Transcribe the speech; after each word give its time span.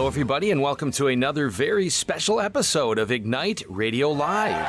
Hello, 0.00 0.08
everybody, 0.08 0.50
and 0.50 0.62
welcome 0.62 0.90
to 0.92 1.08
another 1.08 1.50
very 1.50 1.90
special 1.90 2.40
episode 2.40 2.98
of 2.98 3.10
Ignite 3.10 3.62
Radio 3.68 4.10
Live. 4.10 4.66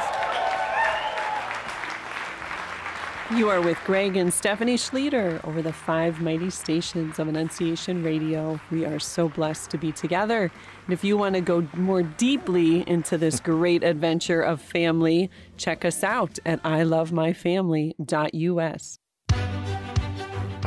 You 3.37 3.47
are 3.47 3.61
with 3.61 3.77
Greg 3.85 4.17
and 4.17 4.33
Stephanie 4.33 4.75
Schlueter 4.75 5.41
over 5.45 5.61
the 5.61 5.71
five 5.71 6.19
mighty 6.19 6.49
stations 6.49 7.17
of 7.17 7.29
Annunciation 7.29 8.03
Radio. 8.03 8.59
We 8.71 8.83
are 8.83 8.99
so 8.99 9.29
blessed 9.29 9.69
to 9.69 9.77
be 9.77 9.93
together. 9.93 10.51
And 10.85 10.93
if 10.93 11.01
you 11.01 11.15
want 11.15 11.35
to 11.35 11.41
go 11.41 11.65
more 11.77 12.03
deeply 12.03 12.83
into 12.85 13.17
this 13.17 13.39
great 13.39 13.85
adventure 13.85 14.41
of 14.41 14.61
family, 14.61 15.29
check 15.55 15.85
us 15.85 16.03
out 16.03 16.39
at 16.45 16.61
ilovemyfamily.us. 16.63 19.00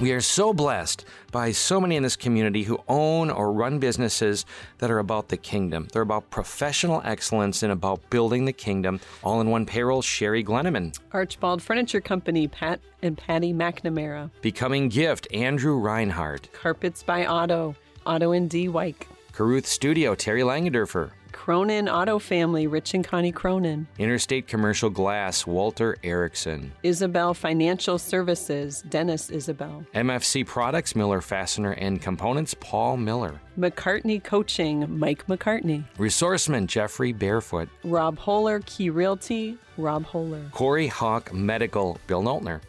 We 0.01 0.11
are 0.11 0.21
so 0.21 0.53
blessed 0.53 1.05
by 1.31 1.53
so 1.53 1.81
many 1.81 1.95
in 1.95 2.03
this 2.03 2.17
community 2.17 2.65
who 2.65 2.83
own 2.89 3.31
or 3.31 3.53
run 3.53 3.79
businesses 3.79 4.45
that 4.79 4.91
are 4.91 4.99
about 4.99 5.29
the 5.29 5.37
kingdom. 5.37 5.89
They're 5.93 6.03
about 6.03 6.31
professional 6.31 7.01
excellence 7.05 7.63
and 7.63 7.71
about 7.71 8.11
building 8.11 8.45
the 8.45 8.53
kingdom. 8.53 8.99
All 9.23 9.41
in 9.41 9.51
one 9.51 9.65
payroll, 9.65 10.03
Sherry 10.03 10.43
Glenneman. 10.43 10.99
Archibald 11.13 11.63
Furniture 11.63 12.01
Company, 12.01 12.49
Pat 12.49 12.81
and 13.03 13.17
Patty 13.17 13.53
McNamara. 13.55 14.31
Becoming 14.43 14.89
Gift, 14.89 15.29
Andrew 15.33 15.79
Reinhardt. 15.79 16.53
Carpets 16.53 17.05
by 17.05 17.25
Otto, 17.25 17.77
Otto 18.05 18.33
and 18.33 18.51
D. 18.51 18.69
Wyke. 18.69 19.07
Caruth 19.33 19.67
Studio, 19.67 20.17
Terry 20.17 20.43
Langendorfer. 20.43 21.13
Cronin 21.45 21.91
Auto 21.91 22.19
Family, 22.19 22.67
Rich 22.67 22.95
and 22.95 23.05
Connie 23.05 23.31
Cronin. 23.31 23.87
Interstate 23.99 24.49
Commercial 24.49 24.89
Glass, 24.89 25.47
Walter 25.47 25.95
Erickson. 26.03 26.73
Isabel 26.83 27.35
Financial 27.35 27.99
Services, 27.99 28.83
Dennis 28.89 29.29
Isabel. 29.29 29.85
MFC 29.95 30.47
Products, 30.47 30.97
Miller 30.97 31.21
Fastener 31.21 31.73
and 31.73 32.01
Components, 32.01 32.55
Paul 32.61 32.97
Miller. 32.97 33.43
McCartney 33.59 34.25
Coaching, 34.25 34.87
Mike 34.99 35.27
McCartney. 35.27 35.85
Resourceman, 35.99 36.67
Jeffrey 36.67 37.13
Barefoot. 37.13 37.69
Rob 37.85 38.17
Holler, 38.17 38.61
Key 38.65 38.89
Realty, 38.89 39.59
Rob 39.77 40.07
Holler. 40.07 40.47
Corey 40.51 40.87
Hawk 40.87 41.31
Medical, 41.35 41.99
Bill 42.07 42.23
Noltner. 42.23 42.63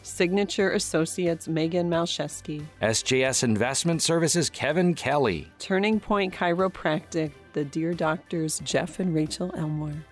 Signature 0.00 0.70
Associates, 0.70 1.46
Megan 1.46 1.90
Malcheski. 1.90 2.64
SJS 2.80 3.44
Investment 3.44 4.00
Services, 4.00 4.48
Kevin 4.48 4.94
Kelly. 4.94 5.50
Turning 5.58 6.00
Point 6.00 6.32
Chiropractic, 6.32 7.32
the 7.58 7.64
Dear 7.64 7.92
Doctors, 7.92 8.60
Jeff 8.60 9.00
and 9.00 9.12
Rachel 9.12 9.52
Elmore. 9.56 10.04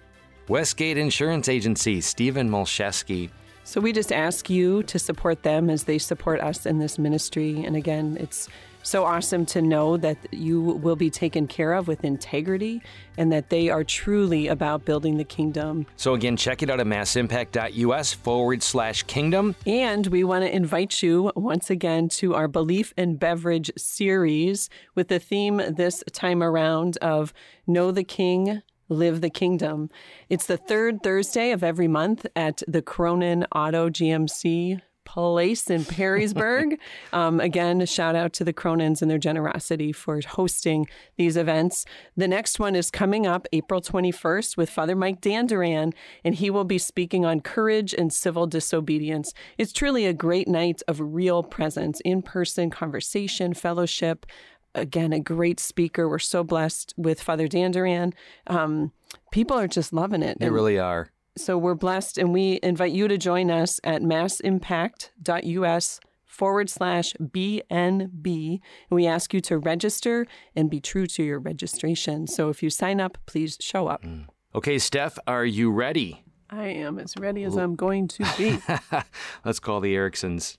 Westgate 0.48 0.98
Insurance 0.98 1.48
Agency, 1.48 2.00
Stephen 2.00 2.50
Molsheski. 2.50 3.30
So 3.62 3.80
we 3.80 3.92
just 3.92 4.10
ask 4.10 4.50
you 4.50 4.82
to 4.82 4.98
support 4.98 5.44
them 5.44 5.70
as 5.70 5.84
they 5.84 5.98
support 5.98 6.40
us 6.40 6.66
in 6.66 6.80
this 6.80 6.98
ministry. 6.98 7.64
And 7.64 7.76
again, 7.76 8.16
it's 8.18 8.48
so 8.86 9.04
awesome 9.04 9.44
to 9.44 9.60
know 9.60 9.96
that 9.96 10.16
you 10.32 10.60
will 10.60 10.94
be 10.94 11.10
taken 11.10 11.48
care 11.48 11.72
of 11.72 11.88
with 11.88 12.04
integrity 12.04 12.80
and 13.18 13.32
that 13.32 13.50
they 13.50 13.68
are 13.68 13.82
truly 13.82 14.46
about 14.46 14.84
building 14.84 15.16
the 15.16 15.24
kingdom. 15.24 15.86
So 15.96 16.14
again, 16.14 16.36
check 16.36 16.62
it 16.62 16.70
out 16.70 16.78
at 16.78 16.86
massimpact.us 16.86 18.12
forward 18.12 18.62
slash 18.62 19.02
kingdom. 19.02 19.56
And 19.66 20.06
we 20.06 20.22
want 20.22 20.44
to 20.44 20.54
invite 20.54 21.02
you 21.02 21.32
once 21.34 21.68
again 21.68 22.08
to 22.10 22.34
our 22.34 22.46
Belief 22.46 22.94
and 22.96 23.18
Beverage 23.18 23.72
series 23.76 24.70
with 24.94 25.08
the 25.08 25.18
theme 25.18 25.60
this 25.68 26.04
time 26.12 26.40
around 26.40 26.96
of 26.98 27.32
Know 27.66 27.90
the 27.90 28.04
King, 28.04 28.62
Live 28.88 29.20
the 29.20 29.30
Kingdom. 29.30 29.90
It's 30.28 30.46
the 30.46 30.56
third 30.56 31.02
Thursday 31.02 31.50
of 31.50 31.64
every 31.64 31.88
month 31.88 32.24
at 32.36 32.62
the 32.68 32.82
Cronin 32.82 33.46
Auto 33.52 33.88
GMC 33.88 34.80
place 35.06 35.70
in 35.70 35.84
Perrysburg. 35.84 36.76
um, 37.12 37.40
again, 37.40 37.80
a 37.80 37.86
shout 37.86 38.14
out 38.14 38.34
to 38.34 38.44
the 38.44 38.52
Cronins 38.52 39.00
and 39.00 39.10
their 39.10 39.18
generosity 39.18 39.92
for 39.92 40.20
hosting 40.20 40.86
these 41.16 41.36
events. 41.36 41.86
The 42.16 42.28
next 42.28 42.58
one 42.58 42.76
is 42.76 42.90
coming 42.90 43.26
up 43.26 43.46
April 43.52 43.80
21st 43.80 44.56
with 44.56 44.68
Father 44.68 44.94
Mike 44.94 45.22
Danduran, 45.22 45.94
and 46.24 46.34
he 46.34 46.50
will 46.50 46.64
be 46.64 46.78
speaking 46.78 47.24
on 47.24 47.40
courage 47.40 47.94
and 47.94 48.12
civil 48.12 48.46
disobedience. 48.46 49.32
It's 49.56 49.72
truly 49.72 50.04
a 50.04 50.12
great 50.12 50.48
night 50.48 50.82
of 50.86 51.00
real 51.00 51.42
presence, 51.42 52.00
in 52.00 52.20
person 52.20 52.68
conversation, 52.68 53.54
fellowship 53.54 54.26
again, 54.74 55.12
a 55.12 55.20
great 55.20 55.58
speaker. 55.58 56.06
We're 56.06 56.18
so 56.18 56.44
blessed 56.44 56.92
with 56.96 57.22
Father 57.22 57.48
Danduran. 57.48 58.12
Um, 58.46 58.92
people 59.32 59.58
are 59.58 59.68
just 59.68 59.92
loving 59.92 60.22
it. 60.22 60.38
They 60.38 60.50
really 60.50 60.78
are. 60.78 61.10
So 61.36 61.58
we're 61.58 61.74
blessed, 61.74 62.16
and 62.16 62.32
we 62.32 62.58
invite 62.62 62.92
you 62.92 63.08
to 63.08 63.18
join 63.18 63.50
us 63.50 63.78
at 63.84 64.02
massimpact.us 64.02 66.00
forward 66.24 66.70
slash 66.70 67.12
BNB. 67.14 68.60
And 68.90 68.90
we 68.90 69.06
ask 69.06 69.34
you 69.34 69.40
to 69.42 69.58
register 69.58 70.26
and 70.54 70.70
be 70.70 70.80
true 70.80 71.06
to 71.06 71.22
your 71.22 71.38
registration. 71.38 72.26
So 72.26 72.48
if 72.48 72.62
you 72.62 72.70
sign 72.70 73.00
up, 73.00 73.18
please 73.26 73.58
show 73.60 73.86
up. 73.88 74.02
Mm. 74.02 74.26
Okay, 74.54 74.78
Steph, 74.78 75.18
are 75.26 75.44
you 75.44 75.70
ready? 75.70 76.22
I 76.48 76.68
am 76.68 76.98
as 76.98 77.14
ready 77.18 77.44
as 77.44 77.56
I'm 77.56 77.74
going 77.74 78.08
to 78.08 78.26
be. 78.38 78.58
Let's 79.44 79.58
call 79.58 79.80
the 79.80 79.94
Ericksons. 79.94 80.56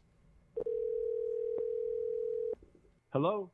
Hello. 3.11 3.51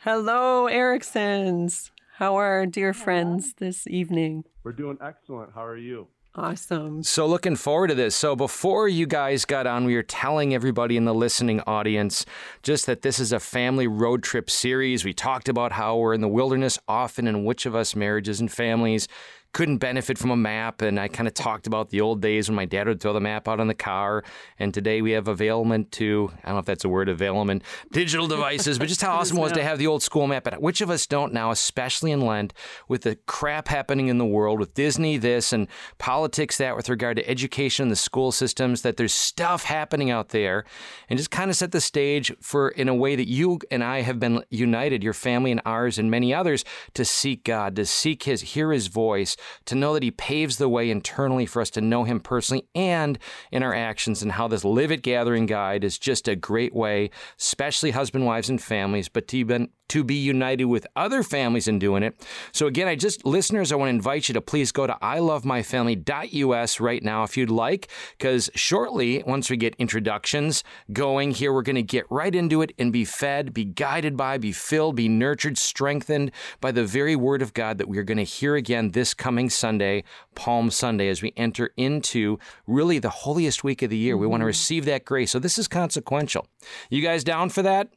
Hello, 0.00 0.68
Ericksons. 0.68 1.90
How 2.16 2.36
are 2.36 2.46
our 2.46 2.66
dear 2.66 2.94
friends 2.94 3.54
this 3.58 3.86
evening? 3.86 4.44
We're 4.62 4.72
doing 4.72 4.96
excellent. 5.02 5.52
How 5.54 5.64
are 5.64 5.76
you? 5.76 6.08
Awesome. 6.34 7.02
So, 7.02 7.26
looking 7.26 7.56
forward 7.56 7.88
to 7.88 7.94
this. 7.94 8.16
So, 8.16 8.34
before 8.34 8.88
you 8.88 9.06
guys 9.06 9.44
got 9.44 9.66
on, 9.66 9.84
we 9.84 9.94
were 9.94 10.02
telling 10.02 10.54
everybody 10.54 10.96
in 10.96 11.04
the 11.04 11.12
listening 11.12 11.60
audience 11.66 12.24
just 12.62 12.86
that 12.86 13.02
this 13.02 13.18
is 13.18 13.32
a 13.32 13.40
family 13.40 13.86
road 13.86 14.22
trip 14.22 14.48
series. 14.48 15.04
We 15.04 15.12
talked 15.12 15.50
about 15.50 15.72
how 15.72 15.98
we're 15.98 16.14
in 16.14 16.22
the 16.22 16.28
wilderness 16.28 16.78
often, 16.88 17.26
and 17.26 17.44
which 17.44 17.66
of 17.66 17.74
us 17.74 17.94
marriages 17.94 18.40
and 18.40 18.50
families 18.50 19.08
couldn't 19.52 19.78
benefit 19.78 20.16
from 20.16 20.30
a 20.30 20.36
map. 20.36 20.80
And 20.80 20.98
I 20.98 21.08
kind 21.08 21.28
of 21.28 21.34
talked 21.34 21.66
about 21.66 21.90
the 21.90 22.00
old 22.00 22.22
days 22.22 22.48
when 22.48 22.56
my 22.56 22.64
dad 22.64 22.86
would 22.86 23.00
throw 23.00 23.12
the 23.12 23.20
map 23.20 23.48
out 23.48 23.60
on 23.60 23.66
the 23.66 23.74
car. 23.74 24.24
And 24.58 24.72
today 24.72 25.02
we 25.02 25.12
have 25.12 25.28
availment 25.28 25.92
to, 25.92 26.32
I 26.42 26.46
don't 26.46 26.54
know 26.54 26.60
if 26.60 26.66
that's 26.66 26.84
a 26.84 26.88
word, 26.88 27.08
availment, 27.08 27.62
digital 27.92 28.26
devices, 28.26 28.78
but 28.78 28.88
just 28.88 29.02
how 29.02 29.12
awesome 29.18 29.36
it 29.36 29.40
was 29.40 29.52
to 29.52 29.62
have 29.62 29.78
the 29.78 29.86
old 29.86 30.02
school 30.02 30.26
map. 30.26 30.44
But 30.44 30.60
which 30.62 30.80
of 30.80 30.90
us 30.90 31.06
don't 31.06 31.32
now, 31.32 31.50
especially 31.50 32.12
in 32.12 32.22
Lent, 32.22 32.54
with 32.88 33.02
the 33.02 33.16
crap 33.26 33.68
happening 33.68 34.08
in 34.08 34.18
the 34.18 34.24
world, 34.24 34.58
with 34.58 34.74
Disney 34.74 35.18
this 35.18 35.52
and 35.52 35.68
politics 35.98 36.56
that 36.58 36.76
with 36.76 36.88
regard 36.88 37.16
to 37.18 37.28
education 37.28 37.84
and 37.84 37.92
the 37.92 37.96
school 37.96 38.32
systems, 38.32 38.82
that 38.82 38.96
there's 38.96 39.12
stuff 39.12 39.64
happening 39.64 40.10
out 40.10 40.30
there. 40.30 40.64
And 41.10 41.18
just 41.18 41.30
kind 41.30 41.50
of 41.50 41.56
set 41.56 41.72
the 41.72 41.80
stage 41.80 42.32
for, 42.40 42.70
in 42.70 42.88
a 42.88 42.94
way 42.94 43.16
that 43.16 43.28
you 43.28 43.58
and 43.70 43.84
I 43.84 44.00
have 44.00 44.18
been 44.18 44.44
united, 44.48 45.02
your 45.02 45.12
family 45.12 45.50
and 45.50 45.60
ours 45.66 45.98
and 45.98 46.10
many 46.10 46.32
others, 46.32 46.64
to 46.94 47.04
seek 47.04 47.44
God, 47.44 47.76
to 47.76 47.84
seek 47.84 48.22
His, 48.22 48.40
hear 48.40 48.72
His 48.72 48.86
voice 48.86 49.36
to 49.66 49.74
know 49.74 49.94
that 49.94 50.02
He 50.02 50.10
paves 50.10 50.56
the 50.56 50.68
way 50.68 50.90
internally 50.90 51.46
for 51.46 51.62
us 51.62 51.70
to 51.70 51.80
know 51.80 52.04
Him 52.04 52.20
personally 52.20 52.66
and 52.74 53.18
in 53.50 53.62
our 53.62 53.74
actions, 53.74 54.22
and 54.22 54.32
how 54.32 54.48
this 54.48 54.64
Live 54.64 54.92
It 54.92 55.02
Gathering 55.02 55.46
Guide 55.46 55.84
is 55.84 55.98
just 55.98 56.28
a 56.28 56.36
great 56.36 56.74
way, 56.74 57.10
especially 57.38 57.90
husband, 57.90 58.26
wives, 58.26 58.48
and 58.48 58.62
families, 58.62 59.08
but 59.08 59.28
to 59.28 59.36
even 59.36 59.68
to 59.92 60.02
be 60.02 60.14
united 60.14 60.64
with 60.64 60.86
other 60.96 61.22
families 61.22 61.68
in 61.68 61.78
doing 61.78 62.02
it. 62.02 62.26
So 62.52 62.66
again, 62.66 62.88
I 62.88 62.94
just 62.94 63.26
listeners, 63.26 63.70
I 63.70 63.74
want 63.74 63.90
to 63.90 63.94
invite 63.94 64.26
you 64.26 64.32
to 64.32 64.40
please 64.40 64.72
go 64.72 64.86
to 64.86 64.94
ilovemyfamily.us 65.02 66.80
right 66.80 67.02
now 67.02 67.24
if 67.24 67.36
you'd 67.36 67.50
like, 67.50 67.88
because 68.16 68.48
shortly, 68.54 69.22
once 69.26 69.50
we 69.50 69.58
get 69.58 69.74
introductions 69.76 70.64
going 70.94 71.32
here, 71.32 71.52
we're 71.52 71.60
going 71.60 71.76
to 71.76 71.82
get 71.82 72.06
right 72.10 72.34
into 72.34 72.62
it 72.62 72.72
and 72.78 72.90
be 72.90 73.04
fed, 73.04 73.52
be 73.52 73.66
guided 73.66 74.16
by, 74.16 74.38
be 74.38 74.50
filled, 74.50 74.96
be 74.96 75.08
nurtured, 75.08 75.58
strengthened 75.58 76.32
by 76.62 76.72
the 76.72 76.86
very 76.86 77.14
word 77.14 77.42
of 77.42 77.52
God 77.52 77.76
that 77.76 77.88
we 77.88 77.98
are 77.98 78.02
going 78.02 78.16
to 78.16 78.24
hear 78.24 78.56
again 78.56 78.92
this 78.92 79.12
coming 79.12 79.31
Sunday, 79.48 80.04
Palm 80.34 80.70
Sunday, 80.70 81.08
as 81.08 81.22
we 81.22 81.32
enter 81.36 81.70
into 81.76 82.38
really 82.66 82.98
the 82.98 83.10
holiest 83.10 83.64
week 83.64 83.82
of 83.82 83.90
the 83.90 83.96
year. 83.96 84.14
Mm-hmm. 84.14 84.22
We 84.22 84.26
want 84.26 84.40
to 84.42 84.46
receive 84.46 84.84
that 84.86 85.04
grace. 85.04 85.30
So 85.30 85.38
this 85.38 85.58
is 85.58 85.68
consequential. 85.68 86.46
You 86.90 87.02
guys 87.02 87.24
down 87.24 87.50
for 87.50 87.62
that? 87.62 87.88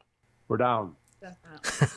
We're 0.48 0.58
down. 0.58 0.96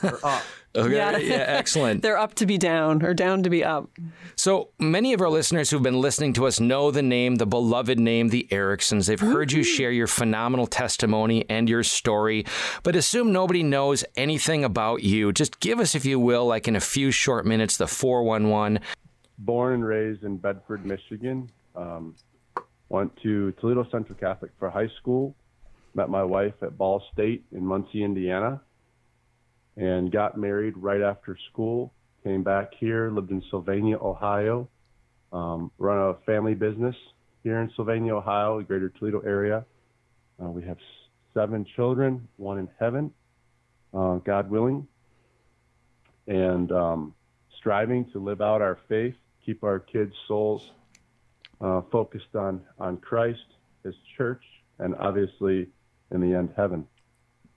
They're 0.01 0.25
up. 0.25 0.43
Okay. 0.75 0.95
Yeah. 0.95 1.17
yeah, 1.17 1.35
excellent. 1.47 2.03
They're 2.03 2.17
up 2.17 2.35
to 2.35 2.45
be 2.45 2.59
down 2.59 3.03
or 3.03 3.15
down 3.15 3.41
to 3.41 3.49
be 3.49 3.63
up. 3.63 3.89
So 4.35 4.69
many 4.77 5.13
of 5.13 5.21
our 5.21 5.29
listeners 5.29 5.71
who've 5.71 5.81
been 5.81 5.99
listening 5.99 6.33
to 6.33 6.45
us 6.45 6.59
know 6.59 6.91
the 6.91 7.01
name, 7.01 7.37
the 7.37 7.47
beloved 7.47 7.99
name, 7.99 8.29
the 8.29 8.47
Ericksons. 8.51 9.07
They've 9.07 9.19
heard 9.19 9.51
you 9.51 9.63
share 9.63 9.91
your 9.91 10.05
phenomenal 10.05 10.67
testimony 10.67 11.43
and 11.49 11.67
your 11.67 11.81
story, 11.81 12.45
but 12.83 12.95
assume 12.95 13.31
nobody 13.31 13.63
knows 13.63 14.05
anything 14.15 14.63
about 14.63 15.01
you. 15.01 15.33
Just 15.33 15.59
give 15.59 15.79
us, 15.79 15.95
if 15.95 16.05
you 16.05 16.19
will, 16.19 16.45
like 16.45 16.67
in 16.67 16.75
a 16.75 16.81
few 16.81 17.09
short 17.09 17.47
minutes, 17.47 17.77
the 17.77 17.87
411. 17.87 18.79
Born 19.39 19.73
and 19.73 19.85
raised 19.85 20.23
in 20.23 20.37
Bedford, 20.37 20.85
Michigan. 20.85 21.49
Um, 21.75 22.15
went 22.89 23.11
to 23.23 23.51
Toledo 23.53 23.87
Central 23.91 24.17
Catholic 24.17 24.51
for 24.59 24.69
high 24.69 24.89
school. 25.01 25.35
Met 25.95 26.09
my 26.09 26.23
wife 26.23 26.53
at 26.61 26.77
Ball 26.77 27.03
State 27.13 27.45
in 27.51 27.65
Muncie, 27.65 28.03
Indiana 28.03 28.61
and 29.77 30.11
got 30.11 30.37
married 30.37 30.75
right 30.77 31.01
after 31.01 31.37
school. 31.51 31.93
Came 32.23 32.43
back 32.43 32.71
here, 32.79 33.11
lived 33.11 33.31
in 33.31 33.41
Sylvania, 33.49 33.97
Ohio, 33.97 34.67
um, 35.31 35.71
run 35.77 35.97
a 35.97 36.15
family 36.25 36.53
business 36.53 36.95
here 37.43 37.59
in 37.61 37.71
Sylvania, 37.75 38.15
Ohio, 38.15 38.57
the 38.59 38.65
greater 38.65 38.89
Toledo 38.89 39.21
area. 39.21 39.65
Uh, 40.43 40.49
we 40.49 40.63
have 40.63 40.77
seven 41.33 41.65
children, 41.75 42.27
one 42.35 42.57
in 42.57 42.67
heaven, 42.79 43.11
uh, 43.93 44.15
God 44.15 44.49
willing. 44.49 44.85
and 46.27 46.71
um, 46.71 47.15
striving 47.57 48.09
to 48.11 48.19
live 48.19 48.41
out 48.41 48.61
our 48.61 48.79
faith, 48.87 49.15
keep 49.49 49.63
our 49.63 49.79
kids' 49.79 50.13
souls 50.27 50.71
uh, 51.61 51.81
focused 51.91 52.35
on 52.35 52.61
on 52.77 52.97
Christ, 52.97 53.39
His 53.83 53.95
church, 54.15 54.43
and 54.77 54.95
obviously, 54.95 55.67
in 56.11 56.21
the 56.21 56.37
end, 56.37 56.49
heaven. 56.55 56.85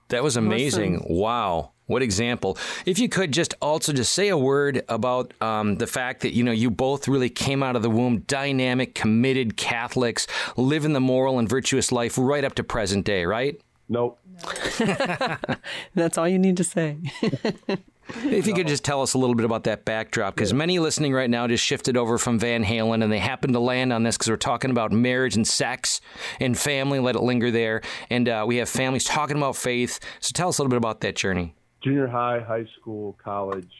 That 0.09 0.23
was 0.23 0.37
amazing. 0.37 0.97
Awesome. 0.99 1.17
Wow. 1.17 1.71
What 1.87 2.03
example. 2.03 2.57
If 2.87 2.99
you 2.99 3.09
could 3.09 3.33
just 3.33 3.55
also 3.61 3.93
just 3.93 4.13
say 4.13 4.29
a 4.29 4.39
word 4.39 4.83
about 4.89 5.35
um, 5.43 5.77
the 5.77 5.87
fact 5.87 6.23
that, 6.23 6.33
you 6.33 6.43
know, 6.43 6.53
you 6.53 6.71
both 6.71 7.09
really 7.09 7.29
came 7.29 7.63
out 7.63 7.77
of 7.77 7.83
the 7.83 7.91
womb 7.91 8.21
dynamic, 8.21 8.95
committed 8.95 9.57
Catholics, 9.57 10.27
living 10.57 10.93
the 10.93 11.01
moral 11.01 11.39
and 11.39 11.49
virtuous 11.49 11.93
life 11.93 12.17
right 12.17 12.45
up 12.45 12.55
to 12.55 12.65
present 12.65 13.05
day, 13.05 13.25
right? 13.25 13.61
Nope. 13.93 14.19
That's 15.95 16.17
all 16.17 16.27
you 16.27 16.39
need 16.39 16.57
to 16.57 16.65
say. 16.65 16.97
If 18.25 18.49
you 18.49 18.53
could 18.53 18.67
just 18.67 18.85
tell 18.85 19.01
us 19.01 19.15
a 19.15 19.19
little 19.19 19.37
bit 19.37 19.47
about 19.47 19.63
that 19.65 19.85
backdrop, 19.85 20.35
because 20.35 20.53
many 20.53 20.81
listening 20.81 21.15
right 21.15 21.31
now 21.31 21.47
just 21.47 21.65
shifted 21.65 21.97
over 21.97 22.19
from 22.19 22.37
Van 22.37 22.65
Halen 22.65 23.03
and 23.03 23.13
they 23.13 23.21
happened 23.21 23.55
to 23.55 23.61
land 23.61 23.93
on 23.93 24.03
this 24.03 24.17
because 24.17 24.29
we're 24.29 24.37
talking 24.37 24.73
about 24.73 24.91
marriage 24.91 25.37
and 25.37 25.47
sex 25.47 26.01
and 26.41 26.59
family. 26.59 26.99
Let 26.99 27.15
it 27.15 27.23
linger 27.23 27.53
there. 27.53 27.81
And 28.11 28.29
uh, 28.29 28.45
we 28.47 28.57
have 28.57 28.69
families 28.69 29.05
talking 29.05 29.37
about 29.37 29.55
faith. 29.55 30.01
So 30.19 30.33
tell 30.35 30.49
us 30.49 30.59
a 30.59 30.63
little 30.63 30.71
bit 30.71 30.79
about 30.79 31.01
that 31.03 31.15
journey. 31.15 31.55
Junior 31.83 32.09
high, 32.09 32.41
high 32.41 32.67
school, 32.81 33.17
college. 33.23 33.73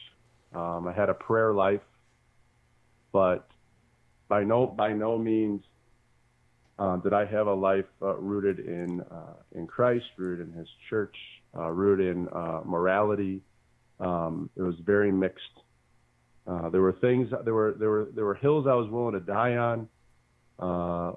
Um, 0.55 0.87
I 0.87 0.93
had 0.93 1.09
a 1.09 1.13
prayer 1.13 1.53
life, 1.53 1.81
but 3.11 3.45
by 4.29 4.45
no 4.45 4.67
by 4.67 4.93
no 4.93 5.17
means 5.17 5.63
uh, 6.83 6.97
did 6.97 7.13
I 7.13 7.25
have 7.25 7.47
a 7.47 7.53
life 7.53 7.85
uh, 8.01 8.15
rooted 8.15 8.59
in 8.59 9.01
uh, 9.09 9.35
in 9.55 9.67
Christ, 9.67 10.05
rooted 10.17 10.47
in 10.49 10.53
His 10.53 10.67
church, 10.89 11.15
uh, 11.57 11.69
rooted 11.69 12.17
in 12.17 12.27
uh, 12.27 12.59
morality. 12.65 13.41
Um, 14.01 14.49
it 14.57 14.61
was 14.61 14.75
very 14.85 15.11
mixed. 15.11 15.59
Uh, 16.45 16.69
there 16.69 16.81
were 16.81 16.91
things, 16.99 17.29
there 17.45 17.53
were 17.53 17.75
there 17.79 17.89
were 17.89 18.09
there 18.13 18.25
were 18.25 18.35
hills 18.35 18.65
I 18.67 18.73
was 18.73 18.89
willing 18.89 19.13
to 19.13 19.21
die 19.21 19.55
on, 19.55 19.87
uh, 20.59 21.13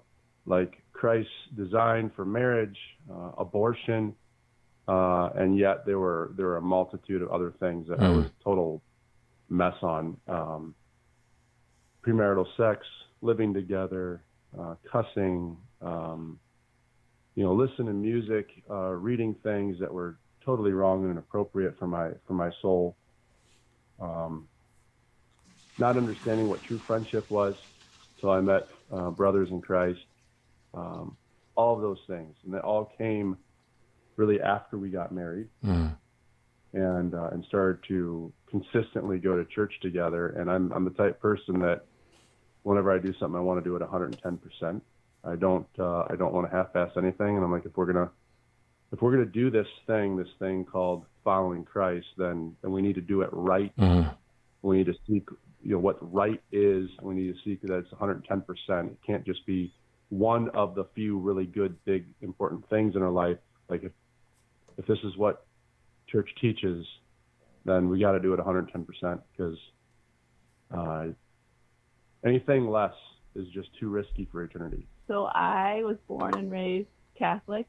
like 0.47 0.75
Christ's 0.93 1.33
design 1.57 2.13
for 2.15 2.25
marriage, 2.25 2.79
uh, 3.11 3.33
abortion, 3.37 4.15
uh, 4.87 5.31
and 5.35 5.59
yet 5.59 5.85
there 5.85 5.99
were 5.99 6.33
there 6.37 6.47
were 6.47 6.59
a 6.59 6.63
multitude 6.63 7.23
of 7.23 7.31
other 7.31 7.53
things 7.59 7.89
that 7.89 7.99
I 7.99 8.09
was 8.11 8.27
a 8.27 8.45
total 8.45 8.83
mess 9.49 9.75
on. 9.83 10.17
Um, 10.29 10.77
premarital 12.07 12.47
sex, 12.57 12.87
living 13.21 13.53
together, 13.53 14.23
uh, 14.59 14.75
cussing, 14.91 15.57
um, 15.83 16.39
you 17.35 17.45
know, 17.45 17.55
listening 17.55 17.87
to 17.89 17.93
music, 17.93 18.49
uh, 18.71 18.91
reading 18.91 19.35
things 19.43 19.77
that 19.81 19.93
were 19.93 20.19
totally 20.45 20.73
wrong 20.73 21.03
and 21.03 21.11
inappropriate 21.13 21.79
for 21.79 21.87
my 21.87 22.11
for 22.27 22.35
my 22.35 22.51
soul. 22.63 22.97
Um, 24.01 24.49
not 25.79 25.97
understanding 25.97 26.49
what 26.49 26.63
true 26.63 26.81
friendship 26.87 27.31
was 27.31 27.55
until 28.17 28.31
I 28.31 28.41
met 28.41 28.69
uh, 28.93 29.11
brothers 29.11 29.49
in 29.51 29.61
Christ. 29.61 30.01
Um, 30.73 31.17
all 31.55 31.75
of 31.75 31.83
those 31.83 31.99
things, 32.07 32.35
and 32.45 32.53
they 32.53 32.59
all 32.59 32.93
came 32.99 33.37
really 34.17 34.41
after 34.41 34.79
we 34.79 34.89
got 34.91 35.13
married, 35.13 35.49
and 36.73 37.15
uh, 37.15 37.29
and 37.33 37.45
started 37.49 37.83
to 37.89 38.33
consistently 38.51 39.19
go 39.19 39.37
to 39.37 39.45
church 39.55 39.73
together. 39.83 40.29
And 40.29 40.51
I'm 40.51 40.73
I'm 40.73 40.85
the 40.85 40.91
type 40.91 41.21
person 41.21 41.59
that 41.61 41.85
whenever 42.67 42.93
I 42.93 42.99
do 42.99 43.15
something, 43.21 43.37
I 43.37 43.41
want 43.41 43.63
to 43.63 43.65
do 43.65 43.77
it 43.77 43.81
110 43.81 44.39
percent. 44.39 44.83
I 45.25 45.37
don't 45.37 45.67
uh, 45.79 46.05
I 46.11 46.17
don't 46.17 46.33
want 46.33 46.51
to 46.51 46.57
half-ass 46.57 46.91
anything, 46.97 47.37
and 47.37 47.45
I'm 47.45 47.53
like, 47.53 47.65
if 47.65 47.77
we're 47.77 47.87
gonna 47.87 48.11
if 48.93 49.01
we're 49.01 49.13
gonna 49.13 49.25
do 49.25 49.51
this 49.51 49.69
thing, 49.87 50.17
this 50.17 50.29
thing 50.41 50.65
called 50.65 51.05
following 51.23 51.65
Christ, 51.65 52.07
then 52.19 52.57
then 52.63 52.73
we 52.73 52.83
need 52.83 52.97
to 52.97 53.01
do 53.01 53.23
it 53.23 53.31
right. 53.33 53.73
We 54.63 54.79
need 54.79 54.87
to 54.87 54.95
seek 55.07 55.29
you 55.63 55.73
know 55.73 55.79
what 55.79 55.97
right 56.13 56.43
is. 56.51 56.89
We 57.01 57.15
need 57.15 57.33
to 57.35 57.39
seek 57.45 57.63
that 57.63 57.73
it's 57.73 57.93
110 57.93 58.43
percent. 58.43 58.93
It 58.93 58.99
can't 59.07 59.25
just 59.25 59.47
be 59.47 59.73
one 60.09 60.49
of 60.51 60.75
the 60.75 60.87
few 60.95 61.19
really 61.19 61.47
good, 61.47 61.77
big, 61.85 62.07
important 62.21 62.69
things 62.69 62.97
in 62.97 63.03
our 63.03 63.11
life. 63.11 63.39
Like 63.69 63.85
if 63.85 63.93
if 64.77 64.87
this 64.87 64.99
is 65.05 65.17
what 65.17 65.47
church 66.09 66.31
teaches, 66.41 66.85
then 67.65 67.89
we 67.89 68.01
got 68.01 68.13
to 68.13 68.21
do 68.21 68.33
it 68.33 68.39
110 68.39 68.85
percent 68.85 69.21
because 69.33 69.59
uh, 70.77 71.07
anything 72.27 72.69
less 72.69 72.95
is 73.35 73.47
just 73.49 73.69
too 73.79 73.89
risky 73.89 74.29
for 74.31 74.43
eternity. 74.43 74.87
So 75.09 75.27
I 75.27 75.83
was 75.85 75.97
born 76.09 76.35
and 76.35 76.51
raised 76.51 76.89
Catholic. 77.17 77.67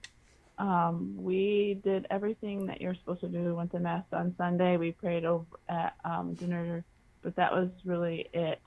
Um, 0.57 1.13
we 1.17 1.79
did 1.83 2.07
everything 2.09 2.65
that 2.65 2.81
you're 2.81 2.95
supposed 2.95 3.21
to 3.21 3.27
do. 3.27 3.43
We 3.43 3.53
went 3.53 3.71
to 3.71 3.79
mass 3.79 4.05
on 4.11 4.33
Sunday. 4.37 4.77
We 4.77 4.91
prayed 4.91 5.23
over 5.23 5.45
at 5.69 5.95
um, 6.03 6.33
dinner, 6.33 6.83
but 7.21 7.35
that 7.35 7.51
was 7.51 7.69
really 7.85 8.27
it. 8.33 8.59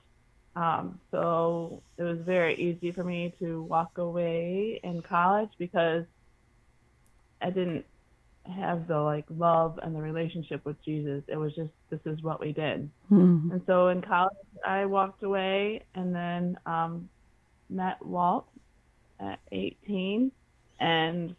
Um, 0.55 0.99
so 1.11 1.81
it 1.97 2.03
was 2.03 2.19
very 2.19 2.55
easy 2.55 2.91
for 2.91 3.03
me 3.03 3.33
to 3.39 3.63
walk 3.63 3.97
away 3.97 4.79
in 4.83 5.01
college 5.01 5.49
because 5.57 6.05
I 7.41 7.49
didn't 7.49 7.85
have 8.45 8.87
the 8.87 8.97
like 8.97 9.25
love 9.29 9.79
and 9.81 9.95
the 9.95 10.01
relationship 10.01 10.65
with 10.65 10.81
Jesus. 10.83 11.23
It 11.27 11.37
was 11.37 11.53
just 11.55 11.69
this 11.89 11.99
is 12.05 12.21
what 12.23 12.39
we 12.39 12.51
did. 12.53 12.89
And 13.51 13.61
so 13.67 13.89
in 13.89 14.01
college, 14.01 14.35
I 14.65 14.85
walked 14.85 15.23
away 15.23 15.83
and 15.95 16.13
then 16.13 16.57
um, 16.65 17.09
met 17.69 18.03
Walt 18.05 18.47
at 19.19 19.39
18, 19.51 20.31
and 20.79 21.35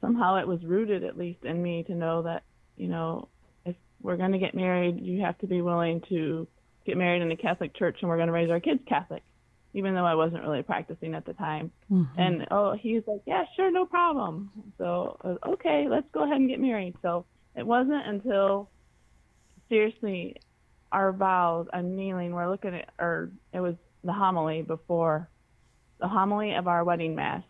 somehow 0.00 0.36
it 0.36 0.48
was 0.48 0.62
rooted, 0.64 1.04
at 1.04 1.18
least 1.18 1.44
in 1.44 1.62
me, 1.62 1.82
to 1.84 1.94
know 1.94 2.22
that 2.22 2.42
you 2.76 2.88
know 2.88 3.28
if 3.66 3.76
we're 4.02 4.16
going 4.16 4.32
to 4.32 4.38
get 4.38 4.54
married, 4.54 5.00
you 5.00 5.20
have 5.22 5.38
to 5.38 5.46
be 5.46 5.60
willing 5.60 6.00
to 6.08 6.46
get 6.86 6.96
married 6.96 7.22
in 7.22 7.30
a 7.30 7.36
Catholic 7.36 7.74
church, 7.76 7.98
and 8.00 8.08
we're 8.08 8.16
going 8.16 8.28
to 8.28 8.32
raise 8.32 8.50
our 8.50 8.60
kids 8.60 8.80
Catholic, 8.88 9.22
even 9.74 9.94
though 9.94 10.06
I 10.06 10.14
wasn't 10.14 10.42
really 10.42 10.62
practicing 10.62 11.14
at 11.14 11.26
the 11.26 11.34
time. 11.34 11.70
Mm-hmm. 11.90 12.20
And 12.20 12.46
oh, 12.50 12.74
he's 12.80 13.02
like, 13.06 13.22
yeah, 13.26 13.44
sure, 13.56 13.70
no 13.70 13.84
problem. 13.84 14.50
So 14.78 15.18
was, 15.22 15.38
okay, 15.54 15.86
let's 15.90 16.06
go 16.12 16.24
ahead 16.24 16.36
and 16.36 16.48
get 16.48 16.60
married. 16.60 16.94
So 17.02 17.26
it 17.56 17.66
wasn't 17.66 18.06
until 18.06 18.70
seriously 19.68 20.36
our 20.92 21.12
vows 21.12 21.66
i'm 21.72 21.96
kneeling 21.96 22.32
we're 22.32 22.50
looking 22.50 22.74
at 22.74 22.88
or 22.98 23.30
it 23.52 23.60
was 23.60 23.74
the 24.04 24.12
homily 24.12 24.62
before 24.62 25.28
the 26.00 26.08
homily 26.08 26.54
of 26.54 26.68
our 26.68 26.84
wedding 26.84 27.14
mass 27.14 27.42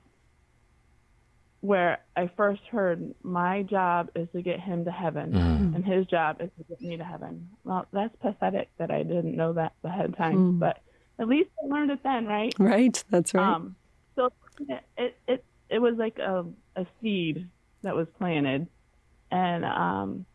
where 1.60 1.98
i 2.16 2.30
first 2.36 2.62
heard 2.70 3.14
my 3.22 3.62
job 3.62 4.08
is 4.14 4.28
to 4.32 4.42
get 4.42 4.60
him 4.60 4.84
to 4.84 4.90
heaven 4.90 5.32
mm-hmm. 5.32 5.74
and 5.74 5.84
his 5.84 6.06
job 6.06 6.36
is 6.40 6.50
to 6.56 6.64
get 6.64 6.80
me 6.80 6.96
to 6.96 7.04
heaven 7.04 7.48
well 7.64 7.86
that's 7.92 8.14
pathetic 8.20 8.70
that 8.78 8.90
i 8.90 9.02
didn't 9.02 9.36
know 9.36 9.52
that 9.52 9.72
ahead 9.82 10.06
of 10.06 10.16
time 10.16 10.36
mm-hmm. 10.36 10.58
but 10.58 10.80
at 11.18 11.28
least 11.28 11.50
i 11.62 11.66
learned 11.66 11.90
it 11.90 12.02
then 12.02 12.26
right 12.26 12.54
right. 12.58 13.04
That's 13.10 13.34
right. 13.34 13.54
um, 13.54 13.76
so 14.16 14.30
it, 14.96 15.16
it 15.26 15.44
it 15.68 15.78
was 15.78 15.94
like 15.96 16.18
a 16.18 16.44
a 16.76 16.86
seed 17.00 17.48
that 17.82 17.94
was 17.94 18.06
planted, 18.18 18.66
and 19.30 19.64
um, 19.64 20.26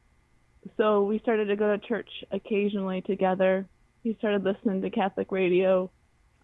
so 0.77 1.03
we 1.03 1.19
started 1.19 1.45
to 1.45 1.55
go 1.55 1.75
to 1.75 1.87
church 1.87 2.09
occasionally 2.31 3.01
together. 3.01 3.67
He 4.03 4.15
started 4.19 4.43
listening 4.43 4.81
to 4.81 4.89
Catholic 4.89 5.31
radio. 5.31 5.89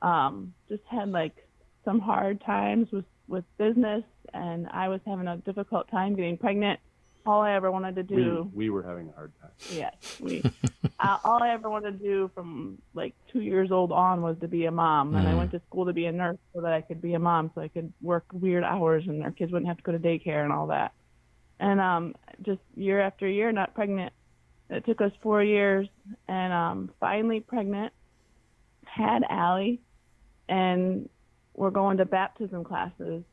Um, 0.02 0.54
just 0.70 0.84
had 0.90 1.10
like 1.10 1.36
some 1.84 2.00
hard 2.00 2.42
times 2.42 2.88
with 2.92 3.06
with 3.28 3.44
business, 3.58 4.04
and 4.34 4.68
I 4.68 4.88
was 4.90 5.02
having 5.06 5.28
a 5.28 5.38
difficult 5.38 5.90
time 5.90 6.16
getting 6.16 6.38
pregnant. 6.38 6.80
All 7.26 7.42
I 7.42 7.54
ever 7.54 7.72
wanted 7.72 7.96
to 7.96 8.04
do 8.04 8.50
we 8.54 8.66
we 8.66 8.70
were 8.70 8.84
having 8.84 9.10
a 9.10 9.12
hard 9.14 9.32
time. 9.42 9.52
Yes, 9.72 10.20
we. 10.20 10.44
uh, 11.00 11.18
all 11.24 11.42
I 11.42 11.50
ever 11.50 11.70
wanted 11.70 12.00
to 12.00 12.04
do 12.04 12.30
from 12.36 12.78
like 12.94 13.16
two 13.32 13.42
years 13.42 13.72
old 13.72 13.92
on 13.92 14.22
was 14.22 14.38
to 14.42 14.48
be 14.48 14.66
a 14.66 14.72
mom, 14.72 15.16
and 15.16 15.28
I 15.28 15.34
went 15.34 15.52
to 15.52 15.62
school 15.68 15.86
to 15.86 15.94
be 15.94 16.06
a 16.06 16.12
nurse 16.12 16.38
so 16.54 16.62
that 16.62 16.74
I 16.74 16.82
could 16.82 17.02
be 17.02 17.14
a 17.16 17.20
mom, 17.20 17.52
so 17.56 17.62
I 17.62 17.68
could 17.68 17.92
work 18.02 18.26
weird 18.32 18.64
hours, 18.64 19.06
and 19.08 19.24
our 19.24 19.32
kids 19.32 19.52
wouldn't 19.52 19.68
have 19.68 19.78
to 19.78 19.84
go 19.84 19.92
to 19.92 20.00
daycare 20.00 20.44
and 20.44 20.54
all 20.54 20.68
that. 20.68 20.94
And 21.60 21.80
um, 21.80 22.16
just 22.44 22.62
year 22.76 23.00
after 23.00 23.28
year, 23.28 23.52
not 23.52 23.74
pregnant. 23.74 24.14
It 24.70 24.86
took 24.86 25.02
us 25.02 25.12
four 25.22 25.44
years, 25.44 25.88
and 26.28 26.54
um, 26.54 26.92
finally 27.00 27.40
pregnant. 27.40 27.94
Had 28.84 29.24
Allie, 29.30 29.82
and 30.48 31.10
we're 31.56 31.72
going 31.72 31.98
to 31.98 32.06
baptism 32.06 32.64
classes, 32.64 33.24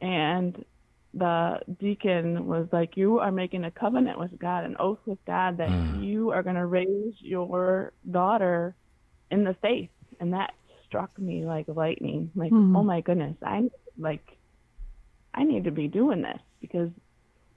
and 0.00 0.64
the 1.14 1.60
deacon 1.78 2.46
was 2.46 2.68
like, 2.72 2.96
You 2.96 3.18
are 3.18 3.32
making 3.32 3.64
a 3.64 3.70
covenant 3.70 4.18
with 4.18 4.38
God, 4.38 4.64
an 4.64 4.76
oath 4.78 5.00
with 5.06 5.18
God 5.26 5.58
that 5.58 5.70
you 6.00 6.30
are 6.30 6.42
going 6.42 6.56
to 6.56 6.66
raise 6.66 7.14
your 7.18 7.92
daughter 8.10 8.74
in 9.30 9.44
the 9.44 9.54
faith. 9.60 9.90
And 10.20 10.32
that 10.32 10.52
struck 10.86 11.18
me 11.18 11.44
like 11.44 11.66
lightning. 11.68 12.30
Like, 12.34 12.52
oh 12.52 12.82
my 12.82 13.00
goodness, 13.00 13.36
I 13.42 13.70
like, 13.98 14.24
I 15.34 15.44
need 15.44 15.64
to 15.64 15.70
be 15.70 15.88
doing 15.88 16.22
this 16.22 16.40
because 16.60 16.90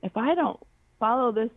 if 0.03 0.15
I 0.15 0.35
don't 0.35 0.59
follow 1.00 1.31
this 1.31 1.50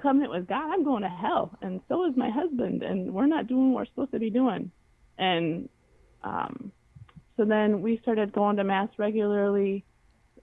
covenant 0.00 0.30
with 0.30 0.46
God, 0.46 0.72
I'm 0.72 0.84
going 0.84 1.02
to 1.02 1.08
hell. 1.08 1.56
And 1.62 1.80
so 1.88 2.08
is 2.08 2.16
my 2.16 2.30
husband. 2.30 2.82
And 2.82 3.12
we're 3.12 3.26
not 3.26 3.48
doing 3.48 3.72
what 3.72 3.80
we're 3.80 3.86
supposed 3.86 4.12
to 4.12 4.18
be 4.18 4.30
doing. 4.30 4.70
And 5.18 5.68
um, 6.22 6.72
so 7.36 7.44
then 7.44 7.82
we 7.82 7.98
started 8.02 8.32
going 8.32 8.56
to 8.56 8.64
Mass 8.64 8.88
regularly 8.98 9.84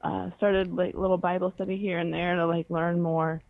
uh, 0.01 0.29
started 0.37 0.73
like 0.73 0.95
little 0.95 1.17
Bible 1.17 1.51
study 1.55 1.77
here 1.77 1.99
and 1.99 2.13
there 2.13 2.35
to 2.35 2.45
like 2.45 2.69
learn 2.69 3.01
more. 3.01 3.41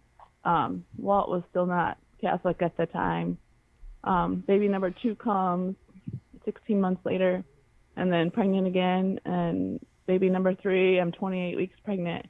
Um, 0.44 0.86
Walt 0.98 1.30
was 1.30 1.44
still 1.50 1.66
not 1.66 1.98
Catholic 2.22 2.62
at 2.62 2.78
the 2.78 2.86
time. 2.86 3.38
Um, 4.04 4.44
baby 4.48 4.68
number 4.68 4.92
two 4.92 5.16
comes 5.16 5.76
16 6.46 6.80
months 6.80 7.04
later, 7.06 7.44
and 7.96 8.12
then 8.12 8.32
pregnant 8.32 8.68
again. 8.68 9.20
And 9.26 9.80
baby 10.06 10.30
number 10.30 10.54
three, 10.56 11.00
I'm 11.00 11.12
28 11.12 11.58
weeks 11.58 11.76
pregnant, 11.84 12.28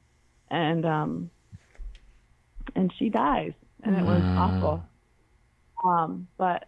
and 0.50 0.86
um, 0.86 1.30
and 2.76 2.92
she 2.98 3.10
dies, 3.10 3.54
and 3.84 3.96
it 3.96 4.04
was 4.04 4.22
awful. 4.24 4.84
Um, 5.84 6.28
but 6.38 6.66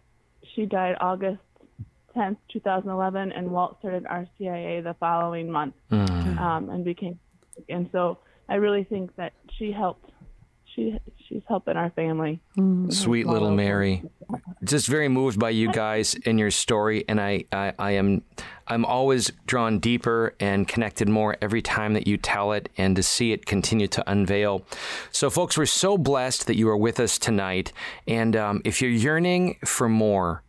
she 0.54 0.66
died 0.66 0.96
August 1.00 1.40
10th, 2.14 2.36
2011, 2.52 3.32
and 3.32 3.50
Walt 3.50 3.78
started 3.80 4.04
RCIA 4.04 4.82
the 4.82 4.94
following 5.00 5.50
month, 5.50 5.74
um, 5.90 6.68
and 6.70 6.84
became. 6.84 7.18
And 7.68 7.88
so 7.92 8.18
I 8.48 8.56
really 8.56 8.84
think 8.84 9.14
that 9.16 9.32
she 9.58 9.72
helped. 9.72 10.10
She 10.74 10.98
she's 11.28 11.42
helping 11.48 11.76
our 11.76 11.90
family. 11.90 12.40
Sweet 12.90 13.26
little 13.26 13.50
Mary. 13.50 14.02
Just 14.64 14.86
very 14.86 15.08
moved 15.08 15.38
by 15.38 15.50
you 15.50 15.72
guys 15.72 16.16
and 16.24 16.38
your 16.38 16.50
story, 16.50 17.04
and 17.08 17.20
I, 17.20 17.44
I, 17.52 17.72
I 17.78 17.90
am 17.92 18.22
I'm 18.68 18.84
always 18.84 19.32
drawn 19.46 19.78
deeper 19.78 20.34
and 20.38 20.68
connected 20.68 21.08
more 21.08 21.36
every 21.40 21.62
time 21.62 21.94
that 21.94 22.06
you 22.06 22.16
tell 22.16 22.52
it 22.52 22.68
and 22.76 22.94
to 22.96 23.02
see 23.02 23.32
it 23.32 23.46
continue 23.46 23.88
to 23.88 24.10
unveil. 24.10 24.64
So, 25.10 25.30
folks, 25.30 25.56
we're 25.56 25.66
so 25.66 25.96
blessed 25.96 26.46
that 26.46 26.56
you 26.56 26.68
are 26.68 26.76
with 26.76 27.00
us 27.00 27.18
tonight. 27.18 27.72
And 28.06 28.36
um, 28.36 28.62
if 28.64 28.82
you're 28.82 28.90
yearning 28.90 29.56
for 29.64 29.88
more, 29.88 30.42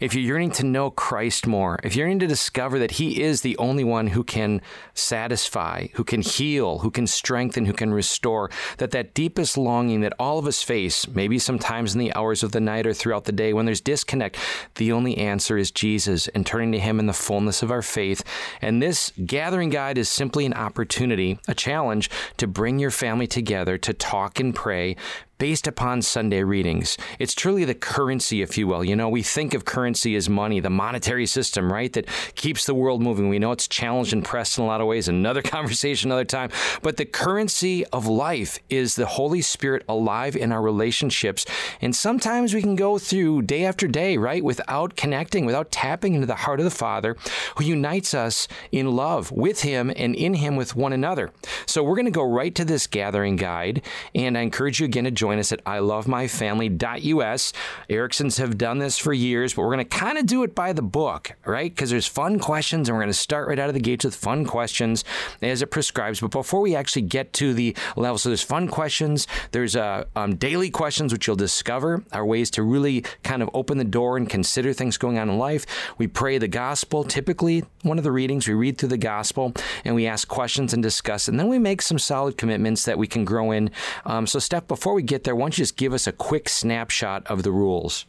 if 0.00 0.14
you're 0.14 0.24
yearning 0.24 0.50
to 0.52 0.64
know 0.64 0.90
Christ 0.90 1.46
more, 1.46 1.78
if 1.82 1.94
you're 1.94 2.06
yearning 2.06 2.20
to 2.20 2.26
discover 2.26 2.78
that 2.78 2.92
He 2.92 3.22
is 3.22 3.42
the 3.42 3.56
only 3.58 3.84
one 3.84 4.08
who 4.08 4.24
can 4.24 4.60
satisfy, 4.94 5.88
who 5.94 6.04
can 6.04 6.22
heal, 6.22 6.78
who 6.78 6.90
can 6.90 7.06
strengthen, 7.06 7.66
who 7.66 7.72
can 7.72 7.92
restore, 7.92 8.50
that 8.78 8.90
that 8.92 9.14
deepest 9.14 9.58
longing 9.58 10.00
that 10.00 10.14
all 10.18 10.38
of 10.38 10.46
us 10.46 10.62
face, 10.62 11.06
maybe 11.08 11.38
sometimes 11.38 11.94
in 11.94 12.00
the 12.00 12.14
hours 12.14 12.42
of 12.42 12.52
the 12.52 12.60
night 12.60 12.86
or 12.86 12.94
throughout 12.94 13.24
the 13.24 13.32
day 13.32 13.52
when 13.52 13.66
there's 13.66 13.80
disconnect, 13.80 14.36
the 14.76 14.92
only 14.92 15.16
answer 15.18 15.58
is 15.58 15.70
Jesus 15.70 16.28
and 16.28 16.46
turning 16.46 16.72
to 16.72 16.78
Him 16.78 16.98
in 16.98 17.06
the 17.06 17.12
fullness 17.12 17.62
of 17.62 17.70
our 17.70 17.82
faith. 17.82 18.22
And 18.60 18.82
this 18.82 19.12
gathering 19.26 19.70
guide 19.70 19.98
is 19.98 20.08
simply 20.08 20.46
an 20.46 20.54
opportunity, 20.54 21.38
a 21.46 21.54
challenge 21.54 22.10
to 22.38 22.46
bring 22.46 22.78
your 22.78 22.90
family 22.90 23.26
together 23.26 23.78
to 23.78 23.92
talk 23.92 24.40
and 24.40 24.54
pray 24.54 24.96
based 25.38 25.66
upon 25.66 26.02
Sunday 26.02 26.42
readings. 26.42 26.98
It's 27.18 27.34
truly 27.34 27.64
the 27.64 27.74
currency, 27.74 28.42
if 28.42 28.58
you 28.58 28.66
will. 28.66 28.84
You 28.84 28.96
know, 28.96 29.08
we 29.08 29.22
think 29.22 29.54
of 29.54 29.64
currency 29.64 30.16
as 30.16 30.28
money, 30.28 30.60
the 30.60 30.70
monetary 30.70 31.26
system, 31.26 31.72
right, 31.72 31.92
that 31.92 32.06
keeps 32.34 32.66
the 32.66 32.74
world 32.74 33.00
moving. 33.00 33.28
We 33.28 33.38
know 33.38 33.52
it's 33.52 33.68
challenged 33.68 34.12
and 34.12 34.24
pressed 34.24 34.58
in 34.58 34.64
a 34.64 34.66
lot 34.66 34.80
of 34.80 34.86
ways. 34.86 35.08
Another 35.08 35.42
conversation, 35.56 36.10
another 36.10 36.24
time. 36.24 36.50
But 36.82 36.96
the 36.96 37.04
currency 37.04 37.86
of 37.86 38.06
life 38.06 38.58
is 38.68 38.96
the 38.96 39.06
Holy 39.06 39.40
Spirit 39.40 39.84
alive 39.88 40.36
in 40.36 40.52
our 40.52 40.60
relationships. 40.60 41.46
And 41.80 41.94
sometimes 41.94 42.52
we 42.52 42.62
can 42.62 42.76
go 42.76 42.98
through 42.98 43.42
day 43.42 43.64
after 43.64 43.86
day, 43.86 44.16
right, 44.16 44.42
without 44.42 44.96
connecting, 44.96 45.46
without 45.46 45.70
tapping 45.70 46.14
into 46.14 46.26
the 46.26 46.34
heart 46.34 46.60
of 46.60 46.64
the 46.64 46.70
Father 46.70 47.16
who 47.56 47.64
unites 47.64 48.12
us 48.12 48.48
in 48.72 48.96
love 48.96 49.30
with 49.30 49.62
Him 49.62 49.92
and 49.94 50.14
in 50.14 50.34
Him 50.34 50.56
with 50.56 50.74
one 50.74 50.92
another. 50.92 51.30
So 51.66 51.82
we're 51.82 51.96
going 51.96 52.06
to 52.06 52.10
go 52.10 52.28
right 52.28 52.54
to 52.56 52.64
this 52.64 52.86
gathering 52.86 53.36
guide. 53.36 53.82
And 54.14 54.36
I 54.36 54.40
encourage 54.40 54.80
you 54.80 54.86
again 54.86 55.04
to 55.04 55.10
join 55.10 55.27
us 55.36 55.52
at 55.52 55.62
ilovemyfamily.us. 55.64 57.52
Ericksons 57.90 58.38
have 58.38 58.56
done 58.56 58.78
this 58.78 58.96
for 58.96 59.12
years, 59.12 59.54
but 59.54 59.62
we're 59.62 59.74
going 59.74 59.86
to 59.86 59.96
kind 59.98 60.16
of 60.16 60.26
do 60.26 60.42
it 60.44 60.54
by 60.54 60.72
the 60.72 60.82
book, 60.82 61.32
right? 61.44 61.70
Because 61.74 61.90
there's 61.90 62.06
fun 62.06 62.38
questions, 62.38 62.88
and 62.88 62.96
we're 62.96 63.02
going 63.02 63.12
to 63.12 63.18
start 63.18 63.48
right 63.48 63.58
out 63.58 63.68
of 63.68 63.74
the 63.74 63.80
gates 63.80 64.04
with 64.04 64.14
fun 64.14 64.44
questions 64.44 65.04
as 65.42 65.60
it 65.60 65.66
prescribes. 65.66 66.20
But 66.20 66.30
before 66.30 66.60
we 66.60 66.74
actually 66.74 67.02
get 67.02 67.32
to 67.34 67.52
the 67.52 67.76
level, 67.96 68.16
so 68.16 68.30
there's 68.30 68.42
fun 68.42 68.68
questions, 68.68 69.26
there's 69.50 69.76
uh, 69.76 70.04
um, 70.16 70.36
daily 70.36 70.70
questions, 70.70 71.12
which 71.12 71.26
you'll 71.26 71.36
discover 71.36 72.04
are 72.12 72.24
ways 72.24 72.50
to 72.52 72.62
really 72.62 73.04
kind 73.22 73.42
of 73.42 73.50
open 73.52 73.78
the 73.78 73.84
door 73.84 74.16
and 74.16 74.30
consider 74.30 74.72
things 74.72 74.96
going 74.96 75.18
on 75.18 75.28
in 75.28 75.38
life. 75.38 75.66
We 75.98 76.06
pray 76.06 76.38
the 76.38 76.48
gospel. 76.48 77.04
Typically, 77.04 77.64
one 77.82 77.98
of 77.98 78.04
the 78.04 78.12
readings, 78.12 78.46
we 78.46 78.54
read 78.54 78.78
through 78.78 78.90
the 78.90 78.98
gospel 78.98 79.52
and 79.84 79.94
we 79.94 80.06
ask 80.06 80.28
questions 80.28 80.72
and 80.72 80.82
discuss, 80.82 81.28
and 81.28 81.38
then 81.38 81.48
we 81.48 81.58
make 81.58 81.82
some 81.82 81.98
solid 81.98 82.36
commitments 82.36 82.84
that 82.84 82.98
we 82.98 83.06
can 83.06 83.24
grow 83.24 83.50
in. 83.50 83.70
Um, 84.04 84.26
so, 84.26 84.38
Steph, 84.38 84.68
before 84.68 84.94
we 84.94 85.02
get 85.02 85.17
there, 85.24 85.34
why 85.34 85.44
don't 85.44 85.58
you 85.58 85.62
just 85.62 85.76
give 85.76 85.92
us 85.92 86.06
a 86.06 86.12
quick 86.12 86.48
snapshot 86.48 87.26
of 87.26 87.42
the 87.42 87.50
rules? 87.50 88.06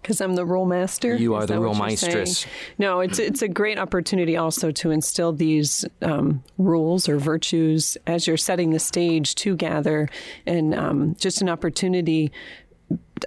Because 0.00 0.20
I'm 0.20 0.34
the 0.34 0.44
rule 0.44 0.66
master. 0.66 1.14
You 1.14 1.34
are 1.34 1.46
the 1.46 1.60
rule 1.60 1.74
maestress. 1.74 2.44
No, 2.76 2.98
it's 2.98 3.20
it's 3.20 3.40
a 3.40 3.46
great 3.46 3.78
opportunity 3.78 4.36
also 4.36 4.72
to 4.72 4.90
instill 4.90 5.32
these 5.32 5.84
um, 6.02 6.42
rules 6.58 7.08
or 7.08 7.18
virtues 7.18 7.96
as 8.08 8.26
you're 8.26 8.36
setting 8.36 8.70
the 8.70 8.80
stage 8.80 9.36
to 9.36 9.54
gather, 9.54 10.08
and 10.44 10.74
um, 10.74 11.14
just 11.20 11.40
an 11.40 11.48
opportunity. 11.48 12.32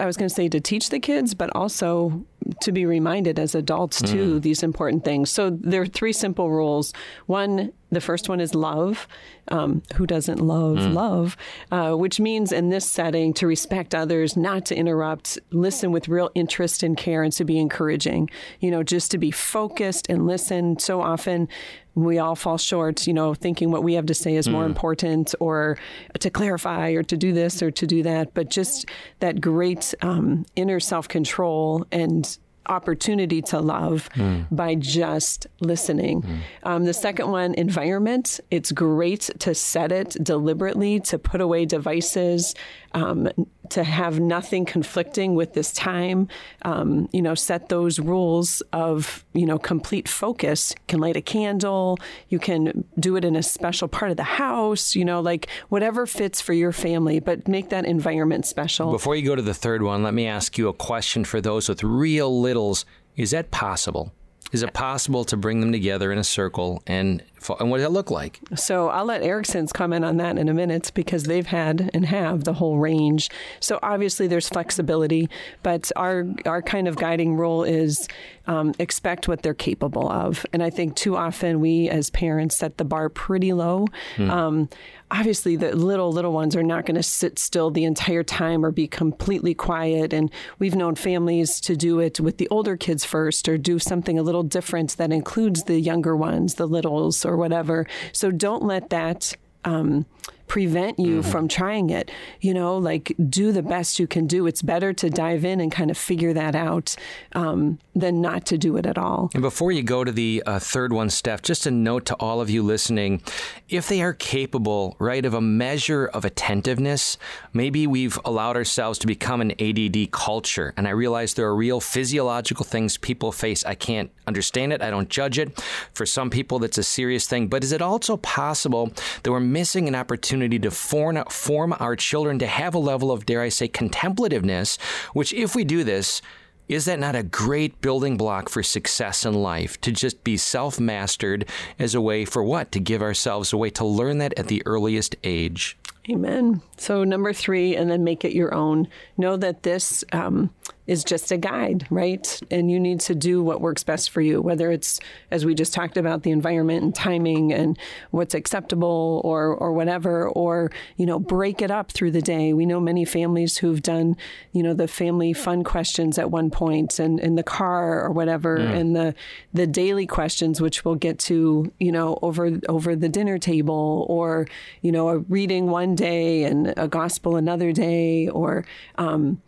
I 0.01 0.05
was 0.05 0.17
going 0.17 0.27
to 0.27 0.35
say 0.35 0.49
to 0.49 0.59
teach 0.59 0.89
the 0.89 0.99
kids, 0.99 1.33
but 1.33 1.49
also 1.55 2.25
to 2.61 2.71
be 2.71 2.85
reminded 2.85 3.39
as 3.39 3.55
adults 3.55 4.01
too 4.01 4.39
these 4.39 4.63
important 4.63 5.03
things. 5.03 5.29
So 5.29 5.49
there 5.49 5.81
are 5.81 5.87
three 5.87 6.13
simple 6.13 6.51
rules. 6.51 6.93
One, 7.25 7.71
the 7.91 8.01
first 8.01 8.29
one 8.29 8.39
is 8.39 8.53
love. 8.53 9.07
Um, 9.49 9.83
who 9.95 10.07
doesn't 10.07 10.39
love 10.39 10.79
love? 10.91 11.37
Uh, 11.71 11.93
which 11.93 12.19
means 12.19 12.51
in 12.51 12.69
this 12.69 12.89
setting 12.89 13.33
to 13.35 13.47
respect 13.47 13.93
others, 13.93 14.35
not 14.35 14.65
to 14.67 14.75
interrupt, 14.75 15.39
listen 15.51 15.91
with 15.91 16.07
real 16.07 16.31
interest 16.35 16.83
and 16.83 16.97
care, 16.97 17.23
and 17.23 17.33
to 17.33 17.45
be 17.45 17.59
encouraging. 17.59 18.29
You 18.59 18.71
know, 18.71 18.83
just 18.83 19.11
to 19.11 19.17
be 19.17 19.31
focused 19.31 20.07
and 20.09 20.25
listen. 20.25 20.79
So 20.79 21.01
often 21.01 21.47
we 21.95 22.19
all 22.19 22.35
fall 22.35 22.57
short, 22.57 23.07
you 23.07 23.13
know, 23.13 23.33
thinking 23.33 23.71
what 23.71 23.83
we 23.83 23.93
have 23.93 24.05
to 24.07 24.13
say 24.13 24.35
is 24.35 24.49
more 24.49 24.65
important 24.65 25.33
or 25.39 25.77
to 26.19 26.29
clarify 26.29 26.89
or 26.89 27.03
to 27.03 27.15
do 27.15 27.31
this 27.31 27.63
or 27.63 27.71
to 27.71 27.87
do 27.87 28.03
that. 28.03 28.33
But 28.33 28.49
just 28.49 28.85
that 29.19 29.39
great 29.39 29.93
um, 30.01 30.45
inner 30.57 30.81
self 30.81 31.07
control 31.07 31.85
and 31.93 32.34
opportunity 32.67 33.41
to 33.43 33.59
love 33.59 34.09
by 34.51 34.75
just 34.75 35.47
listening. 35.59 36.23
Um, 36.63 36.85
the 36.85 36.93
second 36.93 37.29
one, 37.31 37.53
environment. 37.55 38.39
It's 38.51 38.71
great 38.71 39.29
to 39.39 39.55
set 39.55 39.91
it 39.91 40.15
deliberately, 40.21 40.99
to 41.01 41.19
put 41.19 41.41
away 41.41 41.65
devices, 41.65 42.55
um, 42.95 43.29
to 43.69 43.83
have 43.83 44.19
nothing 44.19 44.65
conflicting 44.65 45.35
with 45.35 45.53
this 45.53 45.71
time. 45.73 46.29
Um, 46.63 47.09
you 47.11 47.21
know, 47.21 47.35
set 47.35 47.69
those 47.69 47.99
rules 47.99 48.61
of, 48.73 49.25
you 49.33 49.45
know, 49.45 49.59
complete 49.59 50.07
focus. 50.07 50.71
You 50.71 50.83
can 50.87 50.99
light 51.01 51.17
a 51.17 51.21
candle. 51.21 51.99
You 52.29 52.39
can 52.39 52.85
do 52.97 53.17
it 53.17 53.25
in 53.25 53.35
a 53.35 53.43
special 53.43 53.87
part 53.87 54.11
of 54.11 54.17
the 54.17 54.23
house, 54.23 54.95
you 54.95 55.03
know, 55.03 55.19
like 55.19 55.47
whatever 55.69 56.05
fits 56.05 56.39
for 56.39 56.53
your 56.53 56.71
family, 56.71 57.19
but 57.19 57.47
make 57.47 57.69
that 57.69 57.85
environment 57.85 58.45
special. 58.45 58.91
Before 58.91 59.15
you 59.15 59.25
go 59.27 59.35
to 59.35 59.41
the 59.41 59.53
third 59.53 59.83
one, 59.83 60.01
let 60.01 60.13
me 60.13 60.25
ask 60.25 60.57
you 60.57 60.69
a 60.69 60.73
question 60.73 61.25
for 61.25 61.41
those 61.41 61.67
with 61.67 61.83
real 61.83 62.41
littles. 62.41 62.85
Is 63.17 63.31
that 63.31 63.51
possible? 63.51 64.13
Is 64.51 64.63
it 64.63 64.73
possible 64.73 65.25
to 65.25 65.35
bring 65.35 65.59
them 65.59 65.71
together 65.71 66.11
in 66.11 66.17
a 66.17 66.23
circle 66.23 66.81
and 66.87 67.23
and 67.59 67.69
what 67.69 67.77
does 67.77 67.85
that 67.85 67.91
look 67.91 68.09
like? 68.09 68.39
So 68.55 68.89
I'll 68.89 69.05
let 69.05 69.21
Erickson's 69.21 69.71
comment 69.71 70.03
on 70.03 70.17
that 70.17 70.37
in 70.37 70.49
a 70.49 70.53
minute 70.53 70.91
because 70.95 71.23
they've 71.25 71.45
had 71.45 71.91
and 71.93 72.05
have 72.05 72.43
the 72.43 72.53
whole 72.53 72.79
range. 72.79 73.29
So 73.59 73.77
obviously 73.83 74.25
there's 74.27 74.49
flexibility, 74.49 75.29
but 75.61 75.91
our 75.95 76.25
our 76.45 76.61
kind 76.61 76.87
of 76.87 76.95
guiding 76.95 77.35
rule 77.35 77.63
is 77.63 78.07
um, 78.47 78.73
expect 78.79 79.27
what 79.27 79.43
they're 79.43 79.53
capable 79.53 80.09
of. 80.09 80.45
And 80.53 80.63
I 80.63 80.69
think 80.69 80.95
too 80.95 81.15
often 81.15 81.59
we 81.59 81.89
as 81.89 82.09
parents 82.09 82.55
set 82.55 82.77
the 82.77 82.85
bar 82.85 83.09
pretty 83.09 83.53
low. 83.53 83.87
Um, 84.17 84.69
obviously 85.11 85.55
the 85.55 85.75
little 85.75 86.11
little 86.11 86.31
ones 86.31 86.55
are 86.55 86.63
not 86.63 86.85
going 86.85 86.95
to 86.95 87.03
sit 87.03 87.37
still 87.39 87.69
the 87.69 87.83
entire 87.83 88.23
time 88.23 88.65
or 88.65 88.71
be 88.71 88.87
completely 88.87 89.53
quiet. 89.53 90.13
And 90.13 90.31
we've 90.59 90.75
known 90.75 90.95
families 90.95 91.59
to 91.61 91.75
do 91.75 91.99
it 91.99 92.19
with 92.19 92.37
the 92.37 92.47
older 92.49 92.75
kids 92.75 93.05
first 93.05 93.47
or 93.47 93.57
do 93.57 93.79
something 93.79 94.17
a 94.17 94.23
little 94.23 94.43
different 94.43 94.97
that 94.97 95.11
includes 95.11 95.63
the 95.63 95.79
younger 95.79 96.15
ones, 96.15 96.55
the 96.55 96.67
littles 96.67 97.25
or 97.25 97.37
whatever. 97.37 97.87
So 98.11 98.31
don't 98.31 98.63
let 98.63 98.89
that 98.89 99.33
um, 99.63 100.05
prevent 100.47 100.99
you 100.99 101.23
from 101.23 101.47
trying 101.47 101.89
it. 101.89 102.11
You 102.41 102.53
know, 102.53 102.77
like 102.77 103.15
do 103.29 103.51
the 103.51 103.63
best 103.63 103.99
you 103.99 104.07
can 104.07 104.27
do. 104.27 104.47
It's 104.47 104.61
better 104.61 104.93
to 104.93 105.09
dive 105.09 105.43
in 105.43 105.59
and 105.59 105.71
kind 105.71 105.89
of 105.89 105.97
figure 105.97 106.33
that 106.33 106.55
out 106.55 106.95
um, 107.33 107.79
than 107.95 108.21
not 108.21 108.45
to 108.47 108.57
do 108.57 108.77
it 108.77 108.85
at 108.85 108.97
all. 108.97 109.29
And 109.33 109.41
before 109.41 109.71
you 109.71 109.83
go 109.83 110.03
to 110.03 110.11
the 110.11 110.43
uh, 110.45 110.59
third 110.59 110.93
one, 110.93 111.09
Steph, 111.09 111.41
just 111.41 111.65
a 111.65 111.71
note 111.71 112.05
to 112.05 112.15
all 112.15 112.41
of 112.41 112.49
you 112.49 112.61
listening 112.63 113.21
if 113.67 113.87
they 113.87 114.01
are 114.01 114.13
capable, 114.13 114.95
right, 114.99 115.25
of 115.25 115.33
a 115.33 115.41
measure 115.41 116.05
of 116.07 116.23
attentiveness, 116.23 117.17
maybe 117.51 117.87
we've 117.87 118.19
allowed 118.23 118.55
ourselves 118.55 118.99
to 118.99 119.07
become 119.07 119.41
an 119.41 119.53
ADD 119.59 120.11
culture. 120.11 120.73
And 120.77 120.87
I 120.87 120.91
realize 120.91 121.33
there 121.33 121.47
are 121.47 121.55
real 121.55 121.81
physiological 121.81 122.63
things 122.63 122.97
people 122.97 123.31
face. 123.31 123.65
I 123.65 123.73
can't 123.73 124.11
understand 124.27 124.73
it, 124.73 124.81
I 124.81 124.91
don't 124.91 125.09
judge 125.09 125.39
it. 125.39 125.59
For 125.93 126.05
some 126.05 126.29
people, 126.29 126.59
that's 126.59 126.77
a 126.77 126.83
serious 126.83 127.27
thing. 127.27 127.47
But 127.47 127.63
is 127.63 127.71
it 127.71 127.81
also 127.81 128.17
possible 128.17 128.91
that 129.23 129.31
we're 129.31 129.39
missing 129.39 129.87
an 129.87 129.95
opportunity 129.95 130.34
to 130.39 130.71
form, 130.71 131.23
form 131.29 131.75
our 131.79 131.95
children 131.95 132.39
to 132.39 132.47
have 132.47 132.75
a 132.75 132.79
level 132.79 133.11
of, 133.11 133.25
dare 133.25 133.41
I 133.41 133.49
say, 133.49 133.67
contemplativeness, 133.67 134.77
which, 135.13 135.33
if 135.33 135.55
we 135.55 135.63
do 135.63 135.83
this, 135.83 136.21
is 136.67 136.85
that 136.85 136.99
not 136.99 137.15
a 137.15 137.23
great 137.23 137.79
building 137.81 138.17
block 138.17 138.49
for 138.49 138.63
success 138.63 139.25
in 139.25 139.33
life 139.33 139.79
to 139.81 139.91
just 139.91 140.23
be 140.23 140.37
self 140.37 140.79
mastered 140.79 141.47
as 141.77 141.93
a 141.93 142.01
way 142.01 142.25
for 142.25 142.43
what? 142.43 142.71
To 142.71 142.79
give 142.79 143.01
ourselves 143.01 143.53
a 143.53 143.57
way 143.57 143.69
to 143.71 143.85
learn 143.85 144.17
that 144.19 144.33
at 144.37 144.47
the 144.47 144.63
earliest 144.65 145.15
age. 145.23 145.77
Amen. 146.09 146.61
So, 146.77 147.03
number 147.03 147.33
three, 147.33 147.75
and 147.75 147.89
then 147.89 148.03
make 148.03 148.23
it 148.23 148.33
your 148.33 148.53
own. 148.53 148.87
Know 149.17 149.37
that 149.37 149.63
this 149.63 150.03
um, 150.11 150.51
is 150.87 151.03
just 151.03 151.31
a 151.31 151.37
guide, 151.37 151.87
right? 151.89 152.39
And 152.51 152.69
you 152.69 152.79
need 152.79 152.99
to 153.01 153.15
do 153.15 153.43
what 153.43 153.61
works 153.61 153.83
best 153.83 154.11
for 154.11 154.21
you, 154.21 154.41
whether 154.41 154.71
it's, 154.71 154.99
as 155.31 155.45
we 155.45 155.55
just 155.55 155.73
talked 155.73 155.97
about, 155.97 156.23
the 156.23 156.31
environment 156.31 156.83
and 156.83 156.93
timing 156.93 157.51
and 157.51 157.77
what's 158.11 158.35
acceptable 158.35 159.21
or, 159.23 159.55
or 159.55 159.73
whatever, 159.73 160.29
or, 160.29 160.71
you 160.97 161.05
know, 161.05 161.17
break 161.17 161.61
it 161.61 161.71
up 161.71 161.91
through 161.91 162.11
the 162.11 162.21
day. 162.21 162.53
We 162.53 162.65
know 162.65 162.79
many 162.79 163.03
families 163.03 163.57
who've 163.57 163.81
done, 163.81 164.15
you 164.51 164.61
know, 164.61 164.73
the 164.73 164.87
family 164.87 165.33
fun 165.33 165.63
questions 165.63 166.19
at 166.19 166.29
one 166.29 166.51
point 166.51 166.99
and 166.99 167.19
in 167.19 167.35
the 167.35 167.43
car 167.43 168.01
or 168.03 168.11
whatever, 168.11 168.59
mm. 168.59 168.75
and 168.75 168.95
the, 168.95 169.15
the 169.53 169.65
daily 169.65 170.05
questions, 170.05 170.61
which 170.61 170.85
we'll 170.85 170.95
get 170.95 171.17
to, 171.19 171.71
you 171.79 171.91
know, 171.91 172.19
over, 172.21 172.59
over 172.69 172.95
the 172.95 173.09
dinner 173.09 173.39
table 173.39 174.05
or, 174.07 174.47
you 174.81 174.91
know, 174.91 175.09
a 175.09 175.17
reading 175.19 175.67
one 175.67 175.95
day 175.95 176.43
and 176.43 176.73
a 176.77 176.87
gospel 176.87 177.35
another 177.35 177.71
day 177.71 178.27
or, 178.29 178.65
um, 178.97 179.41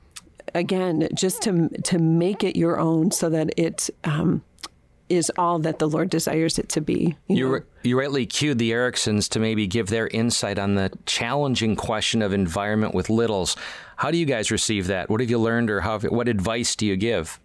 again, 0.58 1.08
just 1.14 1.42
to 1.44 1.70
to 1.84 2.00
make 2.00 2.44
it 2.44 2.56
your 2.56 2.80
own, 2.80 3.12
so 3.12 3.30
that 3.30 3.52
it 3.58 3.90
um, 4.04 4.44
is 5.10 5.32
all 5.38 5.60
that 5.60 5.80
the 5.80 5.88
Lord 5.88 6.10
desires 6.10 6.60
it 6.60 6.70
to 6.70 6.82
be. 6.82 7.16
You, 7.28 7.56
you, 7.56 7.66
you 7.84 8.00
rightly 8.00 8.26
cued 8.26 8.58
the 8.58 8.72
Ericksons 8.72 9.30
to 9.30 9.40
maybe 9.40 9.68
give 9.68 9.88
their 9.88 10.08
insight 10.08 10.60
on 10.60 10.76
the 10.76 10.92
challenging 11.06 11.76
question 11.76 12.22
of 12.22 12.34
environment 12.34 12.94
with 12.94 13.10
littles. 13.10 13.56
How 13.96 14.12
do 14.12 14.18
you 14.18 14.26
guys 14.26 14.52
receive 14.52 14.88
that? 14.88 15.10
What 15.10 15.22
have 15.22 15.30
you 15.30 15.40
learned, 15.40 15.70
or 15.70 15.82
how, 15.82 16.00
what 16.00 16.28
advice 16.28 16.76
do 16.76 16.86
you 16.86 16.98
give? 16.98 17.40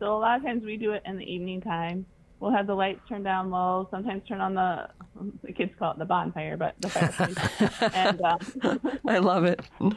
So 0.00 0.16
a 0.16 0.18
lot 0.18 0.38
of 0.38 0.42
times 0.42 0.64
we 0.64 0.76
do 0.76 0.92
it 0.92 1.02
in 1.06 1.16
the 1.16 1.24
evening 1.24 1.60
time. 1.60 2.06
We'll 2.40 2.52
have 2.52 2.66
the 2.66 2.74
lights 2.74 3.00
turned 3.08 3.24
down 3.24 3.50
low. 3.50 3.88
Sometimes 3.90 4.22
turn 4.28 4.40
on 4.40 4.54
the 4.54 4.88
the 5.44 5.52
kids 5.52 5.72
call 5.78 5.92
it 5.92 5.98
the 5.98 6.04
bonfire, 6.04 6.56
but 6.56 6.74
the 6.80 6.88
fireplace. 6.88 7.36
and 7.94 8.20
um, 8.20 9.00
I 9.06 9.18
love 9.18 9.44
it. 9.44 9.60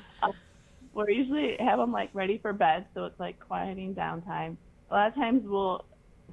we 1.05 1.15
usually 1.15 1.57
have 1.59 1.77
them 1.79 1.91
like 1.91 2.09
ready 2.13 2.37
for 2.37 2.53
bed, 2.53 2.85
so 2.93 3.05
it's 3.05 3.19
like 3.19 3.39
quieting 3.39 3.93
down 3.93 4.21
time. 4.23 4.57
A 4.89 4.93
lot 4.93 5.07
of 5.09 5.15
times 5.15 5.43
we'll 5.45 5.85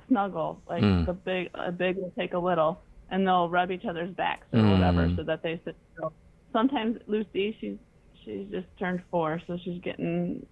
snuggle, 0.08 0.62
like 0.68 0.82
mm. 0.82 1.06
the 1.06 1.12
big 1.12 1.50
a 1.54 1.72
big 1.72 1.96
will 1.96 2.12
take 2.16 2.32
a 2.34 2.38
little, 2.38 2.80
and 3.10 3.26
they'll 3.26 3.48
rub 3.48 3.70
each 3.70 3.84
other's 3.84 4.14
backs 4.14 4.46
or 4.52 4.60
mm. 4.60 4.72
whatever, 4.72 5.10
so 5.16 5.22
that 5.24 5.42
they 5.42 5.60
sit 5.64 5.76
still. 5.92 6.12
Sometimes 6.52 6.98
Lucy, 7.06 7.56
she's 7.60 7.76
she's 8.24 8.46
just 8.50 8.66
turned 8.78 9.02
four, 9.10 9.40
so 9.46 9.58
she's 9.62 9.80
getting 9.82 10.46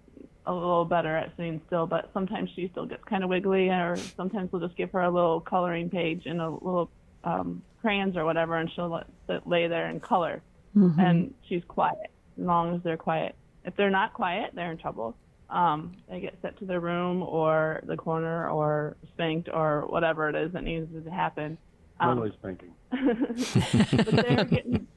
a 0.45 0.53
little 0.53 0.85
better 0.85 1.15
at 1.15 1.31
sitting 1.37 1.61
still, 1.67 1.87
but 1.87 2.09
sometimes 2.13 2.49
she 2.55 2.67
still 2.71 2.85
gets 2.85 3.03
kind 3.05 3.23
of 3.23 3.29
wiggly, 3.29 3.69
or 3.69 3.95
sometimes 4.17 4.51
we'll 4.51 4.61
just 4.61 4.75
give 4.75 4.91
her 4.91 5.01
a 5.01 5.09
little 5.09 5.39
coloring 5.39 5.89
page 5.89 6.23
and 6.25 6.41
a 6.41 6.49
little 6.49 6.89
um, 7.23 7.61
crayons 7.81 8.17
or 8.17 8.25
whatever, 8.25 8.57
and 8.57 8.69
she'll 8.75 8.89
let, 8.89 9.47
lay 9.47 9.67
there 9.67 9.87
and 9.87 10.01
color, 10.01 10.41
mm-hmm. 10.75 10.99
and 10.99 11.33
she's 11.47 11.63
quiet 11.67 12.11
as 12.37 12.45
long 12.45 12.75
as 12.75 12.81
they're 12.83 12.97
quiet. 12.97 13.35
If 13.65 13.75
they're 13.75 13.89
not 13.89 14.13
quiet, 14.13 14.51
they're 14.53 14.71
in 14.71 14.77
trouble. 14.77 15.15
Um, 15.49 15.95
they 16.09 16.19
get 16.19 16.37
sent 16.41 16.57
to 16.59 16.65
their 16.65 16.79
room 16.79 17.21
or 17.21 17.81
the 17.85 17.95
corner 17.95 18.49
or 18.49 18.97
spanked 19.13 19.49
or 19.53 19.85
whatever 19.87 20.29
it 20.29 20.35
is 20.35 20.51
that 20.53 20.63
needs 20.63 20.87
to 20.91 21.11
happen. 21.11 21.57
Um, 21.99 22.19
Literally 22.19 22.35
spanking. 22.39 22.73
but 22.91 24.25
they're 24.25 24.45
getting, 24.45 24.87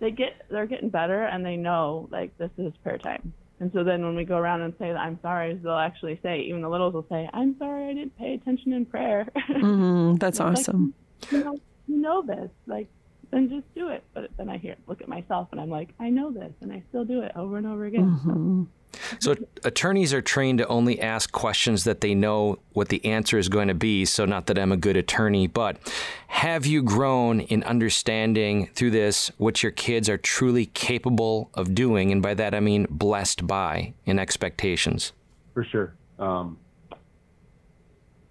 they 0.00 0.10
get, 0.10 0.42
they're 0.50 0.66
getting 0.66 0.88
better 0.88 1.24
and 1.24 1.44
they 1.44 1.56
know 1.56 2.08
like 2.10 2.36
this 2.38 2.50
is 2.58 2.72
prayer 2.82 2.98
time. 2.98 3.32
And 3.60 3.70
so 3.72 3.84
then 3.84 4.04
when 4.04 4.14
we 4.16 4.24
go 4.24 4.36
around 4.36 4.62
and 4.62 4.74
say 4.78 4.88
that 4.92 4.98
I'm 4.98 5.18
sorry, 5.22 5.54
they'll 5.54 5.72
actually 5.72 6.20
say, 6.22 6.40
even 6.40 6.60
the 6.60 6.68
littles 6.68 6.92
will 6.92 7.06
say, 7.08 7.28
I'm 7.32 7.56
sorry 7.58 7.88
I 7.88 7.94
didn't 7.94 8.18
pay 8.18 8.34
attention 8.34 8.72
in 8.72 8.84
prayer. 8.84 9.28
Mm, 9.48 10.18
that's 10.18 10.40
awesome. 10.40 10.92
Like, 11.22 11.32
you, 11.32 11.44
know, 11.44 11.58
you 11.86 11.98
know 11.98 12.22
this. 12.22 12.50
Like 12.66 12.88
then 13.30 13.48
just 13.48 13.72
do 13.74 13.88
it. 13.88 14.04
But 14.14 14.30
then 14.36 14.48
I 14.48 14.58
hear, 14.58 14.76
look 14.86 15.00
at 15.00 15.08
myself, 15.08 15.48
and 15.52 15.60
I'm 15.60 15.70
like, 15.70 15.90
I 15.98 16.10
know 16.10 16.30
this, 16.30 16.52
and 16.60 16.72
I 16.72 16.82
still 16.88 17.04
do 17.04 17.22
it 17.22 17.32
over 17.36 17.56
and 17.56 17.66
over 17.66 17.84
again. 17.84 18.20
Mm-hmm. 18.24 18.62
So 19.20 19.34
attorneys 19.64 20.14
are 20.14 20.22
trained 20.22 20.58
to 20.58 20.66
only 20.68 21.00
ask 21.00 21.30
questions 21.32 21.84
that 21.84 22.00
they 22.00 22.14
know 22.14 22.58
what 22.72 22.88
the 22.88 23.04
answer 23.04 23.36
is 23.36 23.48
going 23.48 23.68
to 23.68 23.74
be. 23.74 24.04
So 24.04 24.24
not 24.24 24.46
that 24.46 24.58
I'm 24.58 24.72
a 24.72 24.76
good 24.76 24.96
attorney, 24.96 25.46
but 25.46 25.76
have 26.28 26.64
you 26.66 26.82
grown 26.82 27.40
in 27.40 27.62
understanding 27.64 28.68
through 28.74 28.92
this 28.92 29.30
what 29.36 29.62
your 29.62 29.72
kids 29.72 30.08
are 30.08 30.16
truly 30.16 30.66
capable 30.66 31.50
of 31.54 31.74
doing, 31.74 32.10
and 32.10 32.22
by 32.22 32.34
that 32.34 32.54
I 32.54 32.60
mean 32.60 32.86
blessed 32.88 33.46
by 33.46 33.94
in 34.06 34.18
expectations? 34.18 35.12
For 35.52 35.64
sure. 35.64 35.94
Um, 36.18 36.58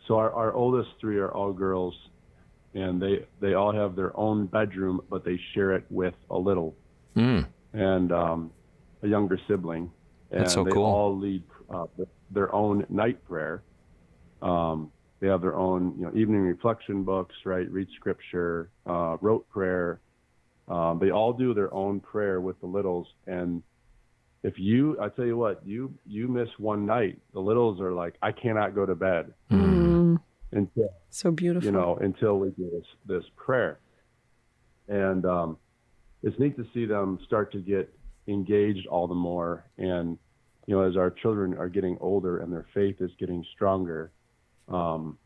so 0.08 0.18
our, 0.18 0.32
our 0.32 0.54
oldest 0.54 0.92
three 1.00 1.18
are 1.18 1.32
all 1.32 1.54
girls, 1.54 1.96
and 2.76 3.02
they 3.02 3.26
they 3.40 3.54
all 3.54 3.74
have 3.74 3.96
their 3.96 4.16
own 4.20 4.46
bedroom, 4.48 5.02
but 5.10 5.24
they 5.24 5.40
share 5.54 5.72
it 5.72 5.86
with 5.90 6.14
a 6.30 6.38
little 6.38 6.76
mm. 7.16 7.46
and 7.74 8.12
um, 8.12 8.52
a 9.02 9.08
younger 9.08 9.40
sibling. 9.48 9.90
And 10.32 10.42
That's 10.42 10.54
so 10.54 10.64
they 10.64 10.72
cool. 10.72 10.84
all 10.84 11.18
lead 11.18 11.44
uh, 11.74 11.86
their 12.30 12.54
own 12.54 12.86
night 12.90 13.24
prayer. 13.26 13.64
Um, 14.42 14.92
they 15.22 15.28
have 15.28 15.42
their 15.42 15.56
own, 15.56 15.96
you 15.98 16.06
know, 16.06 16.12
evening 16.14 16.42
reflection 16.42 17.04
books, 17.04 17.34
right? 17.46 17.70
Read 17.72 17.88
scripture, 17.96 18.70
uh, 18.86 19.18
rote 19.22 19.48
prayer. 19.50 20.02
Um, 20.68 21.00
they 21.00 21.12
all 21.12 21.32
do 21.32 21.54
their 21.54 21.74
own 21.74 22.00
prayer 22.02 22.42
with 22.42 22.60
the 22.60 22.68
littles, 22.68 23.08
and 23.26 23.64
if 24.44 24.56
you, 24.58 25.00
I 25.00 25.10
tell 25.10 25.26
you 25.26 25.38
what, 25.38 25.66
you 25.66 25.94
you 26.06 26.28
miss 26.28 26.50
one 26.58 26.86
night, 26.86 27.20
the 27.34 27.40
littles 27.40 27.80
are 27.80 27.94
like, 27.94 28.16
I 28.22 28.32
cannot 28.32 28.76
go 28.76 28.86
to 28.86 28.96
bed. 28.96 29.34
Mm 29.52 29.85
until 30.56 30.90
so 31.10 31.32
beautiful. 31.32 31.66
You 31.66 31.72
know, 31.72 31.98
until 32.02 32.40
we 32.40 32.50
do 32.50 32.70
this 32.72 32.86
this 33.06 33.24
prayer, 33.36 33.80
and 34.88 35.26
um, 35.26 35.58
it's 36.24 36.38
neat 36.40 36.58
to 36.58 36.66
see 36.74 36.86
them 36.86 37.20
start 37.26 37.52
to 37.52 37.60
get 37.60 37.94
engaged 38.28 38.88
all 38.88 39.08
the 39.08 39.16
more. 39.16 39.66
And 39.78 40.18
you 40.66 40.76
know, 40.76 40.82
as 40.82 40.98
our 40.98 41.12
children 41.12 41.56
are 41.58 41.70
getting 41.70 41.98
older 42.02 42.40
and 42.40 42.52
their 42.52 42.66
faith 42.74 42.96
is 43.00 43.12
getting 43.20 43.46
stronger, 43.54 44.12
um, 44.68 45.18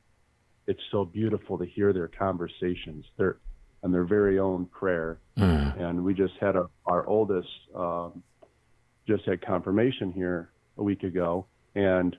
it's 0.68 0.82
so 0.92 1.06
beautiful 1.06 1.58
to 1.58 1.66
hear 1.66 1.94
their 1.94 2.10
conversations, 2.10 3.06
their 3.18 3.38
and 3.84 3.94
their 3.94 4.04
very 4.04 4.40
own 4.40 4.66
prayer. 4.66 5.20
Mm. 5.38 5.80
And 5.80 6.04
we 6.04 6.14
just 6.14 6.34
had 6.42 6.58
a, 6.58 6.66
our 6.86 7.08
oldest 7.08 7.48
um, 7.74 8.22
just 9.08 9.24
had 9.26 9.42
confirmation 9.42 10.12
here 10.12 10.52
a 10.78 10.84
week 10.84 11.04
ago, 11.04 11.46
and 11.76 12.16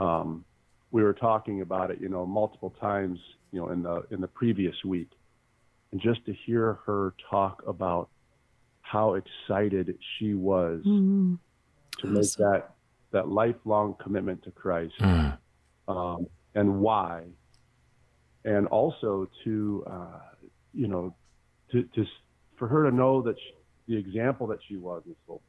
um, 0.00 0.44
we 0.90 1.02
were 1.02 1.12
talking 1.12 1.60
about 1.60 1.90
it, 1.90 2.00
you 2.00 2.08
know, 2.08 2.24
multiple 2.24 2.74
times, 2.80 3.18
you 3.52 3.60
know, 3.60 3.70
in 3.70 3.82
the 3.82 4.04
in 4.10 4.20
the 4.20 4.28
previous 4.28 4.74
week, 4.84 5.10
and 5.92 6.00
just 6.00 6.24
to 6.26 6.32
hear 6.32 6.78
her 6.86 7.14
talk 7.30 7.62
about 7.66 8.08
how 8.80 9.14
excited 9.14 9.96
she 10.18 10.34
was 10.34 10.80
mm-hmm. 10.80 11.34
to 11.98 12.06
awesome. 12.06 12.14
make 12.14 12.32
that 12.32 12.70
that 13.10 13.28
lifelong 13.28 13.94
commitment 14.02 14.42
to 14.44 14.50
Christ, 14.50 14.94
mm. 15.00 15.36
um, 15.88 16.26
and 16.54 16.80
why, 16.80 17.24
and 18.44 18.66
also 18.66 19.28
to, 19.44 19.84
uh, 19.86 20.20
you 20.74 20.88
know, 20.88 21.14
to, 21.72 21.82
to 21.94 22.04
for 22.56 22.68
her 22.68 22.90
to 22.90 22.94
know 22.94 23.22
that 23.22 23.36
she, 23.38 23.54
the 23.88 23.96
example 23.96 24.46
that 24.48 24.58
she 24.68 24.76
was 24.76 25.02
is 25.08 25.16
so 25.26 25.40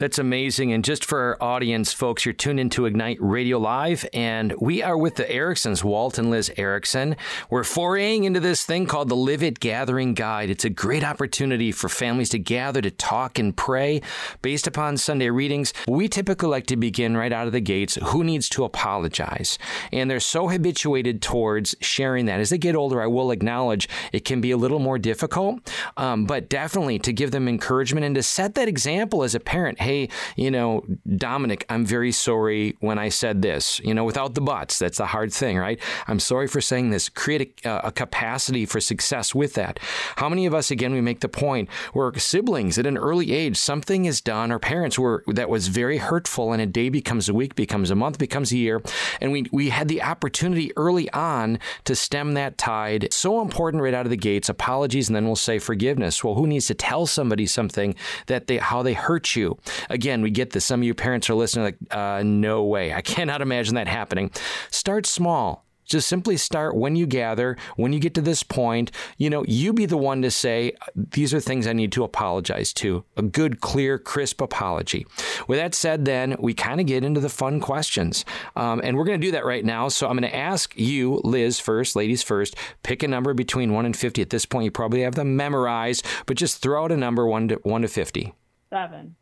that's 0.00 0.18
amazing. 0.18 0.72
And 0.72 0.82
just 0.82 1.04
for 1.04 1.20
our 1.20 1.36
audience, 1.40 1.92
folks, 1.92 2.24
you're 2.24 2.32
tuned 2.32 2.58
into 2.58 2.86
Ignite 2.86 3.18
Radio 3.20 3.58
Live, 3.58 4.08
and 4.14 4.54
we 4.58 4.82
are 4.82 4.96
with 4.96 5.16
the 5.16 5.30
Ericksons, 5.30 5.84
Walt 5.84 6.18
and 6.18 6.30
Liz 6.30 6.50
Erickson. 6.56 7.16
We're 7.50 7.64
foraying 7.64 8.24
into 8.24 8.40
this 8.40 8.64
thing 8.64 8.86
called 8.86 9.10
the 9.10 9.14
Live 9.14 9.42
It 9.42 9.60
Gathering 9.60 10.14
Guide. 10.14 10.48
It's 10.48 10.64
a 10.64 10.70
great 10.70 11.04
opportunity 11.04 11.70
for 11.70 11.90
families 11.90 12.30
to 12.30 12.38
gather 12.38 12.80
to 12.80 12.90
talk 12.90 13.38
and 13.38 13.54
pray 13.54 14.00
based 14.40 14.66
upon 14.66 14.96
Sunday 14.96 15.28
readings. 15.28 15.74
We 15.86 16.08
typically 16.08 16.48
like 16.48 16.66
to 16.68 16.76
begin 16.78 17.14
right 17.14 17.32
out 17.32 17.46
of 17.46 17.52
the 17.52 17.60
gates 17.60 17.98
who 18.02 18.24
needs 18.24 18.48
to 18.50 18.64
apologize? 18.64 19.58
And 19.92 20.10
they're 20.10 20.18
so 20.18 20.48
habituated 20.48 21.20
towards 21.20 21.76
sharing 21.82 22.24
that. 22.24 22.40
As 22.40 22.48
they 22.48 22.56
get 22.56 22.74
older, 22.74 23.02
I 23.02 23.06
will 23.06 23.32
acknowledge 23.32 23.86
it 24.12 24.24
can 24.24 24.40
be 24.40 24.50
a 24.50 24.56
little 24.56 24.78
more 24.78 24.98
difficult, 24.98 25.70
um, 25.98 26.24
but 26.24 26.48
definitely 26.48 26.98
to 27.00 27.12
give 27.12 27.32
them 27.32 27.48
encouragement 27.48 28.06
and 28.06 28.14
to 28.14 28.22
set 28.22 28.54
that 28.54 28.66
example 28.66 29.22
as 29.22 29.34
a 29.34 29.40
parent. 29.40 29.78
Hey, 29.78 29.89
hey, 29.90 30.08
you 30.36 30.50
know, 30.50 30.84
Dominic, 31.16 31.66
I'm 31.68 31.84
very 31.84 32.12
sorry 32.12 32.76
when 32.80 32.98
I 32.98 33.08
said 33.08 33.42
this, 33.42 33.80
you 33.80 33.92
know, 33.92 34.04
without 34.04 34.34
the 34.34 34.40
buts. 34.40 34.78
That's 34.78 34.98
the 34.98 35.06
hard 35.06 35.32
thing, 35.32 35.58
right? 35.58 35.80
I'm 36.06 36.20
sorry 36.20 36.46
for 36.46 36.60
saying 36.60 36.90
this. 36.90 37.08
Create 37.08 37.60
a, 37.64 37.68
uh, 37.68 37.88
a 37.88 37.92
capacity 37.92 38.66
for 38.66 38.80
success 38.80 39.34
with 39.34 39.54
that. 39.54 39.80
How 40.16 40.28
many 40.28 40.46
of 40.46 40.54
us, 40.54 40.70
again, 40.70 40.92
we 40.92 41.00
make 41.00 41.20
the 41.20 41.28
point 41.28 41.68
where 41.92 42.12
siblings 42.18 42.78
at 42.78 42.86
an 42.86 42.96
early 42.96 43.32
age, 43.32 43.56
something 43.56 44.04
is 44.04 44.20
done, 44.20 44.52
or 44.52 44.58
parents 44.60 44.96
were 44.98 45.24
that 45.26 45.48
was 45.48 45.66
very 45.68 45.98
hurtful, 45.98 46.52
and 46.52 46.62
a 46.62 46.66
day 46.66 46.88
becomes 46.88 47.28
a 47.28 47.34
week, 47.34 47.54
becomes 47.56 47.90
a 47.90 47.96
month, 47.96 48.18
becomes 48.18 48.52
a 48.52 48.56
year, 48.56 48.80
and 49.20 49.32
we 49.32 49.46
we 49.50 49.70
had 49.70 49.88
the 49.88 50.02
opportunity 50.02 50.70
early 50.76 51.10
on 51.10 51.58
to 51.84 51.96
stem 51.96 52.34
that 52.34 52.58
tide. 52.58 53.12
So 53.12 53.40
important 53.40 53.82
right 53.82 53.94
out 53.94 54.06
of 54.06 54.10
the 54.10 54.16
gates. 54.16 54.48
Apologies, 54.48 55.08
and 55.08 55.16
then 55.16 55.26
we'll 55.26 55.36
say 55.36 55.58
forgiveness. 55.58 56.22
Well, 56.22 56.34
who 56.34 56.46
needs 56.46 56.66
to 56.66 56.74
tell 56.74 57.06
somebody 57.06 57.46
something 57.46 57.94
that 58.26 58.46
they 58.46 58.58
how 58.58 58.82
they 58.82 58.94
hurt 58.94 59.34
you? 59.34 59.58
Again, 59.88 60.22
we 60.22 60.30
get 60.30 60.50
this. 60.50 60.64
Some 60.64 60.80
of 60.80 60.84
you 60.84 60.94
parents 60.94 61.30
are 61.30 61.34
listening 61.34 61.64
like, 61.64 61.78
uh, 61.90 62.22
no 62.24 62.64
way. 62.64 62.92
I 62.92 63.00
cannot 63.10 63.42
imagine 63.42 63.74
that 63.76 63.88
happening. 63.88 64.30
Start 64.70 65.06
small 65.06 65.64
Just 65.84 66.06
simply 66.06 66.36
start 66.36 66.76
when 66.76 66.94
you 66.94 67.04
gather, 67.04 67.56
when 67.74 67.92
you 67.92 67.98
get 67.98 68.14
to 68.14 68.20
this 68.20 68.44
point, 68.44 68.92
you 69.18 69.28
know, 69.28 69.44
you 69.48 69.72
be 69.72 69.86
the 69.86 69.96
one 69.96 70.22
to 70.22 70.30
say, 70.30 70.74
these 70.94 71.34
are 71.34 71.40
things 71.40 71.66
I 71.66 71.72
need 71.72 71.90
to 71.92 72.04
apologize 72.04 72.72
to. 72.74 73.04
A 73.16 73.22
good, 73.22 73.60
clear, 73.60 73.98
crisp 73.98 74.40
apology. 74.40 75.04
With 75.48 75.58
that 75.58 75.74
said, 75.74 76.04
then 76.04 76.36
we 76.38 76.54
kind 76.54 76.80
of 76.80 76.86
get 76.86 77.02
into 77.02 77.18
the 77.18 77.28
fun 77.28 77.58
questions. 77.58 78.24
Um, 78.54 78.80
and 78.84 78.96
we're 78.96 79.04
going 79.04 79.20
to 79.20 79.26
do 79.26 79.32
that 79.32 79.44
right 79.44 79.64
now. 79.64 79.88
So 79.88 80.06
I'm 80.06 80.16
going 80.16 80.30
to 80.30 80.36
ask 80.36 80.76
you, 80.78 81.20
Liz, 81.24 81.58
first, 81.58 81.96
ladies 81.96 82.22
first, 82.22 82.54
pick 82.84 83.02
a 83.02 83.08
number 83.08 83.34
between 83.34 83.72
1 83.72 83.84
and 83.84 83.96
50. 83.96 84.22
At 84.22 84.30
this 84.30 84.46
point, 84.46 84.66
you 84.66 84.70
probably 84.70 85.02
have 85.02 85.16
them 85.16 85.34
memorized, 85.34 86.06
but 86.26 86.36
just 86.36 86.62
throw 86.62 86.84
out 86.84 86.92
a 86.92 86.96
number 86.96 87.26
1 87.26 87.48
to, 87.48 87.54
1 87.64 87.82
to 87.82 87.88
50. 87.88 88.32
Seven. 88.70 89.16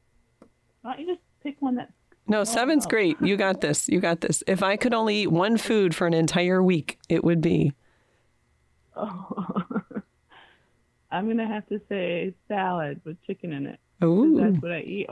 Why 0.89 0.97
don't 0.97 1.07
you 1.07 1.13
just 1.17 1.21
pick 1.43 1.57
one 1.61 1.75
that's 1.75 1.93
No, 2.27 2.45
seven's 2.45 2.87
no. 2.87 2.89
great. 2.89 3.21
You 3.21 3.37
got 3.37 3.61
this. 3.61 3.91
You 3.91 4.01
got 4.01 4.23
this. 4.23 4.43
If 4.47 4.63
I 4.63 4.79
could 4.79 4.95
only 4.95 5.17
eat 5.17 5.27
one 5.27 5.59
food 5.59 5.95
for 5.95 6.07
an 6.07 6.15
entire 6.15 6.63
week, 6.63 6.99
it 7.11 7.23
would 7.23 7.43
be. 7.43 7.75
Oh. 8.97 9.83
I'm 11.11 11.29
gonna 11.29 11.47
have 11.47 11.67
to 11.69 11.79
say 11.91 12.33
salad 12.49 13.03
with 13.05 13.23
chicken 13.27 13.53
in 13.53 13.67
it. 13.67 13.79
Ooh, 14.03 14.41
That's 14.41 14.63
what 14.63 14.73
I 14.73 14.81
eat. 14.81 15.09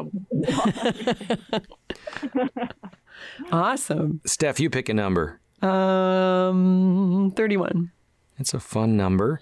awesome. 3.53 4.23
Steph, 4.25 4.59
you 4.59 4.71
pick 4.71 4.89
a 4.89 4.95
number. 4.95 5.41
Um, 5.61 7.35
31. 7.37 7.93
It's 8.39 8.55
a 8.55 8.61
fun 8.61 8.97
number. 8.97 9.41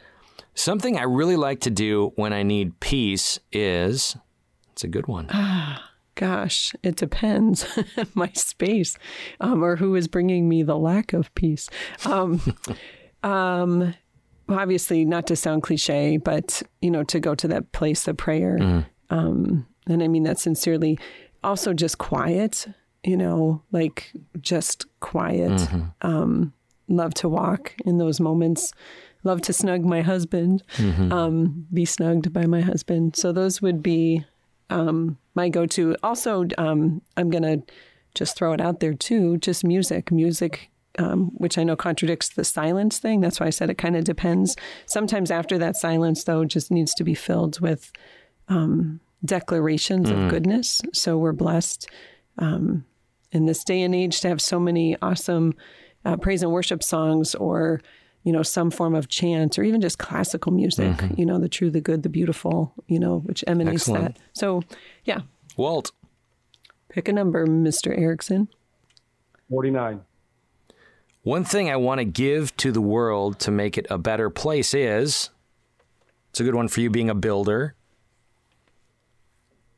Something 0.54 0.98
I 0.98 1.04
really 1.04 1.36
like 1.36 1.60
to 1.60 1.70
do 1.70 2.10
when 2.16 2.32
I 2.32 2.42
need 2.42 2.80
peace 2.80 3.38
is 3.52 4.16
it's 4.72 4.82
a 4.82 4.88
good 4.88 5.06
one. 5.06 5.28
Gosh, 6.16 6.74
it 6.82 6.96
depends. 6.96 7.66
My 8.14 8.30
space, 8.34 8.96
um, 9.40 9.64
or 9.64 9.76
who 9.76 9.94
is 9.96 10.06
bringing 10.08 10.48
me 10.48 10.62
the 10.62 10.78
lack 10.78 11.12
of 11.12 11.34
peace. 11.34 11.68
Um, 12.04 12.40
um, 13.22 13.94
obviously, 14.48 15.04
not 15.04 15.26
to 15.28 15.36
sound 15.36 15.62
cliche, 15.62 16.16
but 16.18 16.62
you 16.80 16.90
know, 16.90 17.02
to 17.04 17.18
go 17.20 17.34
to 17.34 17.48
that 17.48 17.72
place 17.72 18.06
of 18.06 18.16
prayer, 18.16 18.58
um, 19.10 19.66
and 19.88 20.02
I 20.02 20.08
mean 20.08 20.22
that 20.24 20.38
sincerely. 20.38 20.98
Also, 21.42 21.72
just 21.74 21.98
quiet. 21.98 22.66
You 23.02 23.16
know, 23.18 23.62
like 23.70 24.12
just 24.40 24.86
quiet. 25.00 25.60
Um, 26.02 26.52
love 26.88 27.12
to 27.14 27.28
walk 27.28 27.74
in 27.84 27.98
those 27.98 28.18
moments. 28.20 28.72
Love 29.24 29.40
to 29.42 29.52
snug 29.52 29.84
my 29.84 30.00
husband. 30.02 30.62
Um, 31.12 31.66
be 31.72 31.84
snugged 31.84 32.32
by 32.32 32.46
my 32.46 32.60
husband. 32.60 33.16
So 33.16 33.32
those 33.32 33.60
would 33.60 33.82
be 33.82 34.24
um, 34.70 35.18
my 35.34 35.48
go-to. 35.48 35.96
Also, 36.02 36.46
um, 36.58 37.02
I'm 37.16 37.30
gonna 37.30 37.58
just 38.14 38.36
throw 38.36 38.52
it 38.52 38.60
out 38.60 38.80
there 38.80 38.94
too. 38.94 39.36
Just 39.38 39.64
music, 39.64 40.10
music, 40.10 40.70
um, 40.98 41.32
which 41.34 41.58
I 41.58 41.64
know 41.64 41.76
contradicts 41.76 42.28
the 42.30 42.44
silence 42.44 42.98
thing. 42.98 43.20
That's 43.20 43.40
why 43.40 43.46
I 43.46 43.50
said 43.50 43.70
it 43.70 43.78
kind 43.78 43.96
of 43.96 44.04
depends. 44.04 44.56
Sometimes 44.86 45.30
after 45.30 45.58
that 45.58 45.76
silence, 45.76 46.24
though, 46.24 46.44
just 46.44 46.70
needs 46.70 46.94
to 46.94 47.04
be 47.04 47.14
filled 47.14 47.60
with 47.60 47.92
um, 48.48 49.00
declarations 49.24 50.10
of 50.10 50.28
goodness. 50.28 50.82
So 50.92 51.16
we're 51.16 51.32
blessed 51.32 51.88
um, 52.38 52.84
in 53.32 53.46
this 53.46 53.64
day 53.64 53.82
and 53.82 53.94
age 53.94 54.20
to 54.20 54.28
have 54.28 54.40
so 54.40 54.60
many 54.60 54.96
awesome 55.02 55.54
uh, 56.04 56.16
praise 56.16 56.42
and 56.42 56.52
worship 56.52 56.82
songs 56.82 57.34
or 57.34 57.80
you 58.24 58.32
know 58.32 58.42
some 58.42 58.70
form 58.70 58.94
of 58.94 59.08
chant 59.08 59.58
or 59.58 59.62
even 59.62 59.80
just 59.80 59.98
classical 59.98 60.52
music 60.52 60.96
you 61.16 61.24
know 61.24 61.38
the 61.38 61.48
true 61.48 61.70
the 61.70 61.80
good 61.80 62.02
the 62.02 62.08
beautiful 62.08 62.72
you 62.88 62.98
know 62.98 63.18
which 63.20 63.44
emanates 63.46 63.82
Excellent. 63.82 64.16
that 64.16 64.22
so 64.32 64.62
yeah 65.04 65.20
Walt, 65.56 65.92
pick 66.88 67.06
a 67.06 67.12
number 67.12 67.46
mr 67.46 67.96
erickson 67.96 68.48
49. 69.50 70.00
one 71.22 71.44
thing 71.44 71.70
I 71.70 71.76
want 71.76 71.98
to 72.00 72.04
give 72.04 72.56
to 72.56 72.72
the 72.72 72.80
world 72.80 73.38
to 73.40 73.50
make 73.50 73.78
it 73.78 73.86
a 73.90 73.98
better 73.98 74.30
place 74.30 74.74
is 74.74 75.30
it's 76.30 76.40
a 76.40 76.44
good 76.44 76.56
one 76.56 76.66
for 76.66 76.80
you 76.80 76.90
being 76.90 77.08
a 77.08 77.14
builder. 77.14 77.76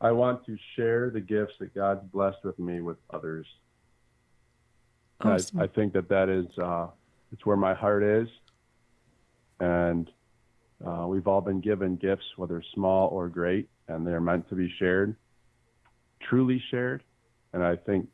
I 0.00 0.12
want 0.12 0.46
to 0.46 0.56
share 0.74 1.10
the 1.10 1.20
gifts 1.20 1.52
that 1.60 1.74
God's 1.74 2.02
blessed 2.10 2.38
with 2.44 2.58
me 2.58 2.80
with 2.80 2.96
others. 3.12 3.46
Awesome. 5.20 5.60
I, 5.60 5.64
I 5.64 5.66
think 5.66 5.92
that 5.92 6.08
that 6.08 6.30
is 6.30 6.46
uh, 6.58 6.86
it's 7.32 7.44
where 7.44 7.56
my 7.56 7.74
heart 7.74 8.02
is, 8.02 8.28
and 9.60 10.10
uh, 10.86 11.06
we've 11.08 11.26
all 11.26 11.40
been 11.40 11.60
given 11.60 11.96
gifts, 11.96 12.24
whether 12.36 12.62
small 12.74 13.08
or 13.08 13.28
great, 13.28 13.68
and 13.88 14.06
they're 14.06 14.20
meant 14.20 14.48
to 14.48 14.54
be 14.54 14.72
shared, 14.78 15.16
truly 16.28 16.62
shared. 16.70 17.02
And 17.52 17.62
I 17.64 17.76
think 17.76 18.08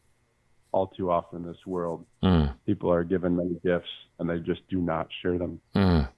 all 0.71 0.87
too 0.87 1.11
often 1.11 1.43
in 1.43 1.47
this 1.47 1.67
world, 1.67 2.07
Mm, 2.23 2.55
people 2.67 2.91
are 2.93 3.03
given 3.05 3.35
many 3.37 3.59
gifts 3.65 3.89
and 4.19 4.31
they 4.31 4.39
just 4.39 4.61
do 4.69 4.81
not 4.81 5.09
share 5.21 5.39
them. 5.39 5.61
mm. 5.75 6.09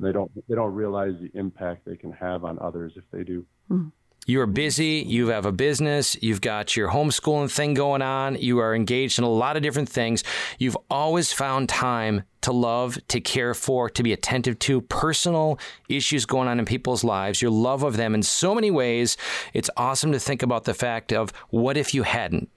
They 0.00 0.10
don't 0.10 0.30
they 0.48 0.56
don't 0.56 0.74
realize 0.74 1.14
the 1.20 1.30
impact 1.38 1.84
they 1.86 1.96
can 1.96 2.10
have 2.12 2.44
on 2.44 2.58
others 2.58 2.92
if 2.96 3.04
they 3.12 3.22
do. 3.22 3.46
You 3.70 3.92
are 4.40 4.46
busy. 4.46 5.04
You 5.06 5.28
have 5.28 5.44
a 5.44 5.52
business. 5.52 6.16
You've 6.22 6.40
got 6.40 6.76
your 6.76 6.90
homeschooling 6.90 7.50
thing 7.50 7.74
going 7.74 8.02
on. 8.02 8.36
You 8.36 8.58
are 8.58 8.74
engaged 8.74 9.18
in 9.18 9.24
a 9.24 9.28
lot 9.28 9.56
of 9.56 9.62
different 9.62 9.88
things. 9.88 10.24
You've 10.58 10.78
always 10.90 11.32
found 11.32 11.68
time 11.68 12.24
to 12.40 12.52
love, 12.52 12.98
to 13.08 13.20
care 13.20 13.54
for, 13.54 13.90
to 13.90 14.02
be 14.02 14.12
attentive 14.12 14.58
to 14.60 14.80
personal 14.80 15.58
issues 15.88 16.26
going 16.26 16.48
on 16.48 16.58
in 16.58 16.64
people's 16.64 17.04
lives, 17.04 17.42
your 17.42 17.50
love 17.50 17.82
of 17.82 17.96
them 17.96 18.14
in 18.14 18.22
so 18.22 18.54
many 18.54 18.70
ways. 18.70 19.16
It's 19.52 19.70
awesome 19.76 20.12
to 20.12 20.18
think 20.18 20.42
about 20.42 20.64
the 20.64 20.74
fact 20.74 21.12
of 21.12 21.30
what 21.50 21.76
if 21.76 21.92
you 21.94 22.02
hadn't? 22.02 22.48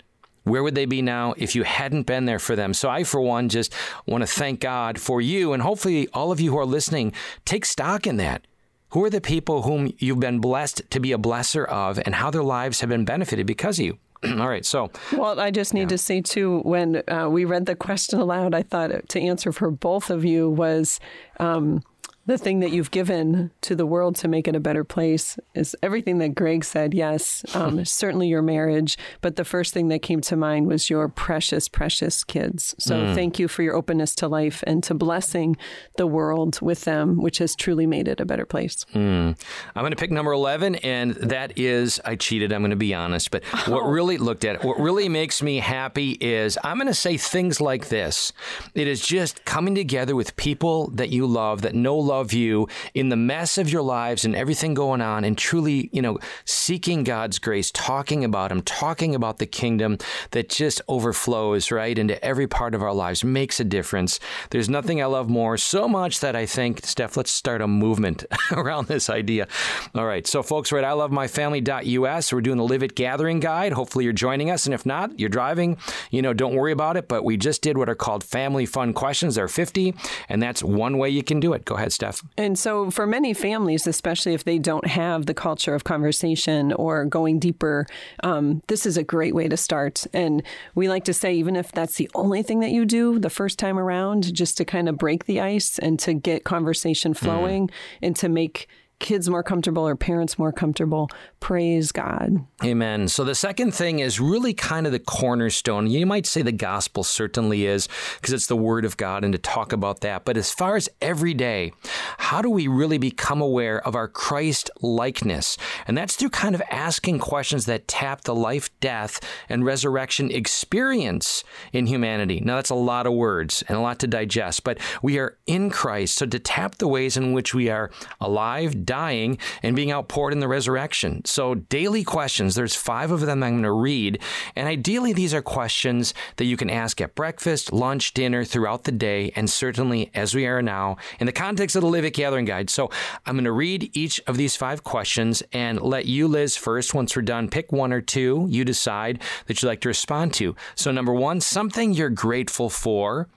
Where 0.43 0.63
would 0.63 0.75
they 0.75 0.85
be 0.85 1.01
now 1.01 1.33
if 1.37 1.55
you 1.55 1.63
hadn't 1.63 2.03
been 2.03 2.23
there 2.23 2.39
for 2.39 2.55
them? 2.55 2.73
So, 2.73 2.89
I, 2.89 3.03
for 3.03 3.19
one, 3.19 3.49
just 3.49 3.73
want 4.05 4.21
to 4.21 4.27
thank 4.27 4.61
God 4.61 4.97
for 4.97 5.19
you. 5.19 5.51
And 5.51 5.61
hopefully, 5.61 6.07
all 6.13 6.31
of 6.31 6.39
you 6.39 6.51
who 6.51 6.57
are 6.57 6.65
listening, 6.65 7.11
take 7.43 7.65
stock 7.65 8.07
in 8.07 8.15
that. 8.17 8.46
Who 8.89 9.03
are 9.03 9.09
the 9.09 9.21
people 9.21 9.63
whom 9.63 9.91
you've 9.97 10.19
been 10.19 10.39
blessed 10.39 10.83
to 10.91 10.99
be 10.99 11.11
a 11.11 11.17
blesser 11.17 11.67
of 11.67 11.99
and 12.05 12.15
how 12.15 12.31
their 12.31 12.43
lives 12.43 12.79
have 12.79 12.89
been 12.89 13.05
benefited 13.05 13.45
because 13.45 13.79
of 13.79 13.85
you? 13.85 13.97
all 14.23 14.47
right. 14.47 14.65
So, 14.65 14.91
Well, 15.11 15.39
I 15.39 15.51
just 15.51 15.73
need 15.73 15.89
to 15.89 15.97
say 15.97 16.21
too, 16.21 16.59
when 16.59 17.03
uh, 17.07 17.27
we 17.29 17.45
read 17.45 17.65
the 17.65 17.75
question 17.75 18.19
aloud, 18.19 18.53
I 18.55 18.63
thought 18.63 18.91
to 19.09 19.21
answer 19.21 19.51
for 19.51 19.69
both 19.69 20.09
of 20.09 20.25
you 20.25 20.49
was 20.49 20.99
um, 21.39 21.83
the 22.27 22.37
thing 22.37 22.59
that 22.59 22.71
you've 22.71 22.91
given 22.91 23.51
to 23.61 23.73
the 23.73 23.85
world 23.85 24.17
to 24.17 24.27
make 24.27 24.47
it 24.47 24.55
a 24.55 24.59
better 24.59 24.83
place 24.83 25.39
is 25.55 25.75
everything 25.81 26.17
that 26.17 26.35
Greg 26.35 26.63
said. 26.65 26.93
Yes, 26.93 27.43
um, 27.55 27.83
certainly 27.85 28.27
your 28.27 28.41
marriage, 28.41 28.97
but 29.21 29.37
the 29.37 29.45
first 29.45 29.73
thing 29.73 29.87
that 29.87 30.01
came 30.01 30.19
to 30.21 30.35
mind 30.35 30.67
was 30.67 30.89
your 30.89 31.07
precious, 31.07 31.69
precious 31.69 32.25
kids. 32.25 32.75
So 32.79 33.15
thank 33.15 33.39
you 33.39 33.47
for 33.47 33.63
your 33.63 33.75
openness 33.75 34.13
to 34.15 34.27
life 34.27 34.61
and 34.67 34.83
to 34.83 34.93
blessing 34.93 35.55
the 35.95 36.05
world 36.05 36.59
with 36.61 36.83
them, 36.83 37.21
which 37.21 37.37
has 37.37 37.55
truly 37.55 37.87
made 37.87 38.09
it 38.09 38.19
a 38.19 38.25
better 38.25 38.45
place. 38.45 38.85
I'm 38.93 39.35
going 39.75 39.91
to 39.91 39.95
pick 39.95 40.11
number 40.11 40.33
11, 40.33 40.75
and 40.75 41.13
that 41.15 41.57
is, 41.57 42.01
I 42.03 42.15
cheated, 42.15 42.51
I'm 42.51 42.61
going 42.61 42.71
to 42.71 42.75
be 42.75 42.93
honest. 42.93 43.31
But 43.31 43.45
what 43.67 43.81
really 43.81 44.17
looked 44.17 44.43
at 44.43 44.55
it, 44.55 44.63
what 44.65 44.77
really 44.79 45.07
makes 45.07 45.41
me 45.41 45.59
happy 45.59 46.11
is 46.19 46.57
I'm 46.63 46.77
going 46.77 46.87
to 46.87 46.93
say 46.93 47.15
things 47.15 47.61
like 47.61 47.87
this 47.87 48.33
It 48.73 48.87
is 48.87 49.05
just 49.05 49.45
coming 49.45 49.75
together 49.75 50.13
with 50.15 50.35
people 50.35 50.89
that 50.91 51.09
you 51.09 51.25
love, 51.25 51.61
that 51.61 51.73
know 51.73 51.95
love 51.95 52.16
you 52.33 52.67
in 52.93 53.09
the 53.09 53.15
mess 53.15 53.57
of 53.57 53.71
your 53.71 53.81
lives 53.81 54.25
and 54.25 54.35
everything 54.35 54.73
going 54.73 55.01
on, 55.01 55.23
and 55.23 55.37
truly, 55.37 55.89
you 55.91 56.01
know, 56.01 56.19
seeking 56.45 57.03
God's 57.03 57.39
grace, 57.39 57.71
talking 57.71 58.23
about 58.23 58.51
Him, 58.51 58.61
talking 58.61 59.15
about 59.15 59.37
the 59.37 59.45
kingdom 59.45 59.97
that 60.31 60.49
just 60.49 60.81
overflows, 60.87 61.71
right, 61.71 61.97
into 61.97 62.23
every 62.23 62.47
part 62.47 62.75
of 62.75 62.81
our 62.81 62.93
lives, 62.93 63.23
makes 63.23 63.59
a 63.59 63.63
difference. 63.63 64.19
There's 64.49 64.69
nothing 64.69 65.01
I 65.01 65.05
love 65.05 65.29
more 65.29 65.57
so 65.57 65.87
much 65.87 66.19
that 66.19 66.35
I 66.35 66.45
think, 66.45 66.85
Steph, 66.85 67.17
let's 67.17 67.31
start 67.31 67.61
a 67.61 67.67
movement 67.67 68.25
around 68.51 68.87
this 68.87 69.09
idea. 69.09 69.47
All 69.95 70.05
right. 70.05 70.25
So, 70.25 70.43
folks, 70.43 70.71
we're 70.71 70.79
at 70.79 70.85
ilovemyfamily.us. 70.85 72.33
We're 72.33 72.41
doing 72.41 72.57
the 72.57 72.63
Live 72.63 72.83
It 72.83 72.95
Gathering 72.95 73.39
Guide. 73.39 73.73
Hopefully, 73.73 74.03
you're 74.03 74.13
joining 74.13 74.49
us. 74.49 74.65
And 74.65 74.73
if 74.73 74.85
not, 74.85 75.19
you're 75.19 75.29
driving, 75.29 75.77
you 76.11 76.21
know, 76.21 76.33
don't 76.33 76.55
worry 76.55 76.71
about 76.71 76.97
it. 76.97 77.07
But 77.07 77.23
we 77.23 77.37
just 77.37 77.61
did 77.61 77.77
what 77.77 77.89
are 77.89 77.95
called 77.95 78.23
family 78.23 78.65
fun 78.65 78.93
questions. 78.93 79.35
They're 79.35 79.47
50, 79.47 79.93
and 80.29 80.41
that's 80.41 80.63
one 80.63 80.97
way 80.97 81.09
you 81.09 81.23
can 81.23 81.39
do 81.39 81.53
it. 81.53 81.65
Go 81.65 81.75
ahead, 81.75 81.91
Steph. 81.93 82.06
And 82.37 82.57
so, 82.57 82.91
for 82.91 83.07
many 83.07 83.33
families, 83.33 83.87
especially 83.87 84.33
if 84.33 84.43
they 84.43 84.59
don't 84.59 84.87
have 84.87 85.25
the 85.25 85.33
culture 85.33 85.73
of 85.75 85.83
conversation 85.83 86.73
or 86.73 87.05
going 87.05 87.39
deeper, 87.39 87.85
um, 88.23 88.61
this 88.67 88.85
is 88.85 88.97
a 88.97 89.03
great 89.03 89.35
way 89.35 89.47
to 89.47 89.57
start. 89.57 90.05
And 90.13 90.43
we 90.75 90.89
like 90.89 91.03
to 91.05 91.13
say, 91.13 91.33
even 91.35 91.55
if 91.55 91.71
that's 91.71 91.95
the 91.95 92.09
only 92.15 92.43
thing 92.43 92.59
that 92.61 92.71
you 92.71 92.85
do 92.85 93.19
the 93.19 93.29
first 93.29 93.59
time 93.59 93.77
around, 93.77 94.33
just 94.33 94.57
to 94.57 94.65
kind 94.65 94.89
of 94.89 94.97
break 94.97 95.25
the 95.25 95.39
ice 95.41 95.79
and 95.79 95.99
to 95.99 96.13
get 96.13 96.43
conversation 96.43 97.13
flowing 97.13 97.69
and 98.01 98.15
to 98.17 98.29
make 98.29 98.67
kids 98.99 99.29
more 99.29 99.43
comfortable 99.43 99.87
or 99.87 99.95
parents 99.95 100.39
more 100.39 100.51
comfortable. 100.51 101.09
Praise 101.39 101.91
God. 101.91 102.45
Amen. 102.63 103.07
So 103.07 103.23
the 103.23 103.35
second 103.35 103.73
thing 103.73 103.99
is 103.99 104.19
really 104.19 104.53
kind 104.53 104.85
of 104.85 104.91
the 104.91 104.99
cornerstone. 104.99 105.87
You 105.87 106.05
might 106.05 106.25
say 106.25 106.41
the 106.41 106.51
gospel 106.51 107.03
certainly 107.03 107.65
is 107.65 107.87
because 108.15 108.33
it's 108.33 108.47
the 108.47 108.55
word 108.55 108.85
of 108.85 108.97
God 108.97 109.23
and 109.23 109.33
to 109.33 109.37
talk 109.37 109.71
about 109.71 110.01
that. 110.01 110.25
But 110.25 110.35
as 110.35 110.51
far 110.51 110.75
as 110.75 110.89
every 110.99 111.35
day, 111.35 111.73
how 112.17 112.41
do 112.41 112.49
we 112.49 112.67
really 112.67 112.97
become 112.97 113.39
aware 113.39 113.85
of 113.85 113.95
our 113.95 114.07
Christ 114.07 114.71
likeness? 114.81 115.57
And 115.85 115.95
that's 115.95 116.15
through 116.15 116.29
kind 116.29 116.55
of 116.55 116.61
asking 116.71 117.19
questions 117.19 117.65
that 117.67 117.87
tap 117.87 118.21
the 118.21 118.35
life, 118.35 118.69
death, 118.79 119.19
and 119.47 119.63
resurrection 119.63 120.31
experience 120.31 121.43
in 121.71 121.85
humanity. 121.85 122.39
Now 122.39 122.55
that's 122.55 122.71
a 122.71 122.75
lot 122.75 123.05
of 123.05 123.13
words 123.13 123.63
and 123.67 123.77
a 123.77 123.81
lot 123.81 123.99
to 123.99 124.07
digest, 124.07 124.63
but 124.63 124.79
we 125.03 125.19
are 125.19 125.37
in 125.45 125.69
Christ. 125.69 126.15
So 126.15 126.25
to 126.25 126.39
tap 126.39 126.75
the 126.75 126.87
ways 126.87 127.15
in 127.15 127.33
which 127.33 127.53
we 127.53 127.69
are 127.69 127.91
alive, 128.19 128.85
dying 128.87 129.37
and 129.61 129.75
being 129.75 129.91
outpoured 129.91 130.33
in 130.33 130.39
the 130.39 130.47
resurrection. 130.47 131.23
So, 131.25 131.53
daily 131.53 132.03
questions, 132.03 132.55
there's 132.55 132.73
five 132.73 133.11
of 133.11 133.21
them 133.21 133.43
I'm 133.43 133.53
going 133.53 133.63
to 133.63 133.71
read. 133.71 134.19
And 134.55 134.67
ideally, 134.67 135.13
these 135.13 135.35
are 135.35 135.43
questions 135.43 136.15
that 136.37 136.45
you 136.45 136.57
can 136.57 136.71
ask 136.71 136.99
at 136.99 137.13
breakfast, 137.13 137.71
lunch, 137.71 138.15
dinner, 138.15 138.43
throughout 138.43 138.85
the 138.85 138.91
day, 138.91 139.31
and 139.35 139.47
certainly 139.47 140.09
as 140.15 140.33
we 140.33 140.47
are 140.47 140.63
now 140.63 140.97
in 141.19 141.27
the 141.27 141.31
context 141.31 141.75
of 141.75 141.83
the 141.83 141.87
Live 141.87 142.05
It 142.05 142.15
Gathering 142.15 142.45
Guide. 142.45 142.71
So, 142.71 142.89
I'm 143.27 143.35
going 143.35 143.43
to 143.43 143.51
read 143.51 143.95
each 143.95 144.19
of 144.25 144.37
these 144.37 144.55
five 144.55 144.83
questions 144.83 145.43
and 145.53 145.79
let 145.79 146.07
you, 146.07 146.27
Liz, 146.27 146.57
first, 146.57 146.95
once 146.95 147.15
we're 147.15 147.21
done, 147.21 147.49
pick 147.49 147.71
one 147.71 147.93
or 147.93 148.01
two 148.01 148.47
you 148.49 148.65
decide 148.65 149.21
that 149.45 149.61
you'd 149.61 149.67
like 149.67 149.81
to 149.81 149.89
respond 149.89 150.33
to. 150.35 150.55
So, 150.75 150.91
number 150.91 151.13
one, 151.13 151.41
something 151.41 151.93
you're 151.93 152.09
grateful 152.09 152.69
for. 152.69 153.27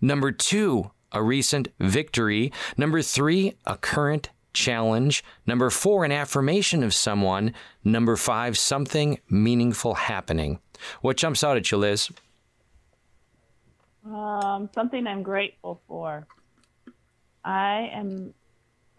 Number 0.00 0.32
two, 0.32 0.90
a 1.12 1.22
recent 1.22 1.68
victory. 1.78 2.52
Number 2.76 3.02
three, 3.02 3.54
a 3.66 3.76
current 3.76 4.30
challenge. 4.56 5.22
Number 5.46 5.70
four, 5.70 6.04
an 6.04 6.12
affirmation 6.12 6.82
of 6.82 6.94
someone. 6.94 7.54
Number 7.84 8.16
five, 8.16 8.58
something 8.58 9.20
meaningful 9.28 9.94
happening. 9.94 10.58
What 11.02 11.16
jumps 11.16 11.44
out 11.44 11.56
at 11.56 11.70
you, 11.70 11.78
Liz? 11.78 12.10
Um, 14.04 14.70
something 14.74 15.06
I'm 15.06 15.22
grateful 15.22 15.80
for. 15.86 16.26
I 17.44 17.90
am. 17.92 18.34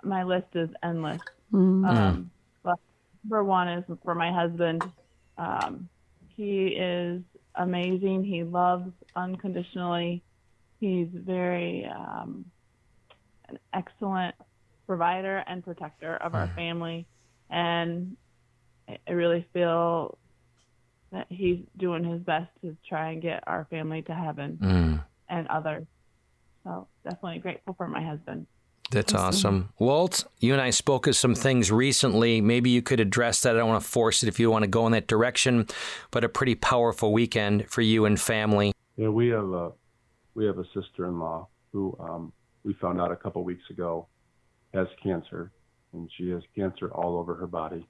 My 0.03 0.23
list 0.23 0.47
is 0.53 0.69
endless. 0.83 1.21
Mm-hmm. 1.51 1.85
Um, 1.85 2.31
but 2.63 2.79
number 3.23 3.43
one 3.43 3.67
is 3.67 3.83
for 4.03 4.15
my 4.15 4.31
husband. 4.31 4.83
Um, 5.37 5.89
he 6.35 6.67
is 6.67 7.21
amazing. 7.55 8.23
He 8.23 8.43
loves 8.43 8.91
unconditionally. 9.15 10.23
He's 10.79 11.07
very 11.11 11.85
um, 11.85 12.45
an 13.49 13.57
excellent 13.73 14.35
provider 14.87 15.43
and 15.45 15.63
protector 15.63 16.15
of 16.15 16.33
our 16.33 16.47
family. 16.55 17.05
And 17.49 18.17
I 18.87 19.11
really 19.11 19.45
feel 19.53 20.17
that 21.11 21.27
he's 21.29 21.59
doing 21.77 22.03
his 22.03 22.21
best 22.21 22.49
to 22.61 22.75
try 22.87 23.11
and 23.11 23.21
get 23.21 23.43
our 23.47 23.67
family 23.69 24.01
to 24.03 24.13
heaven 24.13 24.57
Mm, 24.61 25.03
and 25.29 25.47
others. 25.47 25.85
So 26.63 26.87
definitely 27.03 27.39
grateful 27.39 27.73
for 27.75 27.87
my 27.87 28.01
husband. 28.03 28.47
that's 28.91 29.13
awesome. 29.13 29.69
Walt, 29.79 30.25
you 30.39 30.53
and 30.53 30.61
I 30.61 30.69
spoke 30.71 31.07
of 31.07 31.15
some 31.15 31.35
things 31.35 31.71
recently. 31.71 32.39
Maybe 32.41 32.69
you 32.69 32.81
could 32.81 32.99
address 33.01 33.41
that. 33.41 33.55
I 33.55 33.59
don't 33.59 33.69
want 33.69 33.83
to 33.83 33.89
force 33.89 34.23
it 34.23 34.27
if 34.29 34.39
you 34.39 34.49
want 34.51 34.63
to 34.63 34.67
go 34.69 34.85
in 34.85 34.91
that 34.93 35.07
direction, 35.07 35.67
but 36.11 36.23
a 36.23 36.29
pretty 36.29 36.55
powerful 36.55 37.11
weekend 37.13 37.69
for 37.69 37.81
you 37.81 38.05
and 38.05 38.19
family. 38.19 38.71
Yeah, 38.95 39.09
we 39.09 39.27
have 39.29 39.49
a 39.49 39.71
we 40.35 40.45
have 40.45 40.57
a 40.59 40.65
sister-in-law 40.73 41.47
who 41.73 41.97
um, 41.99 42.31
we 42.63 42.73
found 42.75 42.99
out 43.01 43.11
a 43.11 43.15
couple 43.15 43.43
weeks 43.43 43.69
ago 43.69 44.07
has 44.73 44.87
cancer, 45.01 45.51
and 45.93 46.09
she 46.17 46.29
has 46.29 46.43
cancer 46.55 46.89
all 46.91 47.17
over 47.17 47.35
her 47.35 47.47
body. 47.47 47.87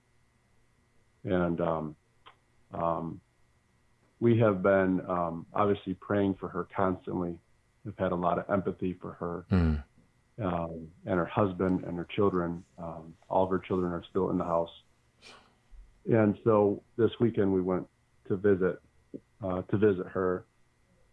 And 1.24 1.60
um, 1.62 1.96
um, 2.74 3.22
we 4.20 4.38
have 4.40 4.64
been 4.64 5.02
um, 5.08 5.46
obviously 5.54 5.94
praying 5.96 6.36
for 6.40 6.48
her 6.48 6.68
constantly. 6.76 7.38
We've 7.84 7.98
had 7.98 8.12
a 8.12 8.16
lot 8.16 8.40
of 8.40 8.50
empathy 8.50 8.94
for 9.02 9.14
her 9.14 9.46
Mm, 9.52 9.84
um, 10.44 10.88
and 11.06 11.16
her 11.16 11.26
husband 11.26 11.84
and 11.86 11.98
her 11.98 12.08
children. 12.16 12.64
Um, 12.78 13.14
all 13.30 13.44
of 13.44 13.50
her 13.50 13.60
children 13.60 13.92
are 13.92 14.04
still 14.10 14.30
in 14.30 14.38
the 14.38 14.44
house. 14.44 14.70
And 16.12 16.38
so 16.44 16.82
this 16.98 17.12
weekend 17.20 17.54
we 17.54 17.62
went 17.62 17.88
to 18.28 18.38
visit 18.38 18.80
uh, 19.44 19.62
to 19.64 19.78
visit 19.78 20.08
her 20.08 20.46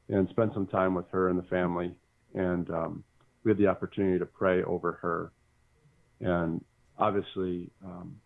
and 0.09 0.29
spend 0.31 0.53
some 0.55 0.66
time 0.66 0.94
with 0.94 1.09
her 1.11 1.29
and 1.29 1.38
the 1.38 1.44
family. 1.44 1.94
And 2.35 2.68
um, 2.70 3.05
we 3.42 3.50
had 3.50 3.59
the 3.59 3.66
opportunity 3.66 4.18
to 4.18 4.27
pray 4.27 4.62
over 4.62 4.92
her. 4.92 5.33
And 6.20 6.64
obviously, 6.98 7.70
um, 7.85 8.16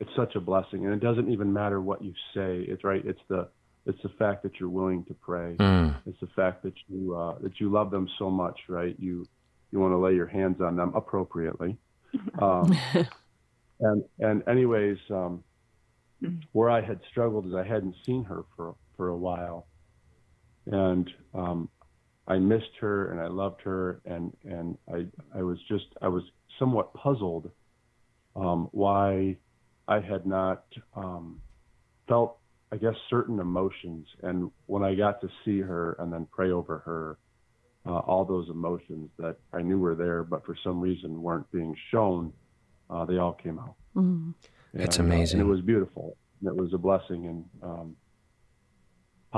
it's 0.00 0.10
such 0.16 0.34
a 0.36 0.40
blessing. 0.40 0.84
And 0.84 0.94
it 0.94 1.00
doesn't 1.00 1.30
even 1.30 1.52
matter 1.52 1.80
what 1.80 2.02
you 2.02 2.12
say. 2.34 2.60
It's 2.68 2.84
right. 2.84 3.04
It's 3.04 3.20
the 3.28 3.48
it's 3.86 4.02
the 4.02 4.08
fact 4.18 4.42
that 4.42 4.58
you're 4.58 4.68
willing 4.68 5.04
to 5.04 5.14
pray. 5.14 5.54
mm, 5.58 5.94
It's 6.06 6.18
the 6.20 6.26
fact 6.34 6.64
that 6.64 6.74
you 6.88 7.16
uh, 7.16 7.38
that 7.40 7.60
you 7.60 7.70
love 7.70 7.90
them 7.90 8.08
so 8.18 8.30
much, 8.30 8.58
right? 8.68 8.96
You 8.98 9.26
you 9.70 9.78
want 9.80 9.92
to 9.92 9.98
lay 9.98 10.14
your 10.14 10.26
hands 10.26 10.60
on 10.60 10.76
them 10.76 10.92
appropriately. 10.94 11.76
Um, 12.40 12.74
and 13.80 14.02
and 14.20 14.42
anyways, 14.48 14.96
um, 15.10 15.44
where 16.52 16.70
I 16.70 16.80
had 16.80 17.00
struggled 17.10 17.46
is 17.46 17.54
I 17.54 17.64
hadn't 17.64 17.94
seen 18.06 18.24
her 18.24 18.42
for 18.56 18.74
for 18.96 19.08
a 19.08 19.16
while, 19.16 19.66
and 20.66 21.10
um, 21.34 21.68
I 22.28 22.38
missed 22.38 22.74
her 22.80 23.10
and 23.12 23.20
I 23.20 23.28
loved 23.28 23.60
her 23.62 24.00
and 24.04 24.32
and 24.44 24.76
I 24.92 25.06
I 25.38 25.42
was 25.42 25.58
just 25.68 25.86
I 26.02 26.08
was 26.08 26.22
somewhat 26.58 26.92
puzzled 26.94 27.50
um, 28.34 28.68
why 28.72 29.36
I 29.88 30.00
had 30.00 30.26
not 30.26 30.64
um, 30.94 31.40
felt 32.08 32.38
I 32.72 32.76
guess 32.76 32.94
certain 33.08 33.38
emotions 33.38 34.06
and 34.22 34.50
when 34.66 34.82
I 34.82 34.94
got 34.94 35.20
to 35.20 35.28
see 35.44 35.60
her 35.60 35.94
and 35.98 36.12
then 36.12 36.26
pray 36.32 36.50
over 36.50 36.78
her 36.78 37.18
uh, 37.88 37.98
all 38.00 38.24
those 38.24 38.48
emotions 38.50 39.10
that 39.18 39.36
I 39.52 39.62
knew 39.62 39.78
were 39.78 39.94
there 39.94 40.24
but 40.24 40.44
for 40.44 40.56
some 40.64 40.80
reason 40.80 41.22
weren't 41.22 41.50
being 41.52 41.74
shown 41.92 42.32
uh, 42.90 43.04
they 43.04 43.18
all 43.18 43.32
came 43.34 43.58
out 43.58 43.74
Mm-hmm. 43.96 44.32
That's 44.74 44.98
And, 44.98 45.10
uh, 45.10 45.14
amazing. 45.14 45.40
and 45.40 45.48
it 45.48 45.50
was 45.50 45.60
beautiful 45.62 46.16
it 46.44 46.54
was 46.54 46.74
a 46.74 46.78
blessing 46.78 47.26
and 47.26 47.44
um, 47.62 47.96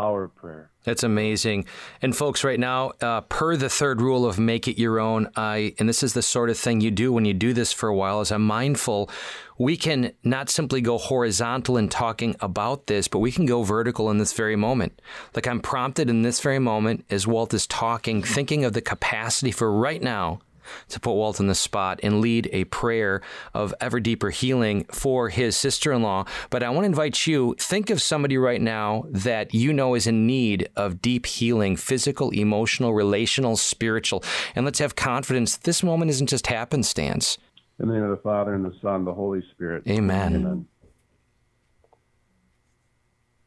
power 0.00 0.24
of 0.24 0.34
prayer 0.36 0.70
That's 0.84 1.02
amazing. 1.02 1.66
And 2.00 2.16
folks, 2.16 2.44
right 2.44 2.58
now, 2.58 2.92
uh, 3.00 3.20
per 3.22 3.56
the 3.56 3.68
third 3.68 4.00
rule 4.00 4.24
of 4.24 4.38
make 4.38 4.68
it 4.68 4.78
your 4.78 5.00
own, 5.00 5.28
I 5.36 5.74
and 5.78 5.88
this 5.88 6.02
is 6.02 6.14
the 6.14 6.22
sort 6.22 6.50
of 6.50 6.56
thing 6.56 6.80
you 6.80 6.90
do 6.90 7.12
when 7.12 7.24
you 7.24 7.34
do 7.34 7.52
this 7.52 7.72
for 7.72 7.88
a 7.88 7.94
while. 7.94 8.20
As 8.20 8.30
I'm 8.30 8.46
mindful, 8.46 9.10
we 9.58 9.76
can 9.76 10.12
not 10.22 10.48
simply 10.48 10.80
go 10.80 10.96
horizontal 10.96 11.76
in 11.76 11.88
talking 11.88 12.36
about 12.40 12.86
this, 12.86 13.08
but 13.08 13.18
we 13.18 13.32
can 13.32 13.44
go 13.44 13.62
vertical 13.64 14.10
in 14.10 14.18
this 14.18 14.32
very 14.32 14.56
moment. 14.56 15.00
Like 15.34 15.46
I'm 15.46 15.60
prompted 15.60 16.08
in 16.08 16.22
this 16.22 16.40
very 16.40 16.60
moment 16.60 17.04
as 17.10 17.26
Walt 17.26 17.52
is 17.52 17.66
talking, 17.66 18.22
thinking 18.22 18.64
of 18.64 18.72
the 18.72 18.80
capacity 18.80 19.50
for 19.50 19.72
right 19.72 20.02
now 20.02 20.40
to 20.88 21.00
put 21.00 21.12
Walt 21.14 21.40
on 21.40 21.46
the 21.46 21.54
spot 21.54 22.00
and 22.02 22.20
lead 22.20 22.48
a 22.52 22.64
prayer 22.64 23.20
of 23.54 23.74
ever 23.80 24.00
deeper 24.00 24.30
healing 24.30 24.84
for 24.92 25.28
his 25.28 25.56
sister 25.56 25.92
in 25.92 26.02
law. 26.02 26.24
But 26.50 26.62
I 26.62 26.70
want 26.70 26.82
to 26.84 26.86
invite 26.86 27.26
you 27.26 27.54
think 27.58 27.90
of 27.90 28.00
somebody 28.02 28.36
right 28.38 28.60
now 28.60 29.04
that 29.10 29.54
you 29.54 29.72
know 29.72 29.94
is 29.94 30.06
in 30.06 30.26
need 30.26 30.68
of 30.76 31.00
deep 31.02 31.26
healing 31.26 31.76
physical, 31.76 32.30
emotional, 32.30 32.94
relational, 32.94 33.56
spiritual. 33.56 34.22
And 34.54 34.64
let's 34.64 34.78
have 34.78 34.96
confidence 34.96 35.56
this 35.56 35.82
moment 35.82 36.10
isn't 36.10 36.28
just 36.28 36.46
happenstance. 36.48 37.38
in 37.78 37.88
the 37.88 37.94
name 37.94 38.02
of 38.02 38.10
the 38.10 38.16
Father 38.22 38.54
and 38.54 38.64
the 38.64 38.74
Son 38.82 38.96
and 38.96 39.06
the 39.06 39.14
Holy 39.14 39.42
Spirit 39.52 39.84
Amen. 39.88 40.34
Amen. 40.34 40.66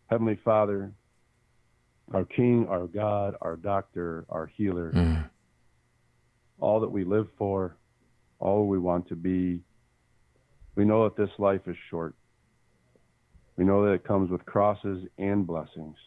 Heavenly 0.10 0.40
Father, 0.44 0.92
our 2.14 2.26
King, 2.26 2.68
our 2.68 2.88
God, 2.88 3.36
our 3.42 3.56
doctor, 3.56 4.26
our 4.30 4.46
healer, 4.48 4.92
Mm. 4.92 5.21
All 6.62 6.80
that 6.80 6.91
we 6.91 7.04
live 7.04 7.28
for, 7.38 7.76
all 8.39 8.67
we 8.67 8.80
want 8.80 9.08
to 9.10 9.15
be, 9.15 9.62
we 10.76 10.86
know 10.86 11.04
that 11.04 11.17
this 11.17 11.30
life 11.38 11.62
is 11.67 11.76
short. 11.89 12.15
We 13.58 13.65
know 13.65 13.86
that 13.86 13.91
it 13.91 14.04
comes 14.06 14.32
with 14.32 14.45
crosses 14.45 15.06
and 15.17 15.45
blessings. 15.45 15.97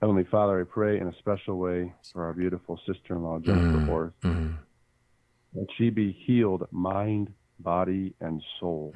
Heavenly 0.00 0.24
Father, 0.30 0.60
I 0.60 0.64
pray 0.64 1.00
in 1.00 1.08
a 1.08 1.18
special 1.18 1.58
way 1.58 1.92
for 2.12 2.24
our 2.24 2.32
beautiful 2.32 2.78
sister 2.86 3.14
in 3.14 3.22
law, 3.22 3.38
Jennifer 3.38 3.78
Mm. 3.78 3.88
Orth, 3.88 4.12
Mm. 4.22 4.58
that 5.54 5.66
she 5.76 5.90
be 5.90 6.12
healed 6.12 6.66
mind, 6.70 7.32
body, 7.58 8.14
and 8.20 8.42
soul. 8.58 8.94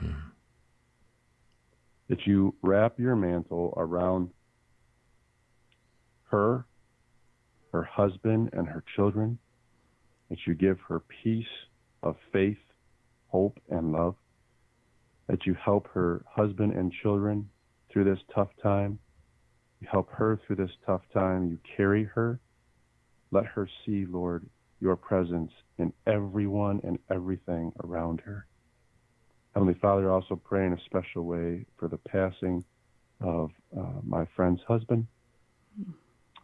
That 2.09 2.27
you 2.27 2.55
wrap 2.63 2.99
your 2.99 3.17
mantle 3.17 3.75
around 3.77 4.33
her, 6.25 6.67
her 7.73 7.83
husband, 7.83 8.51
and 8.53 8.69
her 8.69 8.83
children. 8.95 9.39
That 10.31 10.39
you 10.47 10.55
give 10.55 10.79
her 10.89 11.01
peace 11.23 11.47
of 12.03 12.17
faith, 12.33 12.59
hope, 13.29 13.59
and 13.69 13.93
love. 13.93 14.17
That 15.29 15.47
you 15.47 15.55
help 15.55 15.89
her 15.95 16.25
husband 16.29 16.73
and 16.73 16.93
children 17.03 17.49
through 17.91 18.05
this 18.05 18.19
tough 18.35 18.51
time. 18.63 18.99
You 19.81 19.89
help 19.91 20.11
her 20.11 20.41
through 20.47 20.57
this 20.57 20.71
tough 20.87 21.03
time. 21.13 21.49
You 21.51 21.59
carry 21.77 22.05
her. 22.05 22.41
Let 23.31 23.47
her 23.47 23.69
see, 23.85 24.07
Lord, 24.09 24.47
your 24.81 24.97
presence 24.97 25.51
in 25.79 25.93
everyone 26.07 26.81
and 26.85 26.99
everything 27.11 27.73
around 27.83 28.21
her. 28.21 28.47
Heavenly 29.55 29.75
Father, 29.81 30.11
I 30.11 30.15
also 30.15 30.37
pray 30.37 30.67
in 30.67 30.73
a 30.73 30.81
special 30.85 31.25
way 31.25 31.65
for 31.79 31.89
the 31.89 31.97
passing 31.97 32.65
of 33.21 33.51
uh, 33.79 34.01
my 34.03 34.27
friend's 34.35 34.61
husband. 34.67 35.07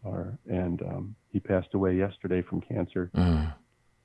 Or, 0.03 0.37
and 0.49 0.81
um, 0.81 1.15
he 1.29 1.39
passed 1.39 1.73
away 1.73 1.95
yesterday 1.95 2.41
from 2.41 2.61
cancer. 2.61 3.11
Mm. 3.15 3.53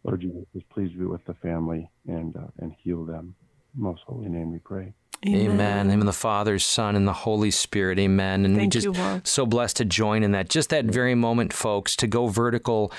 Lord 0.04 0.20
Jesus, 0.20 0.44
please 0.70 0.92
be 0.92 1.04
with 1.04 1.24
the 1.24 1.34
family 1.34 1.90
and 2.06 2.36
uh, 2.36 2.46
and 2.58 2.72
heal 2.78 3.04
them. 3.04 3.34
Most 3.74 4.02
holy 4.06 4.28
name 4.28 4.52
we 4.52 4.58
pray. 4.58 4.92
Amen. 5.26 5.50
Amen. 5.50 5.78
In 5.78 5.86
the 5.86 5.92
name 5.92 6.00
of 6.00 6.06
the 6.06 6.12
Father, 6.12 6.58
Son, 6.58 6.94
and 6.94 7.08
the 7.08 7.12
Holy 7.12 7.50
Spirit. 7.50 7.98
Amen. 7.98 8.44
And 8.44 8.56
Thank 8.56 8.74
we 8.74 8.80
just 8.80 8.98
you, 8.98 9.20
so 9.24 9.46
blessed 9.46 9.76
to 9.78 9.84
join 9.84 10.22
in 10.22 10.32
that. 10.32 10.48
Just 10.48 10.70
that 10.70 10.84
very 10.84 11.14
moment, 11.14 11.52
folks, 11.52 11.96
to 11.96 12.06
go 12.06 12.28
vertical. 12.28 12.92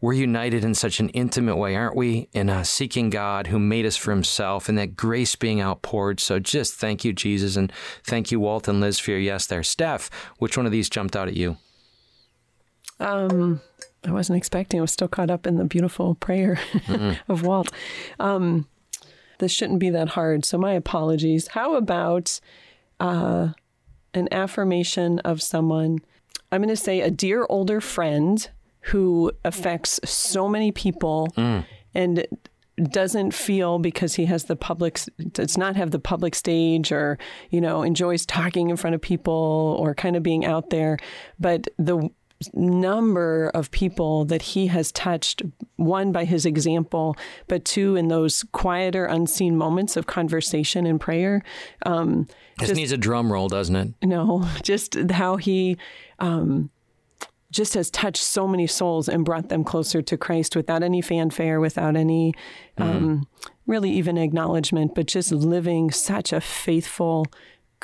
We're 0.00 0.12
united 0.12 0.64
in 0.64 0.74
such 0.74 1.00
an 1.00 1.08
intimate 1.10 1.56
way, 1.56 1.74
aren't 1.76 1.96
we? 1.96 2.28
In 2.32 2.50
uh, 2.50 2.62
seeking 2.62 3.10
God 3.10 3.46
who 3.46 3.58
made 3.58 3.86
us 3.86 3.96
for 3.96 4.10
himself 4.10 4.68
and 4.68 4.76
that 4.76 4.96
grace 4.96 5.34
being 5.34 5.60
outpoured. 5.60 6.20
So 6.20 6.38
just 6.38 6.74
thank 6.74 7.04
you, 7.04 7.12
Jesus. 7.12 7.56
And 7.56 7.72
thank 8.04 8.30
you, 8.30 8.38
Walt 8.38 8.68
and 8.68 8.80
Liz, 8.80 8.98
for 8.98 9.12
your 9.12 9.20
yes 9.20 9.46
there. 9.46 9.62
Steph, 9.62 10.10
which 10.38 10.56
one 10.56 10.66
of 10.66 10.72
these 10.72 10.90
jumped 10.90 11.16
out 11.16 11.28
at 11.28 11.34
you? 11.34 11.56
Um, 13.00 13.60
I 14.06 14.12
wasn't 14.12 14.36
expecting. 14.36 14.80
I 14.80 14.82
was 14.82 14.92
still 14.92 15.08
caught 15.08 15.30
up 15.30 15.46
in 15.46 15.56
the 15.56 15.64
beautiful 15.64 16.14
prayer 16.14 16.58
mm-hmm. 16.72 17.32
of 17.32 17.42
Walt. 17.42 17.72
Um, 18.20 18.68
this 19.38 19.52
shouldn't 19.52 19.80
be 19.80 19.90
that 19.90 20.10
hard. 20.10 20.44
So 20.44 20.58
my 20.58 20.72
apologies. 20.72 21.48
How 21.48 21.74
about 21.74 22.40
uh, 23.00 23.48
an 24.12 24.28
affirmation 24.32 25.18
of 25.20 25.42
someone? 25.42 25.98
I'm 26.52 26.60
going 26.60 26.68
to 26.68 26.76
say 26.76 27.00
a 27.00 27.10
dear 27.10 27.46
older 27.48 27.80
friend 27.80 28.48
who 28.80 29.32
affects 29.44 29.98
so 30.04 30.48
many 30.48 30.70
people 30.70 31.28
mm. 31.36 31.64
and 31.94 32.26
doesn't 32.90 33.32
feel 33.32 33.78
because 33.78 34.14
he 34.14 34.26
has 34.26 34.44
the 34.44 34.56
public 34.56 35.00
does 35.32 35.56
not 35.56 35.76
have 35.76 35.92
the 35.92 35.98
public 35.98 36.34
stage 36.34 36.90
or 36.90 37.18
you 37.50 37.60
know 37.60 37.82
enjoys 37.82 38.26
talking 38.26 38.68
in 38.68 38.76
front 38.76 38.94
of 38.94 39.00
people 39.00 39.76
or 39.78 39.94
kind 39.94 40.16
of 40.16 40.24
being 40.24 40.44
out 40.44 40.70
there 40.70 40.98
but 41.38 41.68
the 41.78 42.10
number 42.52 43.50
of 43.54 43.70
people 43.70 44.24
that 44.26 44.42
he 44.42 44.66
has 44.68 44.92
touched, 44.92 45.42
one 45.76 46.12
by 46.12 46.24
his 46.24 46.44
example, 46.44 47.16
but 47.48 47.64
two 47.64 47.96
in 47.96 48.08
those 48.08 48.44
quieter, 48.52 49.06
unseen 49.06 49.56
moments 49.56 49.96
of 49.96 50.06
conversation 50.06 50.86
and 50.86 51.00
prayer. 51.00 51.42
Um, 51.86 52.26
this 52.58 52.68
just, 52.68 52.76
needs 52.76 52.92
a 52.92 52.96
drum 52.96 53.32
roll, 53.32 53.48
doesn't 53.48 53.76
it? 53.76 53.94
No, 54.02 54.48
just 54.62 54.94
how 55.10 55.36
he. 55.36 55.76
Um, 56.18 56.70
just 57.50 57.74
has 57.74 57.88
touched 57.88 58.22
so 58.22 58.48
many 58.48 58.66
souls 58.66 59.08
and 59.08 59.24
brought 59.24 59.48
them 59.48 59.62
closer 59.62 60.02
to 60.02 60.16
Christ 60.16 60.56
without 60.56 60.82
any 60.82 61.00
fanfare, 61.00 61.60
without 61.60 61.94
any 61.94 62.34
mm-hmm. 62.76 62.82
um, 62.82 63.28
really 63.66 63.90
even 63.90 64.18
acknowledgement, 64.18 64.94
but 64.94 65.06
just 65.06 65.30
living 65.30 65.92
such 65.92 66.32
a 66.32 66.40
faithful, 66.40 67.26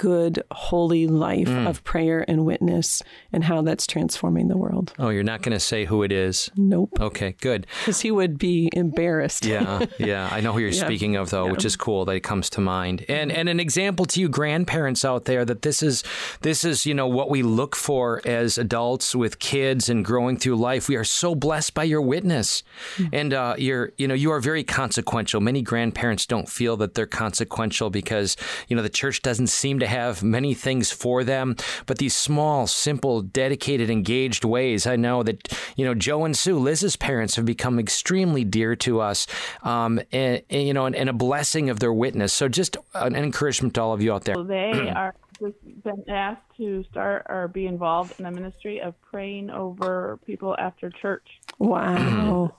good, 0.00 0.42
holy 0.50 1.06
life 1.06 1.46
mm. 1.46 1.68
of 1.68 1.84
prayer 1.84 2.24
and 2.26 2.46
witness 2.46 3.02
and 3.34 3.44
how 3.44 3.60
that's 3.60 3.86
transforming 3.86 4.48
the 4.48 4.56
world. 4.56 4.94
Oh, 4.98 5.10
you're 5.10 5.22
not 5.22 5.42
going 5.42 5.52
to 5.52 5.60
say 5.60 5.84
who 5.84 6.02
it 6.02 6.10
is? 6.10 6.50
Nope. 6.56 6.98
Okay, 6.98 7.36
good. 7.42 7.66
Because 7.80 8.00
he 8.00 8.10
would 8.10 8.38
be 8.38 8.70
embarrassed. 8.72 9.44
yeah, 9.44 9.84
yeah. 9.98 10.30
I 10.32 10.40
know 10.40 10.54
who 10.54 10.60
you're 10.60 10.70
yeah. 10.70 10.86
speaking 10.86 11.16
of, 11.16 11.28
though, 11.28 11.44
yeah. 11.44 11.52
which 11.52 11.66
is 11.66 11.76
cool 11.76 12.06
that 12.06 12.16
it 12.16 12.20
comes 12.20 12.48
to 12.50 12.62
mind. 12.62 13.04
And 13.10 13.30
and 13.30 13.46
an 13.50 13.60
example 13.60 14.06
to 14.06 14.20
you 14.20 14.30
grandparents 14.30 15.04
out 15.04 15.26
there 15.26 15.44
that 15.44 15.60
this 15.60 15.82
is 15.82 16.02
this 16.40 16.64
is 16.64 16.86
you 16.86 16.94
know 16.94 17.06
what 17.06 17.28
we 17.28 17.42
look 17.42 17.76
for 17.76 18.22
as 18.24 18.56
adults 18.56 19.14
with 19.14 19.38
kids 19.38 19.90
and 19.90 20.02
growing 20.02 20.38
through 20.38 20.56
life. 20.56 20.88
We 20.88 20.96
are 20.96 21.04
so 21.04 21.34
blessed 21.34 21.74
by 21.74 21.84
your 21.84 22.00
witness, 22.00 22.62
mm. 22.96 23.10
and 23.12 23.34
uh, 23.34 23.56
you're 23.58 23.92
you 23.98 24.08
know 24.08 24.14
you 24.14 24.32
are 24.32 24.40
very 24.40 24.64
consequential. 24.64 25.42
Many 25.42 25.60
grandparents 25.60 26.24
don't 26.24 26.48
feel 26.48 26.78
that 26.78 26.94
they're 26.94 27.04
consequential 27.04 27.90
because 27.90 28.38
you 28.68 28.76
know 28.76 28.82
the 28.82 28.88
church 28.88 29.20
doesn't 29.20 29.48
seem 29.48 29.78
to 29.80 29.89
have 29.90 30.22
many 30.22 30.54
things 30.54 30.90
for 30.90 31.22
them, 31.24 31.56
but 31.86 31.98
these 31.98 32.16
small, 32.16 32.66
simple, 32.66 33.22
dedicated, 33.22 33.90
engaged 33.90 34.44
ways. 34.44 34.86
I 34.86 34.96
know 34.96 35.22
that, 35.22 35.52
you 35.76 35.84
know, 35.84 35.94
Joe 35.94 36.24
and 36.24 36.36
Sue, 36.36 36.58
Liz's 36.58 36.96
parents, 36.96 37.36
have 37.36 37.44
become 37.44 37.78
extremely 37.78 38.44
dear 38.44 38.74
to 38.76 39.00
us, 39.00 39.26
um, 39.62 40.00
and, 40.12 40.42
and, 40.48 40.66
you 40.66 40.72
know, 40.72 40.86
and, 40.86 40.96
and, 40.96 41.10
a 41.10 41.12
blessing 41.12 41.70
of 41.70 41.80
their 41.80 41.92
witness. 41.92 42.32
So 42.32 42.48
just 42.48 42.76
an 42.94 43.16
encouragement 43.16 43.74
to 43.74 43.82
all 43.82 43.92
of 43.92 44.00
you 44.00 44.12
out 44.14 44.24
there. 44.24 44.36
Well, 44.36 44.44
they 44.44 44.90
are 44.90 45.14
been 45.40 46.04
asked 46.08 46.42
to 46.58 46.84
start 46.90 47.26
or 47.30 47.48
be 47.48 47.66
involved 47.66 48.14
in 48.18 48.24
the 48.24 48.30
ministry 48.30 48.80
of 48.80 48.94
praying 49.00 49.48
over 49.50 50.18
people 50.26 50.54
after 50.58 50.90
church. 50.90 51.26
Wow 51.58 52.52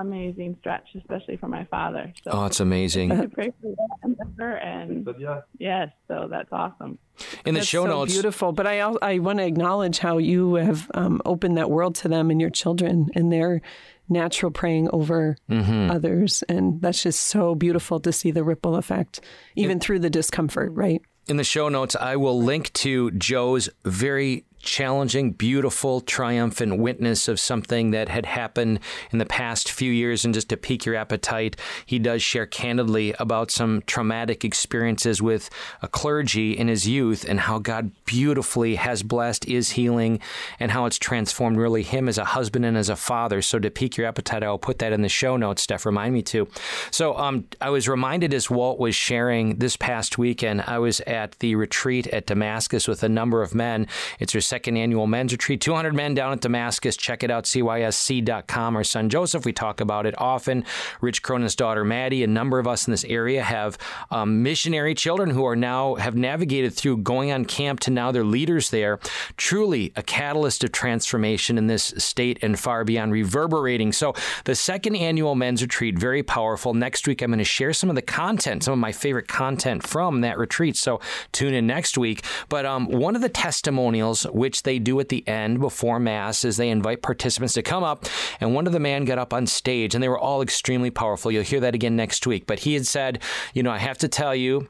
amazing 0.00 0.56
stretch, 0.60 0.88
especially 0.96 1.36
for 1.36 1.48
my 1.48 1.64
father. 1.64 2.12
So 2.24 2.30
oh, 2.32 2.46
it's 2.46 2.60
amazing. 2.60 3.10
To 3.10 3.28
pray 3.28 3.52
for 3.60 3.74
that 3.76 4.62
and 4.62 5.08
yeah. 5.18 5.42
yes, 5.58 5.90
so 6.08 6.28
that's 6.30 6.48
awesome. 6.52 6.98
In 7.44 7.54
the 7.54 7.60
that's 7.60 7.68
show 7.68 7.84
so 7.84 7.90
notes, 7.90 8.12
beautiful. 8.12 8.52
But 8.52 8.66
I 8.66 8.80
I 8.80 9.18
want 9.18 9.38
to 9.38 9.44
acknowledge 9.44 9.98
how 9.98 10.18
you 10.18 10.54
have 10.54 10.90
um, 10.94 11.20
opened 11.24 11.56
that 11.56 11.70
world 11.70 11.94
to 11.96 12.08
them 12.08 12.30
and 12.30 12.40
your 12.40 12.50
children 12.50 13.08
and 13.14 13.32
their 13.32 13.60
natural 14.08 14.50
praying 14.50 14.90
over 14.92 15.36
mm-hmm. 15.48 15.90
others, 15.90 16.42
and 16.48 16.80
that's 16.82 17.02
just 17.02 17.20
so 17.20 17.54
beautiful 17.54 18.00
to 18.00 18.12
see 18.12 18.30
the 18.30 18.42
ripple 18.42 18.76
effect, 18.76 19.20
even 19.54 19.78
through 19.78 20.00
the 20.00 20.10
discomfort, 20.10 20.72
right? 20.72 21.00
In 21.28 21.36
the 21.36 21.44
show 21.44 21.68
notes, 21.68 21.94
I 21.94 22.16
will 22.16 22.42
link 22.42 22.72
to 22.74 23.12
Joe's 23.12 23.68
very 23.84 24.44
challenging, 24.62 25.32
beautiful, 25.32 26.00
triumphant 26.00 26.78
witness 26.78 27.28
of 27.28 27.40
something 27.40 27.90
that 27.90 28.08
had 28.08 28.26
happened 28.26 28.80
in 29.10 29.18
the 29.18 29.26
past 29.26 29.70
few 29.70 29.90
years. 29.90 30.24
And 30.24 30.34
just 30.34 30.48
to 30.50 30.56
pique 30.56 30.84
your 30.84 30.94
appetite, 30.94 31.56
he 31.86 31.98
does 31.98 32.22
share 32.22 32.46
candidly 32.46 33.14
about 33.18 33.50
some 33.50 33.82
traumatic 33.86 34.44
experiences 34.44 35.22
with 35.22 35.50
a 35.82 35.88
clergy 35.88 36.56
in 36.56 36.68
his 36.68 36.86
youth 36.86 37.24
and 37.28 37.40
how 37.40 37.58
God 37.58 37.90
beautifully 38.04 38.76
has 38.76 39.02
blessed, 39.02 39.46
is 39.46 39.70
healing, 39.70 40.20
and 40.58 40.70
how 40.70 40.86
it's 40.86 40.98
transformed 40.98 41.56
really 41.56 41.82
him 41.82 42.08
as 42.08 42.18
a 42.18 42.24
husband 42.24 42.64
and 42.64 42.76
as 42.76 42.88
a 42.88 42.96
father. 42.96 43.42
So 43.42 43.58
to 43.58 43.70
pique 43.70 43.96
your 43.96 44.06
appetite, 44.06 44.42
I'll 44.42 44.58
put 44.58 44.78
that 44.78 44.92
in 44.92 45.02
the 45.02 45.08
show 45.08 45.36
notes. 45.36 45.62
Steph, 45.62 45.86
remind 45.86 46.14
me 46.14 46.22
to. 46.22 46.48
So 46.90 47.16
um, 47.16 47.46
I 47.60 47.70
was 47.70 47.88
reminded 47.88 48.34
as 48.34 48.50
Walt 48.50 48.78
was 48.78 48.94
sharing 48.94 49.56
this 49.58 49.76
past 49.76 50.18
weekend, 50.18 50.62
I 50.66 50.78
was 50.78 51.00
at 51.00 51.38
the 51.38 51.54
retreat 51.54 52.06
at 52.08 52.26
Damascus 52.26 52.86
with 52.86 53.02
a 53.02 53.08
number 53.08 53.42
of 53.42 53.54
men. 53.54 53.86
It's 54.18 54.34
second 54.50 54.76
annual 54.76 55.06
men's 55.06 55.32
retreat. 55.32 55.60
200 55.60 55.94
men 55.94 56.12
down 56.12 56.32
at 56.32 56.40
Damascus. 56.40 56.96
Check 56.96 57.22
it 57.22 57.30
out, 57.30 57.44
cysc.com. 57.44 58.74
Our 58.74 58.82
son 58.82 59.08
Joseph, 59.08 59.44
we 59.44 59.52
talk 59.52 59.80
about 59.80 60.06
it 60.06 60.14
often. 60.18 60.64
Rich 61.00 61.22
Cronin's 61.22 61.54
daughter 61.54 61.84
Maddie, 61.84 62.24
a 62.24 62.26
number 62.26 62.58
of 62.58 62.66
us 62.66 62.88
in 62.88 62.90
this 62.90 63.04
area 63.04 63.44
have 63.44 63.78
um, 64.10 64.42
missionary 64.42 64.92
children 64.96 65.30
who 65.30 65.46
are 65.46 65.54
now 65.54 65.94
have 65.94 66.16
navigated 66.16 66.74
through 66.74 66.96
going 66.98 67.30
on 67.30 67.44
camp 67.44 67.78
to 67.80 67.92
now 67.92 68.10
they're 68.10 68.24
leaders 68.24 68.70
there. 68.70 68.98
Truly 69.36 69.92
a 69.94 70.02
catalyst 70.02 70.64
of 70.64 70.72
transformation 70.72 71.56
in 71.56 71.68
this 71.68 71.94
state 71.98 72.40
and 72.42 72.58
far 72.58 72.82
beyond, 72.82 73.12
reverberating. 73.12 73.92
So 73.92 74.14
the 74.46 74.56
second 74.56 74.96
annual 74.96 75.36
men's 75.36 75.62
retreat, 75.62 75.96
very 75.96 76.24
powerful. 76.24 76.74
Next 76.74 77.06
week, 77.06 77.22
I'm 77.22 77.30
going 77.30 77.38
to 77.38 77.44
share 77.44 77.72
some 77.72 77.88
of 77.88 77.94
the 77.94 78.02
content, 78.02 78.64
some 78.64 78.72
of 78.72 78.80
my 78.80 78.90
favorite 78.90 79.28
content 79.28 79.86
from 79.86 80.22
that 80.22 80.38
retreat. 80.38 80.76
So 80.76 81.00
tune 81.30 81.54
in 81.54 81.68
next 81.68 81.96
week. 81.96 82.24
But 82.48 82.66
um, 82.66 82.88
one 82.88 83.14
of 83.14 83.22
the 83.22 83.28
testimonials 83.28 84.26
which 84.40 84.62
they 84.62 84.78
do 84.78 84.98
at 85.00 85.10
the 85.10 85.22
end 85.28 85.60
before 85.60 86.00
Mass, 86.00 86.46
is 86.46 86.56
they 86.56 86.70
invite 86.70 87.02
participants 87.02 87.52
to 87.54 87.62
come 87.62 87.84
up. 87.84 88.06
And 88.40 88.54
one 88.54 88.66
of 88.66 88.72
the 88.72 88.80
men 88.80 89.04
got 89.04 89.18
up 89.18 89.34
on 89.34 89.46
stage, 89.46 89.94
and 89.94 90.02
they 90.02 90.08
were 90.08 90.18
all 90.18 90.40
extremely 90.40 90.90
powerful. 90.90 91.30
You'll 91.30 91.42
hear 91.42 91.60
that 91.60 91.74
again 91.74 91.94
next 91.94 92.26
week. 92.26 92.46
But 92.46 92.60
he 92.60 92.72
had 92.72 92.86
said, 92.86 93.22
You 93.52 93.62
know, 93.62 93.70
I 93.70 93.76
have 93.76 93.98
to 93.98 94.08
tell 94.08 94.34
you, 94.34 94.66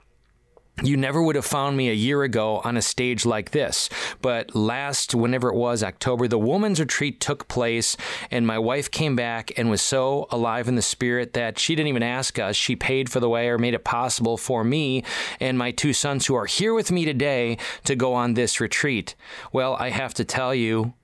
you 0.82 0.96
never 0.96 1.22
would 1.22 1.36
have 1.36 1.44
found 1.44 1.76
me 1.76 1.90
a 1.90 1.94
year 1.94 2.22
ago 2.22 2.60
on 2.64 2.76
a 2.76 2.82
stage 2.82 3.26
like 3.26 3.50
this. 3.50 3.88
But 4.22 4.54
last, 4.54 5.14
whenever 5.14 5.48
it 5.48 5.54
was, 5.54 5.82
October, 5.82 6.26
the 6.26 6.38
woman's 6.38 6.80
retreat 6.80 7.20
took 7.20 7.48
place, 7.48 7.96
and 8.30 8.46
my 8.46 8.58
wife 8.58 8.90
came 8.90 9.16
back 9.16 9.52
and 9.58 9.70
was 9.70 9.82
so 9.82 10.26
alive 10.30 10.68
in 10.68 10.76
the 10.76 10.82
spirit 10.82 11.34
that 11.34 11.58
she 11.58 11.74
didn't 11.74 11.88
even 11.88 12.02
ask 12.02 12.38
us. 12.38 12.56
She 12.56 12.76
paid 12.76 13.10
for 13.10 13.20
the 13.20 13.28
way 13.28 13.48
or 13.48 13.58
made 13.58 13.74
it 13.74 13.84
possible 13.84 14.36
for 14.36 14.64
me 14.64 15.04
and 15.38 15.58
my 15.58 15.70
two 15.70 15.92
sons 15.92 16.26
who 16.26 16.34
are 16.34 16.46
here 16.46 16.72
with 16.72 16.90
me 16.90 17.04
today 17.04 17.58
to 17.84 17.94
go 17.94 18.14
on 18.14 18.34
this 18.34 18.60
retreat. 18.60 19.14
Well, 19.52 19.76
I 19.78 19.90
have 19.90 20.14
to 20.14 20.24
tell 20.24 20.54
you, 20.54 20.94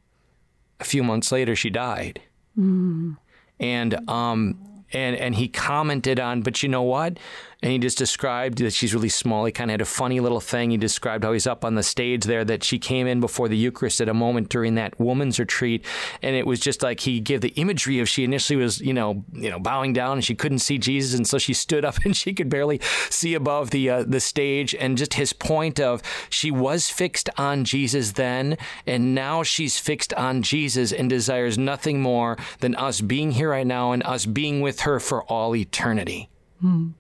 a 0.81 0.85
few 0.85 1.03
months 1.03 1.33
later, 1.33 1.57
she 1.57 1.71
died. 1.71 2.21
Mm. 2.59 3.17
And 3.59 4.09
um, 4.09 4.77
and 4.93 5.17
and 5.17 5.35
he 5.35 5.49
commented 5.49 6.21
on, 6.21 6.43
but 6.43 6.63
you 6.63 6.69
know 6.69 6.83
what? 6.83 7.19
And 7.67 7.73
he 7.73 7.81
just 7.81 7.99
described 7.99 8.59
that 8.59 8.73
she's 8.73 8.95
really 8.95 9.09
small. 9.09 9.45
He 9.45 9.51
kind 9.51 9.73
of 9.73 9.73
had 9.73 9.81
a 9.81 9.87
funny 9.87 10.21
little 10.21 10.39
thing. 10.39 10.71
He 10.71 10.77
described 10.77 11.25
how 11.25 11.33
he's 11.33 11.49
up 11.49 11.65
on 11.65 11.75
the 11.75 11.83
stage 11.83 12.23
there 12.23 12.45
that 12.45 12.63
she 12.63 12.79
came 12.79 13.09
in 13.09 13.19
before 13.19 13.49
the 13.49 13.57
Eucharist 13.57 14.01
at 14.01 14.09
a 14.09 14.15
moment 14.15 14.51
during 14.51 14.77
that 14.77 15.01
woman's 15.01 15.41
retreat, 15.41 15.85
and 16.23 16.37
it 16.37 16.47
was 16.47 16.61
just 16.61 16.85
like 16.85 17.01
he 17.01 17.19
gave 17.19 17.41
the 17.41 17.53
imagery 17.57 17.99
of 17.99 18.09
she 18.09 18.23
initially 18.23 18.57
was 18.57 18.81
you 18.81 18.95
know 18.95 19.25
you 19.33 19.51
know 19.51 19.59
bowing 19.59 19.93
down 19.93 20.13
and 20.13 20.25
she 20.25 20.37
couldn't 20.37 20.61
see 20.61 20.79
Jesus, 20.79 21.19
and 21.19 21.27
so 21.27 21.39
she 21.39 21.53
stood 21.53 21.85
up 21.85 21.97
and 22.05 22.17
she 22.17 22.33
could 22.33 22.49
barely 22.49 22.81
see 23.11 23.35
above 23.35 23.71
the 23.71 23.91
uh, 23.91 24.05
the 24.05 24.21
stage, 24.21 24.73
and 24.73 24.97
just 24.97 25.15
his 25.15 25.33
point 25.33 25.81
of 25.81 26.03
she 26.31 26.53
was 26.53 26.89
fixed 26.89 27.29
on 27.37 27.65
Jesus 27.65 28.13
then, 28.13 28.59
and 28.87 29.13
now 29.13 29.43
she's 29.43 29.77
fixed 29.77 30.15
on 30.15 30.41
Jesus 30.41 30.93
and 30.93 31.11
desires 31.11 31.59
nothing 31.59 32.01
more 32.01 32.39
than 32.61 32.77
us 32.77 33.01
being 33.01 33.33
here 33.33 33.51
right 33.51 33.67
now 33.67 33.91
and 33.91 34.05
us 34.05 34.25
being 34.25 34.61
with 34.61 34.83
her 34.83 35.01
for 35.01 35.25
all 35.25 35.57
eternity. 35.57 36.31
Hmm. 36.61 36.91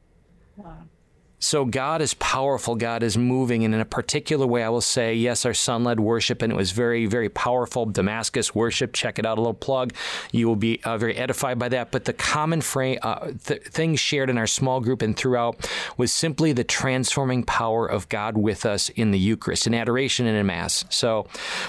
Wow. 0.56 0.95
So 1.38 1.66
God 1.66 2.00
is 2.00 2.14
powerful. 2.14 2.76
God 2.76 3.02
is 3.02 3.18
moving. 3.18 3.64
And 3.64 3.74
in 3.74 3.80
a 3.80 3.84
particular 3.84 4.46
way, 4.46 4.62
I 4.62 4.68
will 4.70 4.80
say, 4.80 5.14
yes, 5.14 5.44
our 5.44 5.52
son 5.52 5.84
led 5.84 6.00
worship, 6.00 6.40
and 6.40 6.52
it 6.52 6.56
was 6.56 6.72
very, 6.72 7.06
very 7.06 7.28
powerful. 7.28 7.84
Damascus 7.84 8.54
worship. 8.54 8.94
Check 8.94 9.18
it 9.18 9.26
out. 9.26 9.36
A 9.36 9.40
little 9.40 9.54
plug. 9.54 9.92
You 10.32 10.48
will 10.48 10.56
be 10.56 10.80
uh, 10.82 10.96
very 10.96 11.14
edified 11.14 11.58
by 11.58 11.68
that. 11.68 11.90
But 11.90 12.06
the 12.06 12.14
common 12.14 12.62
fra- 12.62 12.96
uh, 13.02 13.32
th- 13.44 13.62
thing 13.64 13.96
shared 13.96 14.30
in 14.30 14.38
our 14.38 14.46
small 14.46 14.80
group 14.80 15.02
and 15.02 15.16
throughout 15.16 15.70
was 15.96 16.10
simply 16.10 16.52
the 16.52 16.64
transforming 16.64 17.42
power 17.44 17.86
of 17.86 18.08
God 18.08 18.38
with 18.38 18.64
us 18.64 18.88
in 18.90 19.10
the 19.10 19.18
Eucharist, 19.18 19.66
in 19.66 19.74
adoration 19.74 20.26
and 20.26 20.36
in 20.36 20.46
Mass. 20.46 20.84
So, 20.88 21.26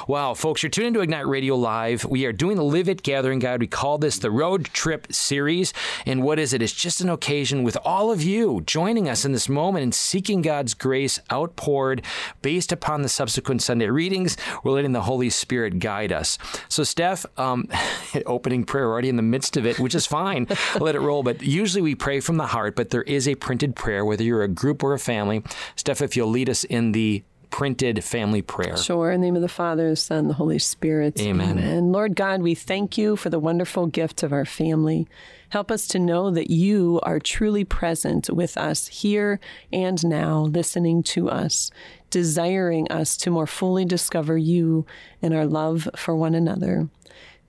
wow, 0.08 0.34
folks, 0.34 0.64
you're 0.64 0.70
tuned 0.70 0.88
into 0.88 1.02
Ignite 1.02 1.28
Radio 1.28 1.56
Live. 1.56 2.06
We 2.06 2.26
are 2.26 2.34
doing 2.34 2.56
the 2.56 2.64
Live 2.64 2.88
It 2.88 3.04
Gathering 3.04 3.40
Guide. 3.40 3.60
We 3.60 3.68
call 3.68 3.98
this 3.98 4.20
the 4.20 4.32
Road 4.32 4.66
Trip 4.66 5.12
Series. 5.12 5.74
And 6.06 6.24
what 6.24 6.40
is 6.40 6.54
it? 6.54 6.62
It's 6.62 6.74
just 6.74 7.02
an 7.02 7.10
occasion 7.10 7.64
with 7.64 7.78
all 7.84 8.12
of 8.12 8.24
you 8.24 8.62
joining 8.66 9.10
us 9.10 9.26
in 9.26 9.34
this 9.34 9.50
moment 9.58 9.84
and 9.84 9.94
seeking 9.94 10.42
God's 10.42 10.74
grace 10.74 11.20
outpoured 11.32 12.04
based 12.42 12.72
upon 12.72 13.02
the 13.02 13.10
subsequent 13.10 13.62
Sunday 13.62 13.88
readings. 13.88 14.38
We're 14.64 14.72
letting 14.72 14.94
the 14.94 15.02
Holy 15.02 15.30
Spirit 15.30 15.80
guide 15.80 16.12
us. 16.12 16.38
So, 16.70 16.84
Steph, 16.84 17.26
um, 17.38 17.68
opening 18.26 18.64
prayer 18.64 18.86
already 18.86 19.10
in 19.10 19.16
the 19.16 19.22
midst 19.24 19.58
of 19.58 19.66
it, 19.66 19.80
which 19.80 19.96
is 19.96 20.06
fine. 20.06 20.48
Let 20.80 20.96
it 20.96 21.00
roll. 21.00 21.24
But 21.24 21.42
usually 21.42 21.82
we 21.82 21.96
pray 21.96 22.20
from 22.20 22.38
the 22.38 22.46
heart, 22.46 22.76
but 22.76 22.92
there 22.92 23.04
is 23.04 23.28
a 23.28 23.36
printed 23.36 23.76
prayer, 23.76 24.06
whether 24.06 24.24
you're 24.24 24.44
a 24.44 24.48
group 24.48 24.84
or 24.84 24.94
a 24.94 25.00
family. 25.00 25.44
Steph, 25.76 26.02
if 26.02 26.16
you'll 26.16 26.30
lead 26.30 26.50
us 26.50 26.64
in 26.64 26.92
the 26.92 27.24
printed 27.50 28.04
family 28.04 28.42
prayer. 28.42 28.78
Sure. 28.78 29.12
In 29.12 29.22
the 29.22 29.28
name 29.28 29.36
of 29.36 29.42
the 29.42 29.48
Father, 29.48 29.90
the 29.90 29.96
Son, 29.96 30.28
the 30.28 30.34
Holy 30.34 30.60
Spirit. 30.60 31.20
Amen. 31.20 31.58
And 31.58 31.92
Lord 31.92 32.16
God, 32.16 32.42
we 32.42 32.56
thank 32.56 32.98
you 32.98 33.16
for 33.16 33.30
the 33.30 33.40
wonderful 33.40 33.88
gift 33.88 34.24
of 34.24 34.32
our 34.32 34.46
family. 34.46 35.08
Help 35.50 35.72
us 35.72 35.88
to 35.88 36.00
know 36.00 36.30
that 36.30 36.50
you 36.50 37.00
are 37.04 37.20
truly 37.20 37.64
present 37.64 38.30
with 38.30 38.58
us 38.58 38.88
here 38.88 39.40
and 39.72 40.06
now, 40.06 40.42
listening 40.42 41.02
to 41.04 41.30
us, 41.30 41.72
desiring 42.10 42.92
us 42.92 43.16
to 43.18 43.32
more 43.32 43.48
fully 43.48 43.86
discover 43.86 44.38
you 44.38 44.86
and 45.22 45.34
our 45.34 45.46
love 45.46 45.88
for 45.96 46.16
one 46.16 46.36
another. 46.36 46.90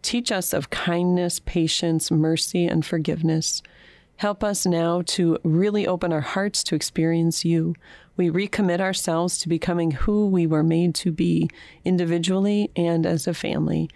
Teach 0.00 0.30
us 0.30 0.52
of 0.52 0.70
kindness, 0.70 1.40
patience, 1.40 2.10
mercy, 2.10 2.66
and 2.66 2.86
forgiveness. 2.86 3.62
Help 4.18 4.42
us 4.42 4.66
now 4.66 5.00
to 5.06 5.38
really 5.44 5.86
open 5.86 6.12
our 6.12 6.20
hearts 6.20 6.64
to 6.64 6.74
experience 6.74 7.44
you. 7.44 7.74
We 8.16 8.30
recommit 8.30 8.80
ourselves 8.80 9.38
to 9.38 9.48
becoming 9.48 9.92
who 9.92 10.26
we 10.26 10.44
were 10.44 10.64
made 10.64 10.96
to 10.96 11.12
be, 11.12 11.48
individually 11.84 12.72
and 12.74 13.06
as 13.06 13.28
a 13.28 13.34
family. 13.34 13.88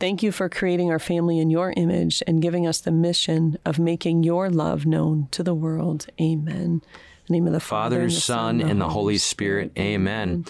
Thank 0.00 0.22
you 0.22 0.32
for 0.32 0.48
creating 0.48 0.90
our 0.90 0.98
family 0.98 1.38
in 1.38 1.50
your 1.50 1.74
image 1.76 2.22
and 2.26 2.40
giving 2.40 2.66
us 2.66 2.80
the 2.80 2.90
mission 2.90 3.58
of 3.66 3.78
making 3.78 4.24
your 4.24 4.48
love 4.48 4.86
known 4.86 5.28
to 5.32 5.42
the 5.42 5.54
world. 5.54 6.06
Amen. 6.18 6.80
The 7.26 7.32
name 7.34 7.46
of 7.46 7.52
the 7.52 7.60
Father, 7.60 7.96
Father 7.96 8.02
and 8.02 8.10
the 8.12 8.16
Son, 8.16 8.60
and 8.62 8.80
the 8.80 8.88
Holy 8.88 9.18
Spirit. 9.18 9.72
Amen. 9.76 10.28
Amen. 10.30 10.44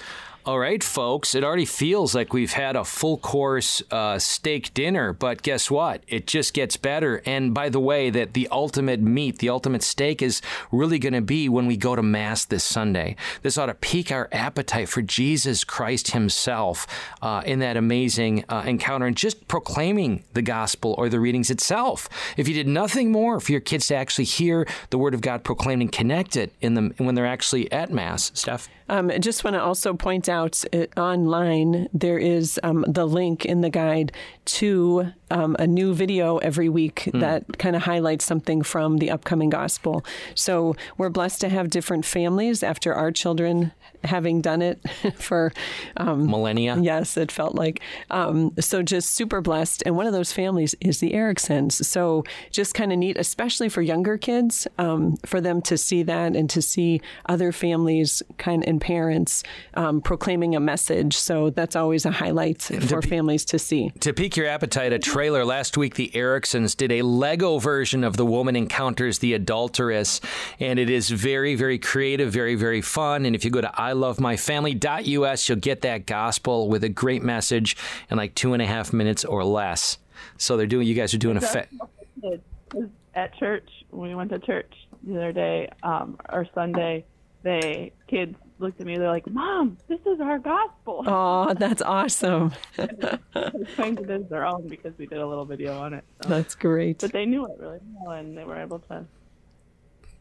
All 0.46 0.60
right, 0.60 0.84
folks, 0.84 1.34
it 1.34 1.42
already 1.42 1.64
feels 1.64 2.14
like 2.14 2.32
we've 2.32 2.52
had 2.52 2.76
a 2.76 2.84
full 2.84 3.18
course 3.18 3.82
uh, 3.90 4.16
steak 4.20 4.72
dinner, 4.74 5.12
but 5.12 5.42
guess 5.42 5.72
what? 5.72 6.04
It 6.06 6.28
just 6.28 6.54
gets 6.54 6.76
better. 6.76 7.20
And 7.26 7.52
by 7.52 7.68
the 7.68 7.80
way, 7.80 8.10
that 8.10 8.34
the 8.34 8.46
ultimate 8.52 9.00
meat, 9.00 9.40
the 9.40 9.48
ultimate 9.48 9.82
steak 9.82 10.22
is 10.22 10.40
really 10.70 11.00
going 11.00 11.14
to 11.14 11.20
be 11.20 11.48
when 11.48 11.66
we 11.66 11.76
go 11.76 11.96
to 11.96 12.02
Mass 12.02 12.44
this 12.44 12.62
Sunday. 12.62 13.16
This 13.42 13.58
ought 13.58 13.66
to 13.66 13.74
pique 13.74 14.12
our 14.12 14.28
appetite 14.30 14.88
for 14.88 15.02
Jesus 15.02 15.64
Christ 15.64 16.12
Himself 16.12 16.86
uh, 17.22 17.42
in 17.44 17.58
that 17.58 17.76
amazing 17.76 18.44
uh, 18.48 18.62
encounter 18.64 19.06
and 19.06 19.16
just 19.16 19.48
proclaiming 19.48 20.22
the 20.34 20.42
gospel 20.42 20.94
or 20.96 21.08
the 21.08 21.18
readings 21.18 21.50
itself. 21.50 22.08
If 22.36 22.46
you 22.46 22.54
did 22.54 22.68
nothing 22.68 23.10
more 23.10 23.40
for 23.40 23.50
your 23.50 23.60
kids 23.60 23.88
to 23.88 23.96
actually 23.96 24.26
hear 24.26 24.64
the 24.90 24.98
Word 24.98 25.12
of 25.12 25.22
God 25.22 25.42
proclaimed 25.42 25.82
and 25.82 25.90
connected 25.90 26.52
in 26.60 26.74
them 26.74 26.94
when 26.98 27.16
they're 27.16 27.26
actually 27.26 27.72
at 27.72 27.90
Mass, 27.90 28.30
Steph? 28.32 28.68
Um, 28.88 29.10
I 29.10 29.18
just 29.18 29.42
want 29.42 29.54
to 29.54 29.60
also 29.60 29.94
point 29.94 30.28
out 30.28 30.35
uh, 30.44 30.86
online 30.96 31.88
there 31.92 32.18
is 32.18 32.60
um, 32.62 32.84
the 32.88 33.06
link 33.06 33.44
in 33.44 33.60
the 33.60 33.70
guide 33.70 34.12
to 34.44 35.12
um, 35.30 35.56
a 35.58 35.66
new 35.66 35.94
video 35.94 36.38
every 36.38 36.68
week 36.68 37.08
mm. 37.12 37.20
that 37.20 37.58
kind 37.58 37.74
of 37.74 37.82
highlights 37.82 38.24
something 38.24 38.62
from 38.62 38.98
the 38.98 39.10
upcoming 39.10 39.50
gospel. 39.50 40.04
So 40.34 40.76
we're 40.98 41.10
blessed 41.10 41.40
to 41.40 41.48
have 41.48 41.70
different 41.70 42.04
families 42.04 42.62
after 42.62 42.94
our 42.94 43.10
children 43.10 43.72
having 44.04 44.40
done 44.40 44.62
it 44.62 44.80
for 45.16 45.52
um, 45.96 46.30
millennia. 46.30 46.76
Yes, 46.80 47.16
it 47.16 47.32
felt 47.32 47.54
like. 47.54 47.80
Um, 48.10 48.52
so 48.60 48.82
just 48.82 49.12
super 49.12 49.40
blessed. 49.40 49.82
And 49.86 49.96
one 49.96 50.06
of 50.06 50.12
those 50.12 50.32
families 50.32 50.74
is 50.80 51.00
the 51.00 51.12
Ericksons. 51.12 51.86
So 51.86 52.24
just 52.50 52.74
kind 52.74 52.92
of 52.92 52.98
neat, 52.98 53.16
especially 53.16 53.68
for 53.68 53.82
younger 53.82 54.18
kids, 54.18 54.66
um, 54.78 55.16
for 55.24 55.40
them 55.40 55.62
to 55.62 55.78
see 55.78 56.02
that 56.04 56.36
and 56.36 56.48
to 56.50 56.62
see 56.62 57.00
other 57.26 57.52
families 57.52 58.22
kind 58.38 58.64
and 58.66 58.80
parents 58.80 59.42
um, 59.74 60.00
proclaiming 60.00 60.54
a 60.54 60.60
message. 60.60 61.16
So 61.16 61.50
that's 61.50 61.76
always 61.76 62.04
a 62.04 62.10
highlight 62.10 62.62
for 62.62 63.02
families 63.02 63.44
to 63.46 63.58
see. 63.58 63.90
To 64.00 64.12
pique 64.12 64.36
your 64.36 64.46
appetite, 64.46 64.92
a 64.92 64.98
trailer 64.98 65.44
last 65.44 65.76
week, 65.76 65.94
the 65.94 66.10
Ericksons 66.14 66.76
did 66.76 66.92
a 66.92 67.02
Lego 67.02 67.58
version 67.58 68.04
of 68.04 68.16
The 68.16 68.26
Woman 68.26 68.56
Encounters 68.56 69.18
the 69.18 69.34
Adulteress, 69.34 70.20
and 70.60 70.78
it 70.78 70.90
is 70.90 71.10
very, 71.10 71.54
very 71.54 71.78
creative, 71.78 72.32
very, 72.32 72.54
very 72.54 72.80
fun. 72.80 73.24
And 73.24 73.34
if 73.34 73.44
you 73.44 73.50
go 73.50 73.60
to 73.60 73.80
ilovemyfamily.us, 73.92 75.48
you'll 75.48 75.58
get 75.58 75.82
that 75.82 76.06
gospel 76.06 76.68
with 76.68 76.84
a 76.84 76.88
great 76.88 77.22
message 77.22 77.76
in 78.10 78.16
like 78.16 78.34
two 78.34 78.52
and 78.52 78.62
a 78.62 78.66
half 78.66 78.92
minutes 78.92 79.24
or 79.24 79.44
less. 79.44 79.98
So 80.38 80.56
they're 80.56 80.66
doing, 80.66 80.86
you 80.86 80.94
guys 80.94 81.14
are 81.14 81.18
doing 81.18 81.36
a 81.36 81.40
fit. 81.40 81.68
At 83.14 83.36
church, 83.38 83.68
when 83.90 84.10
we 84.10 84.14
went 84.14 84.30
to 84.30 84.38
church 84.38 84.72
the 85.02 85.16
other 85.16 85.32
day, 85.32 85.70
um, 85.82 86.18
or 86.28 86.46
Sunday, 86.54 87.04
they 87.42 87.92
kids 88.08 88.36
looked 88.58 88.80
at 88.80 88.86
me. 88.86 88.98
They're 88.98 89.08
like, 89.08 89.26
"Mom, 89.30 89.78
this 89.88 90.00
is 90.04 90.20
our 90.20 90.38
gospel." 90.38 91.04
Oh, 91.06 91.54
that's 91.54 91.80
awesome! 91.80 92.52
trying 93.74 93.96
to 93.96 94.04
do 94.04 94.26
their 94.28 94.44
own 94.44 94.68
because 94.68 94.92
we 94.98 95.06
did 95.06 95.18
a 95.18 95.26
little 95.26 95.44
video 95.44 95.78
on 95.78 95.94
it. 95.94 96.04
So. 96.22 96.28
That's 96.28 96.54
great. 96.54 96.98
But 96.98 97.12
they 97.12 97.24
knew 97.24 97.46
it 97.46 97.58
really 97.58 97.78
well, 97.94 98.16
and 98.16 98.36
they 98.36 98.44
were 98.44 98.60
able 98.60 98.80
to 98.80 99.04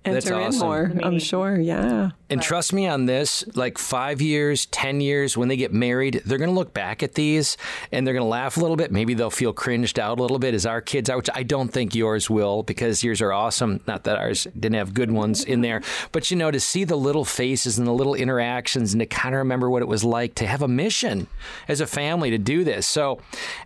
enter 0.06 0.36
awesome. 0.36 0.54
in 0.54 0.60
more. 0.60 0.92
I'm 1.04 1.20
sure. 1.20 1.60
Yeah. 1.60 2.12
And 2.30 2.42
trust 2.42 2.74
me 2.74 2.88
on 2.88 3.06
this, 3.06 3.46
like 3.56 3.78
five 3.78 4.20
years, 4.20 4.66
10 4.68 5.00
years, 5.00 5.38
when 5.38 5.48
they 5.48 5.58
get 5.58 5.72
married, 5.72 6.24
they're 6.26 6.40
going 6.40 6.50
to 6.50 6.56
look 6.56 6.74
back 6.74 7.04
at 7.04 7.14
these 7.14 7.56
and 7.92 8.06
they're 8.06 8.16
going 8.16 8.24
to 8.24 8.30
laugh 8.30 8.58
a 8.58 8.60
little 8.60 8.76
bit. 8.76 8.92
Maybe 8.92 9.14
they'll 9.14 9.30
feel 9.30 9.54
cringed 9.54 10.00
out 10.00 10.18
a 10.18 10.22
little 10.22 10.40
bit 10.40 10.56
as 10.56 10.66
our 10.66 10.82
kids 10.82 11.10
are, 11.10 11.18
which 11.18 11.30
I 11.34 11.44
don't 11.44 11.70
think 11.70 11.94
yours 11.94 12.28
will 12.28 12.64
because 12.64 13.04
yours 13.04 13.22
are 13.22 13.32
awesome. 13.32 13.82
Not 13.86 14.06
that 14.06 14.18
ours 14.18 14.48
didn't 14.60 14.76
have 14.76 14.94
good 14.94 15.12
ones 15.12 15.44
in 15.44 15.62
there. 15.62 15.84
But, 16.12 16.32
you 16.32 16.38
know, 16.38 16.50
to 16.50 16.60
see 16.60 16.84
the 16.84 16.96
little 16.96 17.26
faces 17.26 17.78
and 17.78 17.86
the 17.88 17.94
little 17.94 18.16
interactions 18.16 18.94
and 18.94 19.02
to 19.02 19.06
kind 19.06 19.36
of 19.36 19.40
remember 19.40 19.70
what 19.70 19.84
it 19.84 19.88
was 19.88 20.04
like 20.04 20.34
to 20.36 20.48
have 20.48 20.64
a 20.64 20.68
mission 20.68 21.28
as 21.68 21.80
a 21.80 21.88
family 21.88 22.32
to 22.32 22.40
do 22.40 22.64
this. 22.64 22.88
So, 22.88 23.22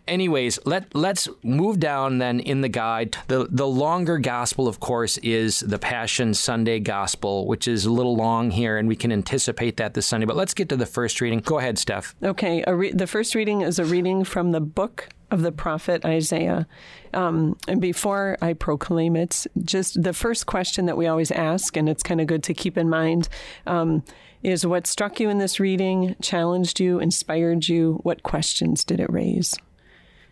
anyways, 0.06 0.60
let, 0.66 0.94
let's 0.94 1.30
move 1.44 1.80
down 1.80 2.18
then 2.18 2.42
in 2.42 2.60
the 2.60 2.70
guide. 2.70 3.16
The, 3.28 3.48
the 3.50 3.68
longer 3.68 4.18
gospel, 4.18 4.68
of 4.68 4.82
course, 4.82 5.18
is 5.20 5.62
the 5.62 5.80
Passion 5.80 6.29
Sunday 6.34 6.80
Gospel, 6.80 7.48
which 7.48 7.68
is 7.68 7.86
a 7.86 7.92
little 7.92 8.16
long 8.16 8.52
here, 8.52 8.78
and 8.78 8.88
we 8.88 8.96
can 8.96 9.12
anticipate 9.12 9.78
that 9.78 9.94
this 9.94 10.08
Sunday. 10.08 10.26
But 10.26 10.36
let's 10.36 10.54
get 10.54 10.70
to 10.70 10.78
the 10.78 10.86
first 10.86 11.22
reading. 11.22 11.40
Go 11.40 11.60
ahead, 11.60 11.78
Steph. 11.78 12.16
Okay. 12.24 12.64
Re- 12.68 12.92
the 12.92 13.08
first 13.08 13.36
reading 13.36 13.62
is 13.62 13.80
a 13.80 13.86
reading 13.86 14.24
from 14.24 14.52
the 14.52 14.62
book 14.62 15.10
of 15.32 15.42
the 15.42 15.52
prophet 15.52 16.06
Isaiah. 16.06 16.68
Um, 17.14 17.58
and 17.68 17.80
before 17.80 18.38
I 18.42 18.54
proclaim 18.54 19.16
it, 19.16 19.46
just 19.64 20.02
the 20.02 20.14
first 20.14 20.46
question 20.46 20.86
that 20.88 20.98
we 20.98 21.08
always 21.08 21.32
ask, 21.32 21.78
and 21.78 21.88
it's 21.88 22.04
kind 22.04 22.22
of 22.22 22.28
good 22.28 22.44
to 22.44 22.54
keep 22.54 22.78
in 22.78 22.90
mind, 22.90 23.30
um, 23.68 24.04
is 24.42 24.66
what 24.66 24.88
struck 24.88 25.20
you 25.20 25.30
in 25.30 25.38
this 25.38 25.60
reading, 25.60 26.16
challenged 26.22 26.80
you, 26.80 27.00
inspired 27.00 27.68
you? 27.68 28.00
What 28.04 28.24
questions 28.24 28.84
did 28.84 29.00
it 29.00 29.12
raise? 29.12 29.58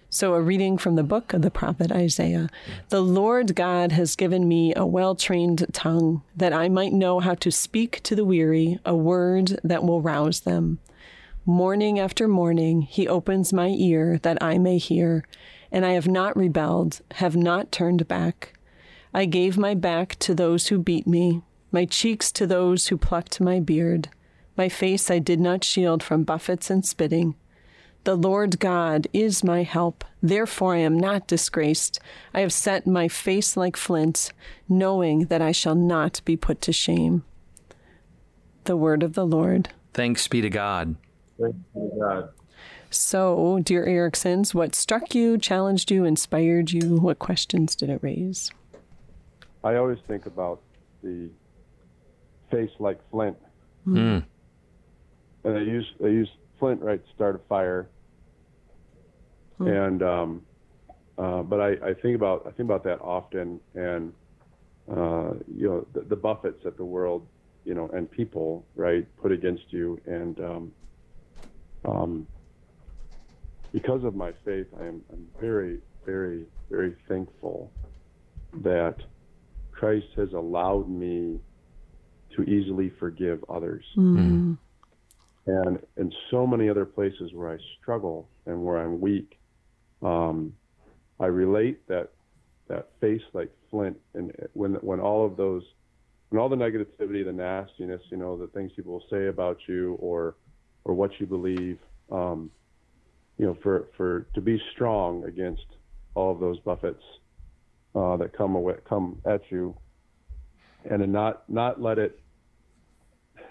So, 0.09 0.35
a 0.35 0.41
reading 0.41 0.77
from 0.77 0.95
the 0.95 1.03
book 1.03 1.33
of 1.33 1.41
the 1.41 1.51
prophet 1.51 1.91
Isaiah 1.91 2.49
The 2.87 3.01
Lord 3.01 3.55
God 3.55 3.91
has 3.91 4.15
given 4.15 4.47
me 4.47 4.73
a 4.73 4.85
well 4.85 5.15
trained 5.15 5.65
tongue, 5.73 6.21
that 6.33 6.53
I 6.53 6.69
might 6.69 6.93
know 6.93 7.19
how 7.19 7.33
to 7.35 7.51
speak 7.51 8.01
to 8.03 8.15
the 8.15 8.23
weary 8.23 8.79
a 8.85 8.95
word 8.95 9.59
that 9.65 9.83
will 9.83 10.01
rouse 10.01 10.39
them. 10.39 10.79
Morning 11.45 11.99
after 11.99 12.25
morning, 12.25 12.83
he 12.83 13.05
opens 13.05 13.51
my 13.51 13.67
ear 13.67 14.17
that 14.23 14.41
I 14.41 14.57
may 14.57 14.77
hear, 14.77 15.25
and 15.73 15.85
I 15.85 15.91
have 15.91 16.07
not 16.07 16.37
rebelled, 16.37 17.01
have 17.15 17.35
not 17.35 17.73
turned 17.73 18.07
back. 18.07 18.57
I 19.13 19.25
gave 19.25 19.57
my 19.57 19.73
back 19.73 20.15
to 20.19 20.33
those 20.33 20.67
who 20.67 20.79
beat 20.79 21.05
me, 21.05 21.41
my 21.69 21.83
cheeks 21.83 22.31
to 22.33 22.47
those 22.47 22.87
who 22.87 22.97
plucked 22.97 23.41
my 23.41 23.59
beard. 23.59 24.07
My 24.55 24.69
face 24.69 25.11
I 25.11 25.19
did 25.19 25.41
not 25.41 25.65
shield 25.65 26.01
from 26.01 26.23
buffets 26.23 26.69
and 26.69 26.85
spitting. 26.85 27.35
The 28.03 28.15
Lord 28.15 28.59
God 28.59 29.07
is 29.11 29.43
my 29.43 29.63
help. 29.63 30.03
Therefore 30.21 30.75
I 30.75 30.79
am 30.79 30.97
not 30.97 31.27
disgraced. 31.27 31.99
I 32.33 32.39
have 32.39 32.53
set 32.53 32.87
my 32.87 33.07
face 33.07 33.57
like 33.57 33.75
flint, 33.75 34.31
knowing 34.69 35.25
that 35.25 35.41
I 35.41 35.51
shall 35.51 35.75
not 35.75 36.21
be 36.23 36.37
put 36.37 36.61
to 36.61 36.73
shame. 36.73 37.23
The 38.63 38.77
word 38.77 39.03
of 39.03 39.13
the 39.13 39.25
Lord. 39.25 39.69
Thanks 39.93 40.27
be 40.27 40.41
to 40.41 40.49
God. 40.49 40.95
Thank 41.39 41.55
you, 41.75 41.91
God. 41.99 42.29
So, 42.89 43.59
dear 43.63 43.85
Ericksons, 43.85 44.53
what 44.53 44.73
struck 44.73 45.13
you, 45.13 45.37
challenged 45.37 45.91
you, 45.91 46.05
inspired 46.05 46.71
you? 46.71 46.97
What 46.97 47.19
questions 47.19 47.75
did 47.75 47.89
it 47.89 47.99
raise? 48.01 48.49
I 49.63 49.75
always 49.75 49.99
think 50.07 50.25
about 50.25 50.61
the 51.03 51.29
face 52.49 52.71
like 52.79 52.99
flint, 53.11 53.35
Mm. 53.85 54.23
and 55.43 55.57
I 55.57 55.61
use 55.61 55.85
they 55.99 56.11
use 56.11 56.29
flint 56.59 56.81
right 56.81 57.03
to 57.03 57.13
start 57.13 57.35
a 57.35 57.39
fire. 57.47 57.89
And 59.59 60.03
um, 60.03 60.41
uh, 61.17 61.41
but 61.41 61.59
I, 61.59 61.69
I 61.89 61.93
think 61.93 62.15
about 62.15 62.43
I 62.45 62.51
think 62.51 62.69
about 62.69 62.83
that 62.83 63.01
often, 63.01 63.59
and 63.73 64.13
uh, 64.89 65.33
you 65.53 65.67
know 65.67 65.87
the, 65.93 66.01
the 66.01 66.15
buffets 66.15 66.63
that 66.63 66.77
the 66.77 66.85
world, 66.85 67.25
you 67.65 67.73
know, 67.73 67.89
and 67.93 68.09
people 68.09 68.65
right 68.75 69.05
put 69.17 69.31
against 69.31 69.63
you, 69.69 69.99
and 70.05 70.39
um, 70.39 70.71
um, 71.85 72.27
because 73.71 74.03
of 74.03 74.15
my 74.15 74.31
faith, 74.45 74.67
I 74.79 74.85
am 74.85 75.01
I'm 75.11 75.27
very 75.41 75.79
very 76.05 76.45
very 76.69 76.95
thankful 77.07 77.71
that 78.61 78.95
Christ 79.71 80.07
has 80.17 80.33
allowed 80.33 80.87
me 80.87 81.39
to 82.35 82.43
easily 82.43 82.91
forgive 82.99 83.43
others. 83.49 83.83
Mm. 83.95 84.57
And 85.47 85.79
in 85.95 86.11
so 86.29 86.45
many 86.45 86.69
other 86.69 86.85
places 86.85 87.31
where 87.33 87.49
I 87.49 87.57
struggle 87.81 88.29
and 88.45 88.63
where 88.65 88.77
I'm 88.77 88.99
weak, 88.99 89.39
um, 90.01 90.53
I 91.19 91.27
relate 91.27 91.87
that 91.87 92.09
that 92.67 92.89
face 92.99 93.21
like 93.33 93.49
flint. 93.71 93.97
And 94.13 94.33
when 94.53 94.73
when 94.75 94.99
all 94.99 95.25
of 95.25 95.37
those, 95.37 95.63
when 96.29 96.41
all 96.41 96.49
the 96.49 96.57
negativity, 96.57 97.23
the 97.23 97.31
nastiness, 97.31 98.01
you 98.11 98.17
know, 98.17 98.37
the 98.37 98.47
things 98.47 98.73
people 98.75 98.91
will 98.91 99.05
say 99.09 99.27
about 99.27 99.57
you 99.67 99.93
or 100.01 100.35
or 100.83 100.93
what 100.93 101.11
you 101.17 101.25
believe, 101.25 101.79
um, 102.11 102.51
you 103.37 103.45
know, 103.45 103.57
for 103.63 103.87
for 103.95 104.27
to 104.35 104.41
be 104.41 104.61
strong 104.73 105.23
against 105.23 105.65
all 106.13 106.29
of 106.29 106.41
those 106.41 106.59
buffets 106.59 107.03
uh, 107.95 108.17
that 108.17 108.35
come 108.37 108.55
away, 108.55 108.75
come 108.87 109.21
at 109.25 109.41
you, 109.49 109.73
and 110.89 110.99
to 110.99 111.07
not 111.07 111.49
not 111.49 111.81
let 111.81 111.97
it 111.97 112.19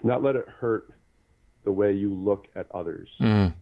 not 0.03 0.21
let 0.21 0.35
it 0.35 0.47
hurt 0.47 0.93
the 1.67 1.71
way 1.81 1.91
you 2.03 2.09
look 2.29 2.43
at 2.59 2.65
others 2.79 3.09
Mm. 3.19 3.53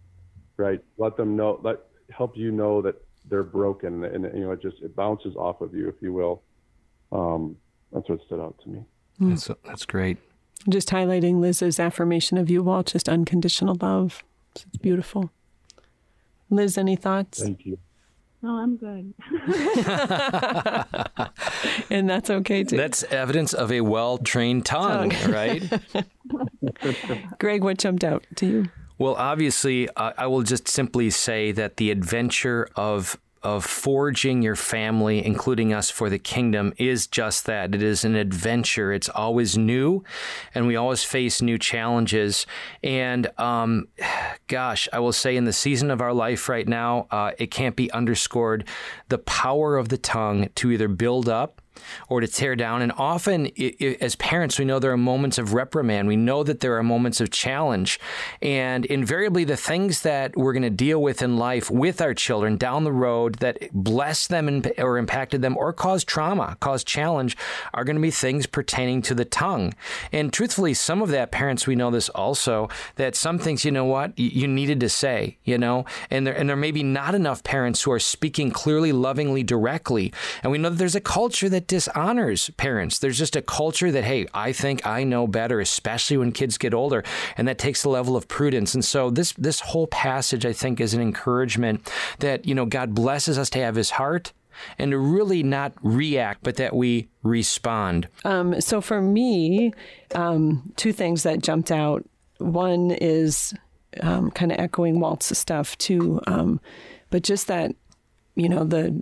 right 0.65 0.81
let 1.03 1.13
them 1.17 1.35
know 1.39 1.51
let 1.67 1.77
help 2.19 2.31
you 2.43 2.51
know 2.61 2.73
that 2.85 2.95
they're 3.29 3.49
broken 3.59 3.91
and 4.13 4.21
you 4.37 4.43
know 4.45 4.51
it 4.57 4.61
just 4.67 4.77
it 4.87 4.95
bounces 5.03 5.35
off 5.35 5.57
of 5.65 5.69
you 5.77 5.85
if 5.93 5.95
you 6.05 6.11
will 6.19 6.35
um 7.19 7.41
that's 7.91 8.07
what 8.09 8.19
stood 8.27 8.39
out 8.45 8.55
to 8.63 8.67
me 8.73 8.79
That's, 9.19 9.49
that's 9.67 9.85
great. 9.95 10.17
Just 10.77 10.89
highlighting 10.89 11.35
Liz's 11.39 11.79
affirmation 11.79 12.37
of 12.37 12.49
you, 12.49 12.59
Walt, 12.67 12.87
just 12.95 13.07
unconditional 13.07 13.75
love. 13.89 14.23
It's 14.53 14.65
beautiful. 14.87 15.29
Liz, 16.49 16.77
any 16.77 16.95
thoughts? 16.95 17.41
thank 17.43 17.65
you 17.65 17.77
No, 18.45 18.59
I'm 18.59 18.77
good. 18.77 19.13
And 21.89 22.09
that's 22.09 22.29
okay 22.29 22.63
too. 22.63 22.77
That's 22.77 23.03
evidence 23.05 23.53
of 23.53 23.71
a 23.71 23.81
well 23.81 24.19
trained 24.19 24.65
tongue, 24.65 25.11
right? 25.27 25.63
Greg, 27.39 27.63
what 27.63 27.79
jumped 27.79 28.03
out 28.03 28.25
to 28.35 28.45
you? 28.45 28.65
Well, 28.97 29.15
obviously, 29.15 29.89
uh, 29.89 30.13
I 30.17 30.27
will 30.27 30.43
just 30.43 30.67
simply 30.67 31.09
say 31.09 31.51
that 31.53 31.77
the 31.77 31.89
adventure 31.89 32.69
of 32.75 33.17
of 33.45 33.63
forging 33.63 34.41
your 34.41 34.55
family, 34.55 35.23
including 35.23 35.71
us 35.71 35.91
for 35.91 36.09
the 36.09 36.17
kingdom, 36.17 36.73
is 36.77 37.05
just 37.05 37.45
that. 37.45 37.75
It 37.75 37.83
is 37.83 38.03
an 38.03 38.15
adventure. 38.15 38.91
It's 38.91 39.07
always 39.07 39.55
new, 39.55 40.03
and 40.55 40.65
we 40.65 40.75
always 40.75 41.03
face 41.03 41.43
new 41.43 41.59
challenges. 41.59 42.47
And 42.83 43.27
um, 43.37 43.87
gosh, 44.47 44.89
I 44.91 44.99
will 44.99 45.13
say, 45.13 45.37
in 45.37 45.45
the 45.45 45.53
season 45.53 45.91
of 45.91 46.01
our 46.01 46.11
life 46.11 46.49
right 46.49 46.67
now, 46.67 47.05
uh, 47.11 47.31
it 47.37 47.51
can't 47.51 47.75
be 47.75 47.91
underscored 47.91 48.67
the 49.09 49.19
power 49.19 49.77
of 49.77 49.89
the 49.89 49.99
tongue 49.99 50.49
to 50.55 50.71
either 50.71 50.87
build 50.87 51.29
up 51.29 51.61
or 52.09 52.21
to 52.21 52.27
tear 52.27 52.55
down. 52.55 52.81
And 52.81 52.91
often, 52.97 53.47
i 53.59 53.73
i 53.81 53.97
as 54.01 54.15
parents, 54.15 54.59
we 54.59 54.65
know 54.65 54.79
there 54.79 54.91
are 54.91 54.97
moments 54.97 55.37
of 55.37 55.53
reprimand. 55.53 56.07
We 56.07 56.15
know 56.15 56.43
that 56.43 56.59
there 56.59 56.77
are 56.77 56.83
moments 56.83 57.21
of 57.21 57.29
challenge. 57.29 57.99
And 58.41 58.85
invariably, 58.85 59.43
the 59.43 59.57
things 59.57 60.01
that 60.01 60.35
we're 60.35 60.53
going 60.53 60.63
to 60.63 60.69
deal 60.69 61.01
with 61.01 61.21
in 61.21 61.37
life 61.37 61.69
with 61.71 62.01
our 62.01 62.13
children 62.13 62.57
down 62.57 62.83
the 62.83 62.91
road 62.91 63.35
that 63.35 63.57
bless 63.73 64.27
them 64.27 64.47
and, 64.47 64.71
or 64.77 64.97
impacted 64.97 65.41
them 65.41 65.57
or 65.57 65.73
cause 65.73 66.03
trauma, 66.03 66.57
cause 66.59 66.83
challenge, 66.83 67.37
are 67.73 67.83
going 67.83 67.95
to 67.95 68.01
be 68.01 68.11
things 68.11 68.45
pertaining 68.45 69.01
to 69.03 69.13
the 69.13 69.25
tongue. 69.25 69.73
And 70.11 70.31
truthfully, 70.31 70.73
some 70.73 71.01
of 71.01 71.09
that, 71.09 71.31
parents, 71.31 71.67
we 71.67 71.75
know 71.75 71.91
this 71.91 72.09
also, 72.09 72.69
that 72.95 73.15
some 73.15 73.39
things, 73.39 73.65
you 73.65 73.71
know 73.71 73.85
what, 73.85 74.11
y- 74.17 74.31
you 74.33 74.47
needed 74.47 74.79
to 74.81 74.89
say, 74.89 75.37
you 75.43 75.57
know, 75.57 75.85
and 76.09 76.25
there, 76.25 76.35
and 76.35 76.49
there 76.49 76.55
may 76.55 76.71
be 76.71 76.83
not 76.83 77.15
enough 77.15 77.43
parents 77.43 77.83
who 77.83 77.91
are 77.91 77.99
speaking 77.99 78.51
clearly, 78.51 78.91
lovingly, 78.91 79.43
directly. 79.43 80.13
And 80.43 80.51
we 80.51 80.57
know 80.57 80.69
that 80.69 80.77
there's 80.77 80.95
a 80.95 81.01
culture 81.01 81.49
that 81.49 81.64
dishonors 81.67 82.49
parents. 82.51 82.99
There's 82.99 83.17
just 83.17 83.35
a 83.35 83.41
culture 83.41 83.91
that, 83.91 84.03
hey, 84.03 84.27
I 84.33 84.51
think 84.51 84.85
I 84.85 85.03
know 85.03 85.27
better, 85.27 85.59
especially 85.59 86.17
when 86.17 86.31
kids 86.31 86.57
get 86.57 86.73
older, 86.73 87.03
and 87.37 87.47
that 87.47 87.57
takes 87.57 87.83
a 87.83 87.89
level 87.89 88.15
of 88.15 88.27
prudence. 88.27 88.73
And 88.73 88.83
so 88.83 89.09
this 89.09 89.33
this 89.33 89.59
whole 89.59 89.87
passage, 89.87 90.45
I 90.45 90.53
think, 90.53 90.79
is 90.79 90.93
an 90.93 91.01
encouragement 91.01 91.91
that 92.19 92.45
you 92.45 92.55
know 92.55 92.65
God 92.65 92.93
blesses 92.93 93.37
us 93.37 93.49
to 93.51 93.59
have 93.59 93.75
His 93.75 93.91
heart 93.91 94.33
and 94.77 94.91
to 94.91 94.97
really 94.97 95.43
not 95.43 95.73
react, 95.81 96.43
but 96.43 96.55
that 96.57 96.75
we 96.75 97.07
respond. 97.23 98.07
Um, 98.23 98.61
so 98.61 98.81
for 98.81 99.01
me, 99.01 99.73
um, 100.13 100.71
two 100.75 100.93
things 100.93 101.23
that 101.23 101.41
jumped 101.41 101.71
out. 101.71 102.05
One 102.37 102.91
is 102.91 103.53
um, 104.01 104.31
kind 104.31 104.51
of 104.51 104.59
echoing 104.59 104.99
Walt's 104.99 105.37
stuff 105.37 105.77
too, 105.77 106.19
um, 106.27 106.59
but 107.09 107.23
just 107.23 107.47
that 107.47 107.75
you 108.35 108.49
know 108.49 108.65
the 108.65 109.01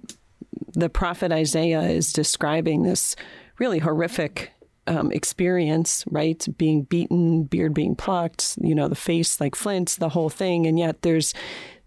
the 0.74 0.90
prophet 0.90 1.32
Isaiah 1.32 1.82
is 1.84 2.14
describing 2.14 2.84
this 2.84 3.16
really 3.60 3.80
horrific 3.80 4.52
um, 4.88 5.12
experience, 5.12 6.04
right? 6.10 6.46
Being 6.58 6.84
beaten, 6.84 7.44
beard 7.44 7.74
being 7.74 7.96
plucked, 7.96 8.58
you 8.62 8.76
know, 8.76 8.88
the 8.88 8.96
face 8.96 9.40
like 9.40 9.56
flint, 9.56 9.98
the 10.00 10.10
whole 10.10 10.30
thing, 10.30 10.66
and 10.68 10.78
yet 10.78 11.02
there's 11.04 11.34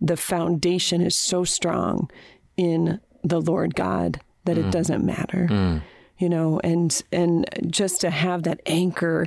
the 0.01 0.17
foundation 0.17 1.01
is 1.01 1.17
so 1.17 1.45
strong 1.45 2.11
in 2.57 3.01
the 3.23 3.41
Lord 3.41 3.75
God 3.75 4.21
that 4.45 4.57
it 4.59 4.71
doesn't 4.71 5.05
matter 5.05 5.83
you 6.19 6.29
know? 6.29 6.61
And 6.65 7.03
and 7.13 7.49
just 7.69 8.01
to 8.03 8.11
have 8.11 8.45
that 8.45 8.61
anchor 8.67 9.27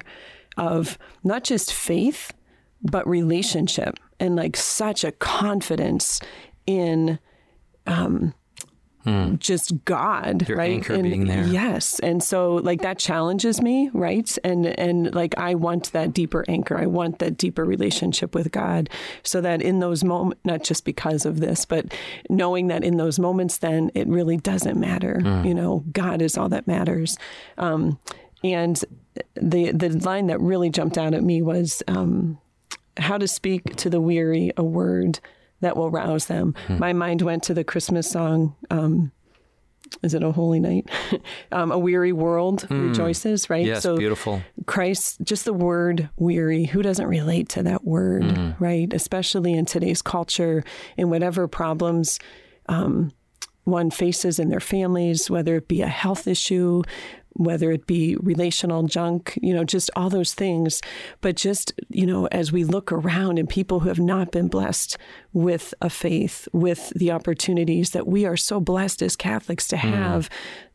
of 0.57 0.97
not 1.23 1.43
just 1.43 1.73
faith 1.73 2.33
but 2.81 3.07
relationship 3.07 3.99
and 4.19 4.35
like 4.35 4.55
such 4.55 5.03
a 5.03 5.11
confidence 5.11 6.21
in 6.65 7.19
um 7.87 8.33
just 9.39 9.85
God, 9.85 10.47
Your 10.47 10.57
right? 10.57 10.71
anchor 10.71 10.93
and 10.93 11.03
being 11.03 11.25
there. 11.25 11.45
Yes. 11.47 11.99
And 11.99 12.21
so 12.21 12.55
like 12.55 12.81
that 12.81 12.99
challenges 12.99 13.61
me, 13.61 13.89
right? 13.93 14.37
And 14.43 14.67
and 14.67 15.13
like 15.15 15.37
I 15.37 15.55
want 15.55 15.91
that 15.93 16.13
deeper 16.13 16.45
anchor. 16.47 16.77
I 16.77 16.85
want 16.85 17.19
that 17.19 17.37
deeper 17.37 17.65
relationship 17.65 18.35
with 18.35 18.51
God 18.51 18.89
so 19.23 19.41
that 19.41 19.61
in 19.61 19.79
those 19.79 20.03
moments 20.03 20.41
not 20.43 20.63
just 20.63 20.85
because 20.85 21.25
of 21.25 21.39
this, 21.39 21.65
but 21.65 21.93
knowing 22.29 22.67
that 22.67 22.83
in 22.83 22.97
those 22.97 23.19
moments 23.19 23.57
then 23.59 23.89
it 23.95 24.07
really 24.07 24.37
doesn't 24.37 24.79
matter. 24.79 25.21
You 25.45 25.53
know, 25.53 25.83
God 25.91 26.21
is 26.21 26.37
all 26.37 26.49
that 26.49 26.67
matters. 26.67 27.17
Um 27.57 27.99
and 28.43 28.83
the 29.35 29.71
the 29.71 29.89
line 29.89 30.27
that 30.27 30.39
really 30.39 30.69
jumped 30.69 30.97
out 30.97 31.13
at 31.13 31.23
me 31.23 31.41
was 31.41 31.81
um 31.87 32.37
how 32.97 33.17
to 33.17 33.27
speak 33.27 33.75
to 33.77 33.89
the 33.89 34.01
weary 34.01 34.51
a 34.57 34.63
word 34.63 35.19
that 35.61 35.75
will 35.77 35.89
rouse 35.91 36.25
them. 36.27 36.55
My 36.69 36.93
mind 36.93 37.21
went 37.21 37.43
to 37.43 37.53
the 37.53 37.63
Christmas 37.63 38.09
song. 38.09 38.55
Um, 38.69 39.11
is 40.03 40.13
it 40.13 40.21
a 40.23 40.31
holy 40.31 40.59
night? 40.59 40.87
um, 41.51 41.71
a 41.71 41.77
weary 41.79 42.11
world 42.13 42.67
rejoices, 42.69 43.49
right? 43.49 43.65
Yes, 43.65 43.85
beautiful. 43.85 44.41
Christ, 44.67 45.17
just 45.23 45.45
the 45.45 45.53
word 45.53 46.09
weary, 46.17 46.65
who 46.65 46.81
doesn't 46.81 47.07
relate 47.07 47.49
to 47.49 47.63
that 47.63 47.83
word, 47.85 48.21
Mm-hmm. 48.23 48.63
right? 48.63 48.93
Especially 48.93 49.53
in 49.53 49.65
today's 49.65 50.01
culture, 50.01 50.63
in 50.97 51.09
whatever 51.09 51.47
problems 51.47 52.19
um, 52.67 53.11
one 53.63 53.89
faces 53.89 54.37
in 54.39 54.49
their 54.49 54.59
families, 54.59 55.29
whether 55.29 55.55
it 55.55 55.67
be 55.67 55.81
a 55.81 55.87
health 55.87 56.27
issue, 56.27 56.83
whether 57.39 57.71
it 57.71 57.87
be 57.87 58.17
relational 58.17 58.83
junk, 58.83 59.39
you 59.41 59.53
know, 59.53 59.63
just 59.63 59.89
all 59.95 60.09
those 60.09 60.33
things. 60.33 60.81
But 61.21 61.37
just, 61.37 61.73
you 61.87 62.05
know, 62.05 62.27
as 62.27 62.51
we 62.51 62.65
look 62.65 62.91
around 62.91 63.39
and 63.39 63.47
people 63.47 63.79
who 63.79 63.87
have 63.87 63.99
not 63.99 64.31
been 64.31 64.49
blessed 64.49 64.97
with 65.31 65.73
a 65.81 65.89
faith, 65.89 66.49
with 66.51 66.91
the 66.95 67.11
opportunities 67.11 67.91
that 67.91 68.05
we 68.05 68.25
are 68.25 68.35
so 68.35 68.59
blessed 68.59 69.01
as 69.01 69.15
Catholics 69.15 69.67
to 69.69 69.77
have, 69.77 70.29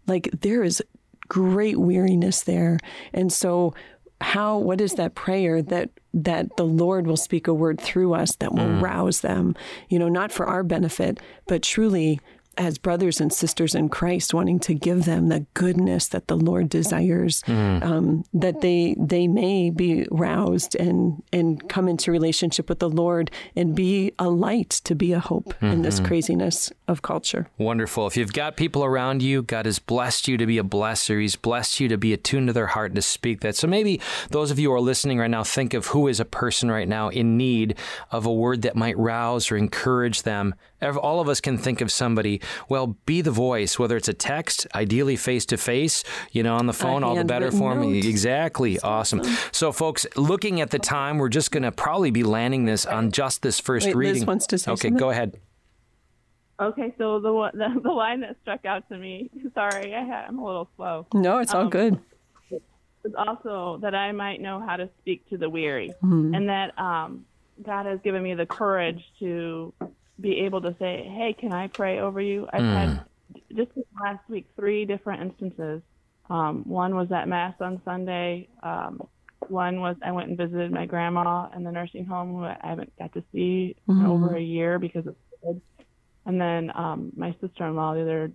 like 0.07 0.31
there 0.41 0.65
is 0.65 0.83
great 1.29 1.79
weariness 1.79 2.43
there. 2.43 2.79
And 3.13 3.31
so 3.31 3.75
how 4.23 4.57
what 4.57 4.81
is 4.81 4.95
that 4.95 5.15
prayer 5.15 5.61
that 5.61 5.91
that 6.15 6.57
the 6.57 6.65
Lord 6.65 7.07
will 7.07 7.17
speak 7.17 7.47
a 7.47 7.53
word 7.53 7.79
through 7.79 8.15
us 8.15 8.37
that 8.37 8.55
will 8.55 8.69
mm. 8.69 8.81
rouse 8.81 9.21
them, 9.21 9.55
you 9.89 9.99
know, 9.99 10.09
not 10.09 10.33
for 10.33 10.47
our 10.47 10.63
benefit, 10.63 11.19
but 11.47 11.63
truly 11.63 12.21
as 12.57 12.79
brothers 12.79 13.21
and 13.21 13.33
sisters 13.33 13.75
in 13.75 13.89
Christ, 13.89 14.35
wanting 14.35 14.59
to 14.61 14.75
give 14.75 15.05
them 15.05 15.29
the 15.29 15.47
goodness 15.55 16.09
that 16.09 16.29
the 16.29 16.37
Lord 16.37 16.69
desires, 16.69 17.43
mm. 17.43 17.83
um, 17.83 18.25
that 18.33 18.61
they 18.61 18.97
they 18.99 19.29
may 19.29 19.71
be 19.71 20.07
roused 20.11 20.75
and 20.77 21.23
and 21.33 21.69
come 21.69 21.89
into 21.89 22.13
relationship 22.13 22.69
with 22.69 22.79
the 22.79 22.91
Lord 22.91 23.31
and 23.57 23.75
be 23.75 24.13
a 24.19 24.29
light 24.29 24.71
to 24.85 24.95
be 24.95 25.13
a 25.13 25.21
hope 25.21 25.55
mm-hmm. 25.55 25.67
in 25.67 25.83
this 25.83 25.97
mm-hmm. 25.97 26.07
craziness 26.07 26.73
of 26.89 27.03
culture. 27.03 27.49
Wonderful. 27.59 28.07
If 28.07 28.17
you've 28.17 28.33
got 28.33 28.57
people 28.57 28.85
around 28.85 29.23
you, 29.23 29.43
God 29.43 29.67
has 29.67 29.79
blessed 29.79 30.29
you 30.29 30.37
to 30.37 30.47
be 30.47 30.59
a 30.59 30.65
blesser. 30.65 31.21
He's 31.21 31.37
blessed 31.37 31.81
you 31.81 31.89
to 31.89 31.99
be 31.99 32.13
attuned 32.13 32.49
to 32.49 32.53
their 32.53 32.69
heart 32.69 32.91
and 32.91 32.97
to 32.97 33.03
speak 33.03 33.41
that. 33.41 33.57
So 33.57 33.67
maybe 33.67 34.01
those 34.31 34.51
of 34.51 34.59
you 34.59 34.69
who 34.69 34.75
are 34.75 34.81
listening 34.81 35.19
right 35.19 35.31
now, 35.31 35.45
think 35.45 35.75
of 35.75 35.89
who 35.89 36.09
is 36.09 36.21
a 36.21 36.25
person 36.25 36.71
right 36.71 36.89
now 36.89 37.09
in 37.09 37.37
need 37.37 37.77
of 38.11 38.27
a 38.27 38.33
word 38.33 38.63
that 38.63 38.77
might 38.77 38.99
rouse 38.99 39.51
or 39.51 39.57
encourage 39.57 40.23
them 40.23 40.55
all 40.85 41.21
of 41.21 41.29
us 41.29 41.41
can 41.41 41.59
think 41.59 41.81
of 41.81 41.91
somebody. 41.91 42.41
Well, 42.69 42.97
be 43.07 43.21
the 43.21 43.31
voice, 43.31 43.79
whether 43.79 43.97
it's 43.97 44.09
a 44.09 44.15
text, 44.15 44.67
ideally 44.75 45.17
face 45.17 45.47
to 45.47 45.57
face, 45.57 46.05
you 46.33 46.43
know, 46.43 46.57
on 46.57 46.67
the 46.67 46.73
phone, 46.73 47.03
all 47.05 47.15
the 47.15 47.25
better 47.25 47.51
for 47.51 47.75
me. 47.75 47.99
Exactly. 47.99 48.79
Awesome. 48.81 49.21
awesome. 49.21 49.37
So, 49.53 49.73
folks, 49.73 50.07
looking 50.17 50.61
at 50.61 50.71
the 50.71 50.79
time, 50.79 51.19
we're 51.19 51.29
just 51.29 51.51
going 51.51 51.63
to 51.63 51.73
probably 51.73 52.11
be 52.11 52.23
landing 52.23 52.65
this 52.65 52.87
on 52.87 53.11
just 53.11 53.43
this 53.43 53.61
first 53.61 53.87
Wait, 53.87 53.97
reading. 53.97 54.15
Liz 54.15 54.27
wants 54.27 54.47
to 54.49 54.59
say 54.59 54.73
okay, 54.73 54.89
something? 54.89 54.97
go 54.97 55.11
ahead. 55.11 55.39
Okay, 56.61 56.95
so 56.99 57.19
the, 57.19 57.51
the 57.53 57.81
the 57.83 57.91
line 57.91 58.21
that 58.21 58.37
struck 58.43 58.65
out 58.65 58.89
to 58.89 58.97
me. 58.97 59.31
Sorry, 59.55 59.95
I 59.95 60.05
had, 60.05 60.27
I'm 60.29 60.39
a 60.39 60.45
little 60.45 60.69
slow. 60.77 61.07
No, 61.13 61.39
it's 61.39 61.53
all 61.53 61.63
um, 61.63 61.71
good. 61.71 61.99
It's 62.51 63.15
also 63.19 63.79
that 63.83 63.95
I 63.95 64.13
might 64.13 64.41
know 64.41 64.61
how 64.61 64.77
to 64.77 64.89
speak 65.01 65.29
to 65.31 65.37
the 65.37 65.51
weary, 65.51 65.93
mm-hmm. 66.03 66.35
and 66.35 66.49
that 66.49 66.79
um, 66.79 67.27
God 67.63 67.87
has 67.87 67.99
given 68.05 68.23
me 68.23 68.35
the 68.35 68.47
courage 68.47 69.03
to 69.19 69.75
be 70.21 70.41
able 70.41 70.61
to 70.63 70.75
say, 70.79 71.11
"Hey, 71.17 71.35
can 71.39 71.53
I 71.53 71.69
pray 71.69 72.01
over 72.01 72.21
you?" 72.21 72.49
I've 72.53 72.63
mm. 72.63 72.75
had 72.75 73.05
just 73.57 73.71
last 74.01 74.29
week 74.29 74.47
three 74.57 74.85
different 74.85 75.23
instances. 75.23 75.83
Um, 76.31 76.63
one 76.65 76.95
was 76.95 77.11
at 77.13 77.29
mass 77.29 77.55
on 77.61 77.81
Sunday. 77.85 78.49
Um, 78.63 79.07
one 79.49 79.81
was 79.81 79.97
I 80.03 80.13
went 80.13 80.29
and 80.29 80.39
visited 80.39 80.73
my 80.73 80.87
grandma 80.87 81.49
in 81.55 81.65
the 81.65 81.73
nursing 81.73 82.07
home 82.07 82.33
who 82.33 82.45
I 82.45 82.57
haven't 82.63 82.97
got 82.99 83.13
to 83.15 83.23
see 83.33 83.77
mm-hmm. 83.89 84.01
in 84.01 84.07
over 84.07 84.37
a 84.37 84.43
year 84.43 84.79
because 84.79 85.07
of 85.07 85.17
COVID. 85.45 85.61
And 86.27 86.41
then 86.41 86.73
um, 86.75 87.13
my 87.17 87.35
sister-in-law 87.41 87.95
the 87.95 88.03
other 88.03 88.33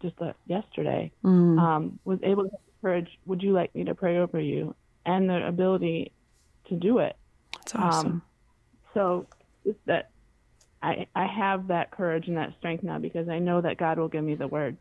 just 0.00 0.20
uh, 0.22 0.32
yesterday 0.46 1.12
mm. 1.22 1.58
um, 1.58 1.98
was 2.04 2.18
able 2.22 2.44
to 2.44 2.56
encourage, 2.76 3.08
"Would 3.26 3.42
you 3.42 3.52
like 3.52 3.74
me 3.74 3.84
to 3.84 3.94
pray 3.94 4.18
over 4.18 4.40
you?" 4.40 4.74
And 5.04 5.28
the 5.28 5.46
ability 5.46 6.12
to 6.68 6.76
do 6.76 6.98
it. 6.98 7.16
That's 7.52 7.74
awesome. 7.74 8.06
Um, 8.06 8.22
so 8.94 9.26
just 9.64 9.78
that 9.86 10.10
I, 10.82 11.06
I 11.14 11.26
have 11.26 11.68
that 11.68 11.90
courage 11.90 12.28
and 12.28 12.36
that 12.36 12.54
strength 12.58 12.84
now 12.84 12.98
because 12.98 13.28
I 13.28 13.38
know 13.38 13.60
that 13.60 13.78
God 13.78 13.98
will 13.98 14.08
give 14.08 14.24
me 14.24 14.34
the 14.34 14.48
words. 14.48 14.78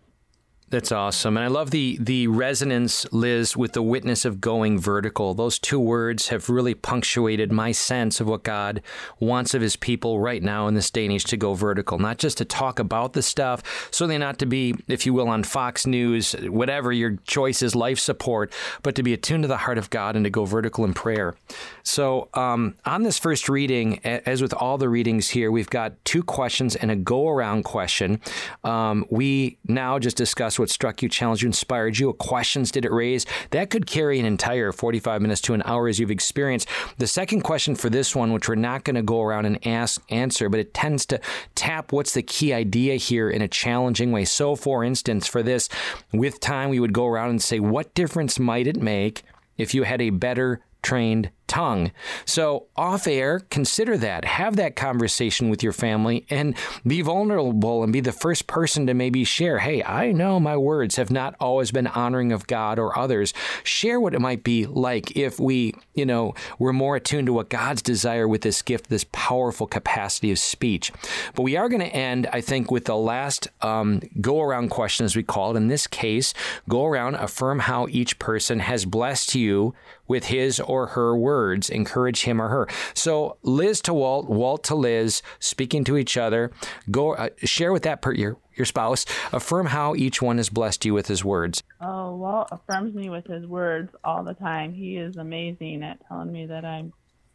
That's 0.72 0.92
awesome. 0.92 1.36
And 1.36 1.44
I 1.44 1.48
love 1.48 1.72
the 1.72 1.98
the 2.00 2.28
resonance, 2.28 3.12
Liz, 3.12 3.58
with 3.58 3.74
the 3.74 3.82
witness 3.82 4.24
of 4.24 4.40
going 4.40 4.78
vertical. 4.80 5.34
Those 5.34 5.58
two 5.58 5.80
words 5.80 6.28
have 6.28 6.48
really 6.48 6.76
punctuated 6.76 7.52
my 7.52 7.72
sense 7.72 8.20
of 8.20 8.28
what 8.28 8.44
God 8.44 8.84
wants 9.20 9.56
of 9.56 9.64
his 9.64 9.76
people 9.76 10.20
right 10.20 10.44
now 10.44 10.68
in 10.68 10.76
this 10.76 10.92
day 10.92 11.06
and 11.06 11.14
age 11.14 11.24
to 11.26 11.38
go 11.38 11.56
vertical. 11.56 11.98
Not 11.98 12.20
just 12.20 12.38
to 12.38 12.46
talk 12.46 12.78
about 12.78 13.14
the 13.14 13.24
stuff, 13.24 13.90
certainly 13.90 14.20
not 14.20 14.38
to 14.40 14.46
be, 14.46 14.76
if 14.88 15.08
you 15.08 15.14
will, 15.14 15.28
on 15.28 15.44
Fox 15.44 15.88
News, 15.88 16.34
whatever 16.34 16.92
your 16.92 17.16
choice 17.26 17.64
is, 17.64 17.74
life 17.74 17.98
support, 17.98 18.54
but 18.84 18.94
to 18.94 19.02
be 19.02 19.14
attuned 19.14 19.46
to 19.46 19.48
the 19.48 19.58
heart 19.58 19.80
of 19.80 19.90
God 19.90 20.16
and 20.16 20.24
to 20.24 20.30
go 20.30 20.46
vertical 20.46 20.86
in 20.86 20.94
prayer. 20.94 21.36
So 21.82 22.30
um, 22.36 22.76
on 22.86 23.02
this 23.02 23.18
first 23.18 23.50
reading, 23.50 24.06
as 24.06 24.40
with 24.40 24.54
all 24.54 24.78
the 24.78 24.90
readings 24.90 25.30
here, 25.30 25.50
we've 25.50 25.70
got 25.70 25.94
two 26.06 26.22
questions 26.22 26.76
and 26.76 26.92
a 26.92 26.96
go 26.96 27.28
around 27.28 27.64
question. 27.64 28.22
Um, 28.64 29.08
we 29.10 29.58
now 29.66 29.98
just 29.98 30.16
discuss 30.16 30.59
what 30.60 30.70
struck 30.70 31.02
you, 31.02 31.10
challenged 31.10 31.42
you, 31.42 31.48
inspired 31.48 31.98
you? 31.98 32.08
What 32.08 32.18
questions 32.18 32.72
did 32.72 32.86
it 32.86 32.92
raise? 32.92 33.26
That 33.52 33.70
could 33.70 33.86
carry 33.86 34.20
an 34.20 34.26
entire 34.26 34.72
45 34.72 35.22
minutes 35.22 35.42
to 35.42 35.54
an 35.54 35.64
hour 35.66 35.88
as 35.88 36.00
you've 36.00 36.12
experienced. 36.12 36.68
The 36.98 37.08
second 37.08 37.42
question 37.42 37.76
for 37.76 37.90
this 37.90 38.16
one, 38.16 38.34
which 38.34 38.48
we're 38.48 38.56
not 38.56 38.84
going 38.84 38.96
to 38.96 39.02
go 39.02 39.22
around 39.22 39.46
and 39.46 39.66
ask, 39.66 40.02
answer, 40.10 40.50
but 40.50 40.60
it 40.60 40.74
tends 40.74 41.06
to 41.08 41.20
tap 41.56 41.92
what's 41.92 42.14
the 42.14 42.22
key 42.22 42.54
idea 42.54 42.96
here 42.96 43.30
in 43.30 43.42
a 43.42 43.48
challenging 43.48 44.12
way. 44.12 44.26
So, 44.26 44.56
for 44.56 44.84
instance, 44.84 45.28
for 45.28 45.42
this, 45.42 45.70
with 46.12 46.40
time, 46.40 46.70
we 46.70 46.80
would 46.80 46.94
go 46.94 47.08
around 47.08 47.30
and 47.30 47.42
say, 47.42 47.60
what 47.60 47.94
difference 47.94 48.40
might 48.40 48.68
it 48.68 48.82
make 48.82 49.24
if 49.58 49.74
you 49.74 49.84
had 49.84 50.02
a 50.02 50.10
better 50.10 50.62
trained 50.82 51.32
tongue. 51.50 51.92
So, 52.24 52.68
off 52.78 53.08
air, 53.08 53.42
consider 53.50 53.98
that. 53.98 54.24
Have 54.24 54.56
that 54.56 54.78
conversation 54.78 55.50
with 55.50 55.62
your 55.62 55.74
family 55.74 56.26
and 56.30 56.56
be 56.88 57.02
vulnerable 57.02 57.84
and 57.84 57.92
be 57.92 58.00
the 58.00 58.14
first 58.14 58.48
person 58.48 58.88
to 58.88 58.94
maybe 58.94 59.26
share 59.26 59.60
hey, 59.60 59.84
I 59.84 60.12
know 60.12 60.40
my 60.40 60.56
words 60.56 60.96
have 60.96 61.12
not 61.12 61.36
always 61.40 61.72
been 61.72 61.88
honoring 61.88 62.32
of 62.32 62.48
God 62.48 62.80
or 62.80 62.98
others. 62.98 63.34
Share 63.64 64.00
what 64.00 64.14
it 64.14 64.22
might 64.22 64.44
be 64.44 64.66
like 64.66 65.18
if 65.18 65.40
we, 65.40 65.74
you 65.96 66.06
know, 66.06 66.36
we're 66.60 66.72
more 66.72 66.96
attuned 66.96 67.26
to 67.28 67.34
what 67.34 67.50
God's 67.50 67.82
desire 67.82 68.28
with 68.28 68.42
this 68.42 68.62
gift, 68.62 68.90
this 68.90 69.06
powerful 69.12 69.68
capacity 69.68 70.32
of 70.32 70.40
speech. 70.40 70.92
But 71.36 71.44
we 71.44 71.58
are 71.58 71.68
going 71.68 71.82
to 71.82 71.88
end, 71.88 72.28
I 72.32 72.42
think, 72.42 72.70
with 72.72 72.86
the 72.86 72.96
last 72.96 73.48
um, 73.62 74.02
go 74.22 74.42
around 74.42 74.70
question, 74.70 75.06
as 75.06 75.16
we 75.16 75.24
call 75.24 75.54
it. 75.54 75.58
In 75.58 75.68
this 75.68 75.88
case, 75.88 76.34
go 76.70 76.86
around, 76.86 77.16
affirm 77.16 77.60
how 77.60 77.88
each 77.90 78.20
person 78.20 78.60
has 78.60 78.86
blessed 78.86 79.34
you 79.36 79.74
with 80.08 80.26
his 80.26 80.60
or 80.60 80.88
her 80.88 81.16
words 81.16 81.39
words 81.40 81.70
encourage 81.70 82.24
him 82.24 82.42
or 82.42 82.50
her. 82.50 82.68
So 82.94 83.38
Liz 83.44 83.80
to 83.84 83.94
Walt, 83.94 84.30
Walt 84.30 84.66
to 84.66 84.76
Liz, 84.76 85.22
speaking 85.40 85.86
to 85.86 85.96
each 85.96 86.18
other. 86.18 86.52
Go 86.92 87.14
uh, 87.14 87.30
share 87.44 87.72
with 87.72 87.84
that 87.84 88.02
per, 88.02 88.12
your 88.14 88.36
your 88.56 88.66
spouse. 88.66 89.06
Affirm 89.32 89.68
how 89.68 89.96
each 89.96 90.22
one 90.22 90.36
has 90.38 90.50
blessed 90.50 90.84
you 90.84 90.94
with 90.94 91.08
his 91.08 91.24
words. 91.24 91.64
Oh, 91.80 92.14
Walt 92.16 92.50
affirms 92.52 92.94
me 92.94 93.10
with 93.10 93.26
his 93.26 93.46
words 93.46 93.96
all 94.04 94.22
the 94.24 94.34
time. 94.34 94.74
He 94.74 94.98
is 94.98 95.16
amazing 95.16 95.82
at 95.82 96.06
telling 96.10 96.30
me 96.32 96.46
that 96.48 96.66
I'm 96.66 96.92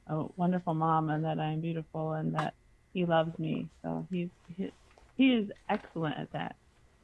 a 0.06 0.26
wonderful 0.36 0.74
mom 0.74 1.08
and 1.08 1.24
that 1.24 1.40
I'm 1.40 1.62
beautiful 1.62 2.12
and 2.12 2.34
that 2.34 2.52
he 2.92 3.06
loves 3.06 3.38
me. 3.38 3.68
So 3.82 4.06
he's 4.10 4.28
he, 4.54 4.70
he 5.16 5.32
is 5.32 5.50
excellent 5.70 6.18
at 6.18 6.30
that. 6.32 6.56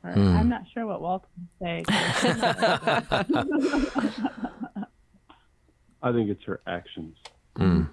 Mm. 0.04 0.38
I'm 0.38 0.50
not 0.50 0.64
sure 0.72 0.86
what 0.86 1.00
Walt 1.00 1.24
can 1.34 1.48
say. 1.62 1.82
I 6.02 6.12
think 6.12 6.30
it's 6.30 6.42
her 6.44 6.60
actions. 6.66 7.16
Mm. 7.58 7.90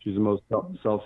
She's 0.00 0.14
the 0.14 0.20
most 0.20 0.42
self 0.48 1.02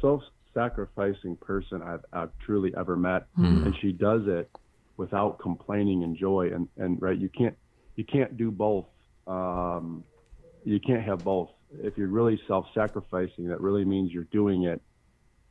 self 0.00 0.22
sacrificing 0.54 1.36
person 1.36 1.82
I've, 1.82 2.04
I've 2.12 2.30
truly 2.44 2.72
ever 2.76 2.96
met, 2.96 3.26
mm. 3.38 3.66
and 3.66 3.74
she 3.80 3.92
does 3.92 4.22
it 4.26 4.50
without 4.96 5.38
complaining 5.38 6.02
and 6.02 6.16
joy. 6.16 6.50
And 6.52 6.68
and 6.76 7.00
right, 7.00 7.18
you 7.18 7.28
can't 7.28 7.56
you 7.96 8.04
can't 8.04 8.36
do 8.36 8.50
both. 8.50 8.86
Um, 9.26 10.04
you 10.64 10.80
can't 10.80 11.02
have 11.04 11.24
both. 11.24 11.50
If 11.82 11.96
you're 11.96 12.08
really 12.08 12.40
self 12.48 12.66
sacrificing, 12.74 13.48
that 13.48 13.60
really 13.60 13.84
means 13.84 14.10
you're 14.12 14.24
doing 14.24 14.64
it 14.64 14.80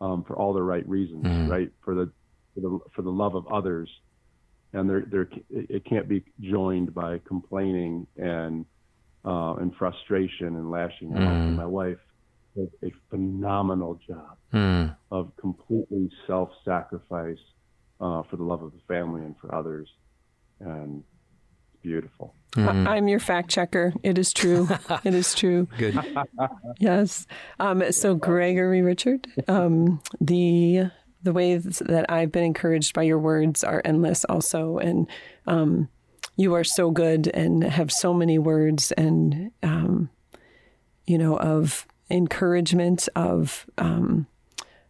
um, 0.02 0.24
for 0.24 0.36
all 0.36 0.54
the 0.54 0.62
right 0.62 0.88
reasons, 0.88 1.26
mm. 1.26 1.50
right? 1.50 1.72
For 1.84 1.96
the 1.96 2.12
for 2.54 2.62
the 2.62 2.80
for 2.96 3.02
the 3.04 3.12
love 3.12 3.36
of 3.36 3.48
others, 3.48 3.90
and 4.74 4.90
there 4.90 5.06
there 5.10 5.30
it 5.50 5.86
can't 5.86 6.08
be 6.08 6.24
joined 6.42 6.94
by 6.94 7.20
complaining 7.26 8.08
and 8.18 8.66
uh, 9.26 9.56
and 9.56 9.76
frustration 9.76 10.48
and 10.48 10.72
lashing 10.72 11.14
out. 11.14 11.20
Mm. 11.20 11.56
My 11.56 11.66
wife 11.66 11.98
did 12.56 12.72
a 12.84 12.92
phenomenal 13.10 14.00
job 14.08 14.38
mm. 14.54 14.96
of 15.12 15.32
completely 15.38 16.10
self-sacrifice 16.26 17.38
uh, 18.00 18.24
for 18.30 18.38
the 18.38 18.44
love 18.44 18.64
of 18.64 18.72
the 18.72 18.82
family 18.88 19.22
and 19.22 19.36
for 19.40 19.54
others, 19.54 19.88
and 20.60 21.04
it's 21.74 21.82
beautiful. 21.82 22.34
Mm. 22.56 22.88
I'm 22.88 23.08
your 23.08 23.20
fact 23.20 23.50
checker. 23.50 23.94
It 24.04 24.18
is 24.18 24.34
true. 24.34 24.68
it 25.04 25.14
is 25.14 25.34
true. 25.36 25.68
Good. 25.78 26.00
yes. 26.80 27.28
Um, 27.60 27.92
so 27.92 28.16
Gregory 28.16 28.82
Richard, 28.82 29.28
um, 29.48 30.02
the 30.22 30.92
the 31.24 31.34
ways 31.34 31.82
that 31.86 32.10
I've 32.12 32.32
been 32.32 32.44
encouraged 32.44 32.94
by 32.94 33.04
your 33.04 33.20
words 33.20 33.64
are 33.64 33.82
endless, 33.84 34.24
also, 34.26 34.78
and 34.78 35.08
um, 35.46 35.90
you 36.38 36.54
are 36.54 36.64
so 36.64 36.92
good 36.92 37.28
and 37.28 37.64
have 37.64 37.92
so 37.92 38.14
many 38.14 38.38
words 38.38 38.94
and 38.94 39.52
um, 39.64 40.10
you 41.06 41.18
know 41.18 41.38
of 41.38 41.86
encouragement 42.10 43.10
of 43.16 43.66
um, 43.78 44.28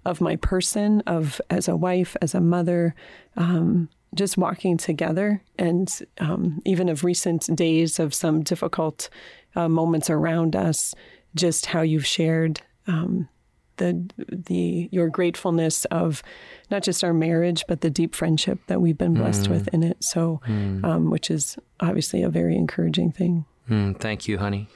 of 0.05 0.21
my 0.21 0.35
person 0.35 1.01
of 1.07 1.41
as 1.49 1.67
a 1.67 1.75
wife 1.75 2.15
as 2.21 2.35
a 2.35 2.41
mother 2.41 2.93
um, 3.37 3.89
just 4.13 4.37
walking 4.37 4.77
together 4.77 5.41
and 5.57 6.01
um, 6.19 6.61
even 6.65 6.89
of 6.89 7.03
recent 7.03 7.55
days 7.55 7.99
of 7.99 8.13
some 8.13 8.43
difficult 8.43 9.09
uh, 9.55 9.67
moments 9.67 10.09
around 10.09 10.55
us 10.55 10.93
just 11.35 11.67
how 11.67 11.81
you've 11.81 12.05
shared 12.05 12.61
um, 12.87 13.27
the 13.77 14.09
the 14.29 14.89
your 14.91 15.09
gratefulness 15.09 15.85
of 15.85 16.21
not 16.69 16.83
just 16.83 17.03
our 17.03 17.13
marriage, 17.13 17.63
but 17.67 17.81
the 17.81 17.89
deep 17.89 18.13
friendship 18.15 18.59
that 18.67 18.81
we've 18.81 18.97
been 18.97 19.13
blessed 19.13 19.45
Mm. 19.45 19.49
with 19.49 19.67
in 19.69 19.83
it. 19.83 19.97
So, 20.03 20.41
um, 20.47 21.09
which 21.09 21.31
is 21.31 21.57
obviously 21.79 22.21
a 22.23 22.29
very 22.29 22.55
encouraging 22.55 23.11
thing. 23.11 23.45
Mm, 23.69 23.97
thank 23.99 24.27
you, 24.27 24.37
honey. 24.37 24.67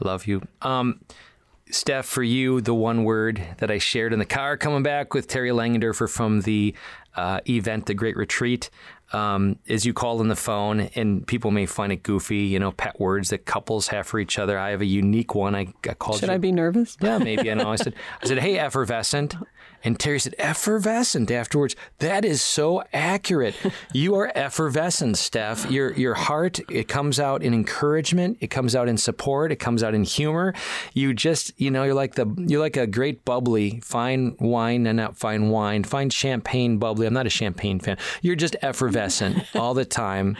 Love 0.00 0.26
you. 0.26 0.42
Um, 0.62 1.00
Steph, 1.70 2.06
for 2.06 2.22
you, 2.24 2.60
the 2.60 2.74
one 2.74 3.04
word 3.04 3.40
that 3.58 3.70
I 3.70 3.78
shared 3.78 4.12
in 4.12 4.18
the 4.18 4.24
car 4.24 4.56
coming 4.56 4.82
back 4.82 5.14
with 5.14 5.28
Terry 5.28 5.50
Langendorfer 5.50 6.10
from 6.10 6.40
the 6.40 6.74
uh, 7.14 7.38
event, 7.48 7.86
the 7.86 7.94
Great 7.94 8.16
Retreat, 8.16 8.68
um, 9.12 9.58
is 9.66 9.84
you 9.84 9.92
call 9.92 10.20
on 10.20 10.28
the 10.28 10.36
phone, 10.36 10.80
and 10.94 11.26
people 11.26 11.50
may 11.50 11.66
find 11.66 11.92
it 11.92 12.02
goofy, 12.02 12.38
you 12.38 12.58
know, 12.58 12.72
pet 12.72 12.98
words 13.00 13.30
that 13.30 13.44
couples 13.44 13.88
have 13.88 14.06
for 14.06 14.18
each 14.18 14.38
other. 14.38 14.58
I 14.58 14.70
have 14.70 14.80
a 14.80 14.86
unique 14.86 15.34
one. 15.34 15.54
I, 15.54 15.72
I 15.88 15.94
called 15.94 16.20
Should 16.20 16.28
you. 16.28 16.34
I 16.34 16.38
be 16.38 16.52
nervous? 16.52 16.96
Yeah, 17.00 17.18
maybe. 17.18 17.50
I 17.50 17.54
know. 17.60 17.70
I 17.70 17.76
said, 17.76 17.94
I 18.22 18.26
said, 18.26 18.38
hey, 18.38 18.58
effervescent. 18.58 19.34
And 19.82 19.98
Terry 19.98 20.18
said, 20.18 20.34
effervescent 20.38 21.30
afterwards. 21.30 21.76
That 21.98 22.24
is 22.24 22.42
so 22.42 22.82
accurate. 22.92 23.54
You 23.92 24.14
are 24.16 24.30
effervescent, 24.34 25.18
Steph. 25.18 25.70
Your 25.70 25.92
your 25.92 26.14
heart, 26.14 26.60
it 26.70 26.86
comes 26.86 27.18
out 27.18 27.42
in 27.42 27.52
encouragement. 27.52 28.38
It 28.40 28.48
comes 28.48 28.76
out 28.76 28.88
in 28.88 28.96
support. 28.98 29.50
It 29.50 29.56
comes 29.56 29.82
out 29.82 29.94
in 29.94 30.04
humor. 30.04 30.54
You 30.92 31.12
just, 31.12 31.52
you 31.58 31.70
know, 31.70 31.82
you're 31.82 31.94
like 31.94 32.14
the 32.14 32.32
you're 32.36 32.60
like 32.60 32.76
a 32.76 32.86
great 32.86 33.24
bubbly, 33.24 33.80
fine 33.80 34.36
wine 34.38 34.86
and 34.86 34.96
not 34.96 35.16
fine 35.16 35.48
wine, 35.48 35.82
fine 35.84 36.10
champagne 36.10 36.78
bubbly. 36.78 37.06
I'm 37.06 37.14
not 37.14 37.26
a 37.26 37.30
champagne 37.30 37.80
fan. 37.80 37.96
You're 38.22 38.36
just 38.36 38.54
effervescent 38.62 39.44
all 39.54 39.74
the 39.74 39.84
time. 39.84 40.36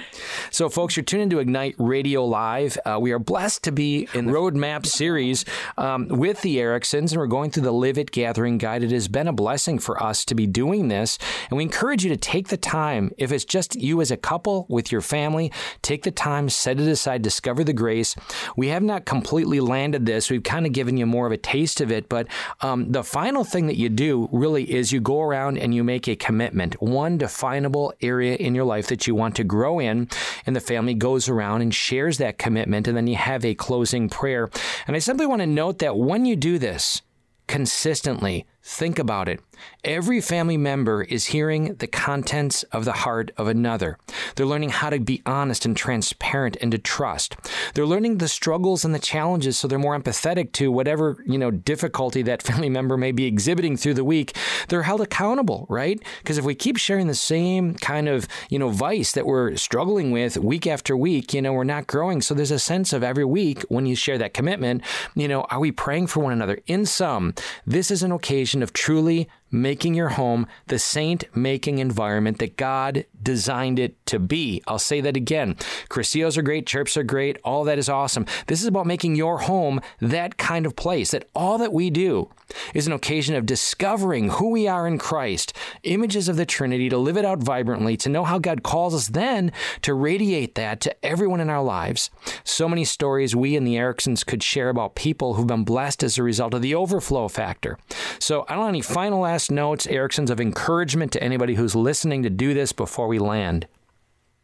So, 0.51 0.69
folks, 0.69 0.97
you're 0.97 1.05
tuned 1.05 1.23
into 1.25 1.39
Ignite 1.39 1.75
Radio 1.79 2.25
Live. 2.25 2.79
Uh, 2.85 2.99
we 3.01 3.13
are 3.13 3.19
blessed 3.19 3.65
to 3.65 3.73
be 3.73 4.09
in 4.15 4.27
the 4.27 4.33
Roadmap 4.33 4.87
series 4.87 5.45
um, 5.77 6.09
with 6.09 6.43
the 6.43 6.59
Ericksons, 6.59 7.13
and 7.13 7.21
we're 7.21 7.27
going 7.27 7.51
through 7.51 7.65
the 7.65 7.73
Live 7.73 7.99
It 7.99 8.11
Gathering 8.11 8.59
Guide. 8.59 8.83
It 8.83 8.91
has 8.91 9.09
been 9.09 9.29
a 9.31 9.33
blessing 9.33 9.79
for 9.79 10.03
us 10.03 10.25
to 10.27 10.35
be 10.35 10.47
doing 10.47 10.89
this, 10.89 11.19
and 11.49 11.57
we 11.57 11.63
encourage 11.63 12.05
you 12.05 12.11
to 12.11 12.17
take 12.17 12.49
the 12.49 12.57
time. 12.57 13.13
If 13.17 13.33
it's 13.33 13.45
just 13.45 13.77
you 13.77 14.01
as 14.01 14.11
a 14.11 14.17
couple 14.17 14.67
with 14.69 14.93
your 14.93 15.01
family, 15.01 15.53
take 15.83 16.03
the 16.03 16.11
time, 16.11 16.49
set 16.49 16.81
it 16.81 16.89
aside, 16.89 17.23
discover 17.23 17.65
the 17.65 17.73
grace. 17.73 18.17
We 18.57 18.69
have 18.69 18.83
not 18.83 19.07
completely 19.07 19.61
landed 19.61 20.05
this. 20.05 20.31
We've 20.31 20.43
kind 20.43 20.67
of 20.67 20.73
given 20.73 20.97
you 20.97 21.07
more 21.07 21.27
of 21.27 21.33
a 21.33 21.39
taste 21.39 21.81
of 21.81 21.93
it, 21.93 22.09
but 22.09 22.27
um, 22.61 22.91
the 22.91 23.05
final 23.05 23.45
thing 23.45 23.69
that 23.69 23.77
you 23.77 23.89
do 23.89 24.29
really 24.33 24.65
is 24.71 24.93
you 24.93 25.01
go 25.01 25.23
around 25.23 25.59
and 25.59 25.73
you 25.73 25.85
make 25.85 26.09
a 26.09 26.17
commitment, 26.17 26.75
one 26.83 27.17
definable 27.17 27.95
area 28.03 28.35
in 28.35 28.55
your 28.55 28.65
life 28.65 28.89
that 28.89 29.07
you 29.07 29.15
want 29.15 29.37
to 29.37 29.45
grow 29.45 29.79
in, 29.79 30.09
and 30.45 30.57
the 30.57 30.61
family 30.61 30.95
goes 30.95 31.29
around 31.29 31.63
and 31.63 31.73
shares 31.73 32.19
that 32.19 32.37
commitment, 32.37 32.89
and 32.89 32.97
then 32.97 33.07
you 33.07 33.17
have 33.17 33.45
a 33.45 33.55
closing 33.55 34.09
prayer. 34.09 34.51
And 34.89 34.97
I 34.97 34.99
simply 34.99 35.27
want 35.27 35.41
to 35.41 35.47
note 35.47 35.79
that 35.79 35.97
when 35.97 36.25
you 36.25 36.35
do 36.35 36.59
this, 36.59 37.03
consistently. 37.51 38.47
Think 38.71 39.01
about 39.01 39.29
it. 39.29 39.41
Every 39.83 40.21
family 40.21 40.57
member 40.57 41.03
is 41.03 41.27
hearing 41.27 41.75
the 41.75 41.87
contents 41.87 42.63
of 42.65 42.85
the 42.85 42.93
heart 42.93 43.31
of 43.37 43.49
another. 43.49 43.99
They're 44.37 44.47
learning 44.47 44.71
how 44.71 44.91
to 44.91 45.01
be 45.01 45.23
honest 45.27 45.65
and 45.65 45.77
transparent 45.77 46.57
and 46.61 46.71
to 46.73 46.79
trust. 46.79 47.37
They're 47.75 47.85
learning 47.87 48.19
the 48.19 48.29
struggles 48.29 48.85
and 48.85 48.95
the 48.95 48.99
challenges 48.99 49.59
so 49.59 49.69
they're 49.69 49.79
more 49.79 49.99
empathetic 49.99 50.53
to 50.53 50.71
whatever, 50.71 51.23
you 51.27 51.37
know, 51.37 51.51
difficulty 51.51 52.23
that 52.23 52.43
family 52.51 52.69
member 52.69 52.97
may 52.97 53.13
be 53.13 53.25
exhibiting 53.25 53.77
through 53.77 53.95
the 53.95 54.05
week. 54.05 54.37
They're 54.69 54.85
held 54.85 55.01
accountable, 55.01 55.67
right? 55.69 56.01
Because 56.19 56.39
if 56.39 56.45
we 56.45 56.55
keep 56.55 56.77
sharing 56.77 57.07
the 57.07 57.15
same 57.15 57.75
kind 57.75 58.09
of, 58.09 58.29
you 58.51 58.59
know, 58.59 58.69
vice 58.69 59.13
that 59.13 59.27
we're 59.27 59.57
struggling 59.57 60.11
with 60.11 60.37
week 60.37 60.67
after 60.67 60.97
week, 60.97 61.35
you 61.35 61.43
know, 61.43 61.53
we're 61.53 61.65
not 61.65 61.87
growing. 61.87 62.23
So 62.23 62.35
there's 62.35 62.51
a 62.51 62.59
sense 62.59 62.93
of 62.93 63.03
every 63.03 63.25
week 63.25 63.63
when 63.63 63.87
you 63.87 63.97
share 63.97 64.19
that 64.19 64.35
commitment, 64.35 64.83
you 65.15 65.29
know, 65.29 65.43
are 65.43 65.61
we 65.61 65.73
praying 65.73 66.07
for 66.07 66.21
one 66.21 66.33
another? 66.33 66.61
In 66.67 66.87
sum, 66.87 67.35
this 67.67 67.91
is 67.91 68.03
an 68.03 68.13
occasion 68.13 68.60
of 68.63 68.73
truly 68.73 69.29
making 69.51 69.95
your 69.95 70.11
home 70.11 70.47
the 70.67 70.79
saint 70.79 71.25
making 71.35 71.79
environment 71.79 72.39
that 72.39 72.57
God 72.57 73.05
designed 73.23 73.79
it 73.79 73.95
to 74.07 74.19
be. 74.19 74.63
I'll 74.67 74.79
say 74.79 75.01
that 75.01 75.17
again. 75.17 75.55
Cursillos 75.89 76.37
are 76.37 76.43
great, 76.43 76.67
chirps 76.67 76.97
are 76.97 77.03
great, 77.03 77.39
all 77.45 77.65
that 77.65 77.79
is 77.79 77.89
awesome. 77.89 78.27
This 78.47 78.61
is 78.61 78.67
about 78.67 78.87
making 78.87 79.17
your 79.17 79.39
home 79.39 79.81
that 80.01 80.37
kind 80.37 80.67
of 80.67 80.77
place, 80.77 81.11
that 81.11 81.29
all 81.35 81.59
that 81.59 81.73
we 81.73 81.91
do 81.91 82.31
is 82.75 82.87
an 82.87 82.93
occasion 82.93 83.35
of 83.35 83.47
discovering 83.47 84.31
who 84.31 84.51
we 84.51 84.67
are 84.67 84.87
in 84.87 84.99
Christ, 84.99 85.57
images 85.83 86.29
of 86.29 86.37
the 86.37 86.47
Trinity, 86.47 86.89
to 86.89 86.99
live 86.99 87.17
it 87.17 87.25
out 87.25 87.39
vibrantly, 87.39 87.97
to 87.99 88.09
know 88.09 88.25
how 88.25 88.39
God 88.39 88.63
calls 88.63 88.95
us 88.95 89.09
then 89.09 89.53
to 89.83 89.95
radiate 89.95 90.55
that 90.57 90.81
to 90.81 91.05
everyone 91.05 91.41
in 91.41 91.51
our 91.51 91.63
lives. 91.63 92.11
So 92.45 92.69
many 92.69 92.85
stories 92.85 93.37
we 93.37 93.57
and 93.57 93.67
the 93.67 93.77
Ericksons 93.77 94.25
could 94.25 94.43
share 94.43 94.69
about 94.69 94.95
people 94.95 95.35
who've 95.35 95.47
been 95.47 95.65
blessed 95.65 96.03
as 96.03 96.19
a 96.19 96.23
result 96.23 96.55
of 96.55 96.63
the 96.63 96.75
overflow 96.75 97.29
factor. 97.29 97.79
So 98.19 98.45
I 98.49 98.55
don't 98.55 98.65
have 98.65 98.71
any 98.71 98.83
final 98.83 99.21
last 99.21 99.40
notes, 99.49 99.87
Ericksons, 99.87 100.29
of 100.29 100.41
encouragement 100.41 101.13
to 101.13 101.23
anybody 101.23 101.55
who's 101.55 101.77
listening 101.77 102.25
to 102.25 102.31
do 102.31 102.53
this 102.53 102.73
before 102.73 103.07
we 103.07 103.21
land. 103.21 103.69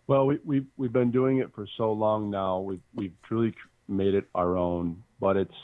Well, 0.06 0.26
we, 0.26 0.38
we've 0.44 0.66
we've 0.76 0.92
been 0.92 1.10
doing 1.10 1.38
it 1.38 1.52
for 1.52 1.66
so 1.76 1.92
long 1.92 2.30
now. 2.30 2.60
We've 2.60 2.82
we've 2.94 3.20
truly 3.24 3.52
made 3.88 4.14
it 4.14 4.28
our 4.34 4.56
own. 4.56 5.02
But 5.20 5.36
it's 5.36 5.54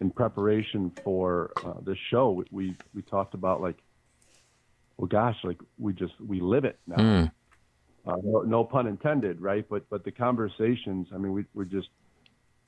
in 0.00 0.10
preparation 0.10 0.92
for 1.02 1.52
uh, 1.64 1.80
this 1.84 1.98
show. 2.10 2.30
We, 2.30 2.44
we 2.50 2.76
we 2.94 3.02
talked 3.02 3.34
about 3.34 3.60
like, 3.60 3.78
well, 4.96 5.08
gosh, 5.08 5.36
like 5.42 5.58
we 5.78 5.92
just 5.92 6.14
we 6.20 6.40
live 6.40 6.64
it 6.64 6.78
now. 6.86 6.96
Mm. 6.96 7.32
Uh, 8.06 8.16
no, 8.22 8.42
no 8.42 8.64
pun 8.64 8.86
intended, 8.86 9.40
right? 9.40 9.66
But 9.68 9.88
but 9.90 10.04
the 10.04 10.12
conversations. 10.12 11.08
I 11.12 11.18
mean, 11.18 11.32
we 11.32 11.44
we're 11.54 11.64
just 11.64 11.88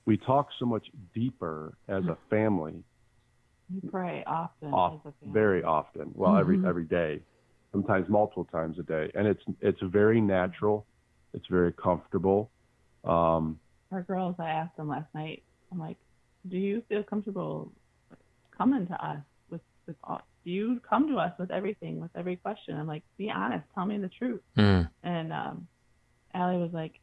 we 0.04 0.16
talk 0.16 0.48
so 0.58 0.66
much 0.66 0.86
deeper 1.14 1.76
as 1.88 2.04
a 2.06 2.16
family 2.30 2.82
We 3.72 3.88
pray 3.88 4.22
often. 4.26 4.72
off 4.72 5.00
as 5.04 5.12
a 5.12 5.24
family. 5.24 5.32
very 5.34 5.62
often. 5.64 6.12
Well, 6.14 6.36
every 6.36 6.64
every 6.66 6.84
day, 6.84 7.20
sometimes 7.72 8.08
multiple 8.08 8.44
times 8.44 8.78
a 8.78 8.82
day, 8.82 9.10
and 9.14 9.26
it's 9.26 9.42
it's 9.60 9.80
very 9.82 10.20
natural. 10.20 10.86
It's 11.34 11.46
very 11.48 11.72
comfortable. 11.72 12.50
Um, 13.04 13.58
Our 13.92 14.02
girls, 14.02 14.36
I 14.38 14.50
asked 14.50 14.76
them 14.76 14.88
last 14.88 15.12
night. 15.14 15.42
I'm 15.70 15.78
like, 15.78 15.96
do 16.48 16.56
you 16.56 16.82
feel 16.88 17.02
comfortable 17.02 17.72
coming 18.56 18.86
to 18.86 19.04
us 19.04 19.18
with 19.50 19.60
with 19.86 19.96
all? 20.04 20.22
Do 20.44 20.50
you 20.52 20.80
come 20.88 21.08
to 21.08 21.16
us 21.16 21.32
with 21.38 21.50
everything, 21.50 22.00
with 22.00 22.12
every 22.14 22.36
question? 22.36 22.78
I'm 22.78 22.86
like, 22.86 23.02
be 23.18 23.30
honest, 23.30 23.64
tell 23.74 23.84
me 23.84 23.98
the 23.98 24.08
truth. 24.08 24.40
Mm. 24.56 24.88
And 25.02 25.32
um, 25.32 25.66
Allie 26.34 26.58
was 26.58 26.70
like, 26.72 27.00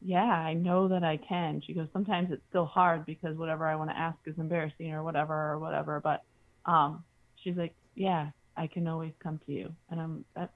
yeah, 0.00 0.24
I 0.24 0.54
know 0.54 0.88
that 0.88 1.04
I 1.04 1.16
can. 1.18 1.60
She 1.66 1.74
goes, 1.74 1.88
sometimes 1.92 2.30
it's 2.30 2.42
still 2.48 2.66
hard 2.66 3.04
because 3.06 3.36
whatever 3.36 3.66
I 3.66 3.76
want 3.76 3.90
to 3.90 3.98
ask 3.98 4.16
is 4.26 4.34
embarrassing 4.38 4.92
or 4.92 5.02
whatever 5.02 5.52
or 5.52 5.58
whatever. 5.58 6.00
But 6.00 6.22
um, 6.66 7.04
she's 7.36 7.56
like, 7.56 7.74
yeah, 7.94 8.30
I 8.56 8.66
can 8.66 8.88
always 8.88 9.12
come 9.22 9.40
to 9.46 9.52
you. 9.52 9.74
And 9.90 10.00
I'm 10.00 10.24
that's, 10.34 10.52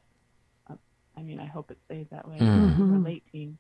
I 1.17 1.23
mean, 1.23 1.39
I 1.39 1.47
hope 1.47 1.71
it 1.71 1.79
stays 1.87 2.07
that 2.11 2.27
way. 2.29 2.39
Mhm. 2.41 3.05
Late 3.05 3.23
team. 3.31 3.59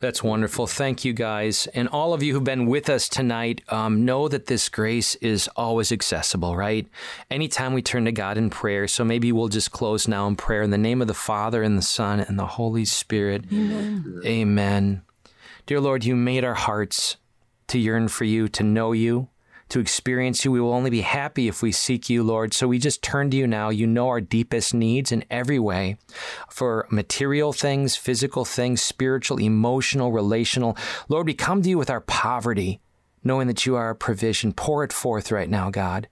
That's 0.00 0.22
wonderful. 0.22 0.68
Thank 0.68 1.04
you, 1.04 1.12
guys. 1.12 1.66
And 1.74 1.88
all 1.88 2.14
of 2.14 2.22
you 2.22 2.32
who've 2.32 2.44
been 2.44 2.66
with 2.66 2.88
us 2.88 3.08
tonight, 3.08 3.62
um, 3.68 4.04
know 4.04 4.28
that 4.28 4.46
this 4.46 4.68
grace 4.68 5.16
is 5.16 5.48
always 5.56 5.90
accessible, 5.90 6.56
right? 6.56 6.86
Anytime 7.32 7.72
we 7.72 7.82
turn 7.82 8.04
to 8.04 8.12
God 8.12 8.38
in 8.38 8.48
prayer. 8.48 8.86
So 8.86 9.04
maybe 9.04 9.32
we'll 9.32 9.48
just 9.48 9.72
close 9.72 10.06
now 10.06 10.28
in 10.28 10.36
prayer 10.36 10.62
in 10.62 10.70
the 10.70 10.78
name 10.78 11.02
of 11.02 11.08
the 11.08 11.14
Father 11.14 11.64
and 11.64 11.76
the 11.76 11.82
Son 11.82 12.20
and 12.20 12.38
the 12.38 12.46
Holy 12.46 12.84
Spirit. 12.84 13.46
Amen. 13.52 14.22
Amen. 14.24 15.02
Dear 15.66 15.80
Lord, 15.80 16.04
you 16.04 16.14
made 16.14 16.44
our 16.44 16.54
hearts 16.54 17.16
to 17.66 17.78
yearn 17.78 18.06
for 18.06 18.24
you, 18.24 18.48
to 18.48 18.62
know 18.62 18.92
you, 18.92 19.28
to 19.68 19.80
experience 19.80 20.44
you. 20.44 20.52
We 20.52 20.60
will 20.60 20.72
only 20.72 20.90
be 20.90 21.02
happy 21.02 21.48
if 21.48 21.62
we 21.62 21.72
seek 21.72 22.08
you, 22.08 22.22
Lord. 22.22 22.54
So 22.54 22.68
we 22.68 22.78
just 22.78 23.02
turn 23.02 23.30
to 23.30 23.36
you 23.36 23.46
now. 23.46 23.68
You 23.68 23.86
know 23.86 24.08
our 24.08 24.20
deepest 24.20 24.74
needs 24.74 25.12
in 25.12 25.24
every 25.30 25.58
way 25.58 25.96
for 26.48 26.86
material 26.90 27.52
things, 27.52 27.96
physical 27.96 28.44
things, 28.44 28.80
spiritual, 28.80 29.40
emotional, 29.40 30.12
relational. 30.12 30.76
Lord, 31.08 31.26
we 31.26 31.34
come 31.34 31.62
to 31.62 31.68
you 31.68 31.78
with 31.78 31.90
our 31.90 32.00
poverty, 32.00 32.80
knowing 33.22 33.46
that 33.48 33.66
you 33.66 33.76
are 33.76 33.84
our 33.84 33.94
provision. 33.94 34.52
Pour 34.52 34.84
it 34.84 34.92
forth 34.92 35.30
right 35.30 35.50
now, 35.50 35.70
God. 35.70 36.08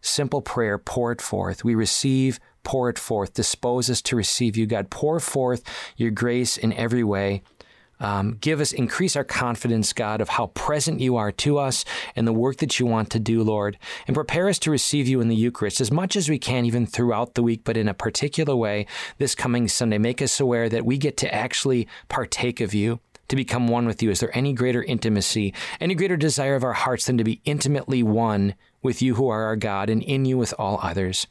Simple 0.00 0.42
prayer, 0.42 0.78
pour 0.78 1.10
it 1.10 1.20
forth. 1.20 1.64
We 1.64 1.74
receive, 1.74 2.38
pour 2.62 2.88
it 2.88 2.98
forth. 2.98 3.34
Dispose 3.34 3.90
us 3.90 4.00
to 4.02 4.16
receive 4.16 4.56
you, 4.56 4.66
God. 4.66 4.90
Pour 4.90 5.18
forth 5.18 5.62
your 5.96 6.12
grace 6.12 6.56
in 6.56 6.72
every 6.72 7.02
way. 7.02 7.42
Um, 8.00 8.36
give 8.40 8.60
us, 8.60 8.72
increase 8.72 9.16
our 9.16 9.24
confidence, 9.24 9.92
God, 9.92 10.20
of 10.20 10.28
how 10.28 10.46
present 10.48 11.00
you 11.00 11.16
are 11.16 11.32
to 11.32 11.58
us 11.58 11.84
and 12.14 12.26
the 12.26 12.32
work 12.32 12.58
that 12.58 12.78
you 12.78 12.86
want 12.86 13.10
to 13.10 13.18
do, 13.18 13.42
Lord. 13.42 13.78
And 14.06 14.14
prepare 14.14 14.48
us 14.48 14.58
to 14.60 14.70
receive 14.70 15.08
you 15.08 15.20
in 15.20 15.28
the 15.28 15.36
Eucharist 15.36 15.80
as 15.80 15.90
much 15.90 16.16
as 16.16 16.28
we 16.28 16.38
can, 16.38 16.64
even 16.64 16.86
throughout 16.86 17.34
the 17.34 17.42
week, 17.42 17.62
but 17.64 17.76
in 17.76 17.88
a 17.88 17.94
particular 17.94 18.54
way 18.54 18.86
this 19.18 19.34
coming 19.34 19.68
Sunday. 19.68 19.98
Make 19.98 20.22
us 20.22 20.40
aware 20.40 20.68
that 20.68 20.84
we 20.84 20.98
get 20.98 21.16
to 21.18 21.34
actually 21.34 21.88
partake 22.08 22.60
of 22.60 22.74
you. 22.74 23.00
To 23.28 23.36
become 23.36 23.68
one 23.68 23.84
with 23.84 24.02
you. 24.02 24.08
Is 24.08 24.20
there 24.20 24.34
any 24.34 24.54
greater 24.54 24.82
intimacy, 24.82 25.52
any 25.82 25.94
greater 25.94 26.16
desire 26.16 26.54
of 26.54 26.64
our 26.64 26.72
hearts 26.72 27.04
than 27.04 27.18
to 27.18 27.24
be 27.24 27.42
intimately 27.44 28.02
one 28.02 28.54
with 28.82 29.02
you 29.02 29.14
who 29.16 29.28
are 29.28 29.44
our 29.44 29.56
God 29.56 29.90
and 29.90 30.02
in 30.02 30.24
you 30.24 30.38
with 30.38 30.54
all 30.58 30.78
others? 30.82 31.26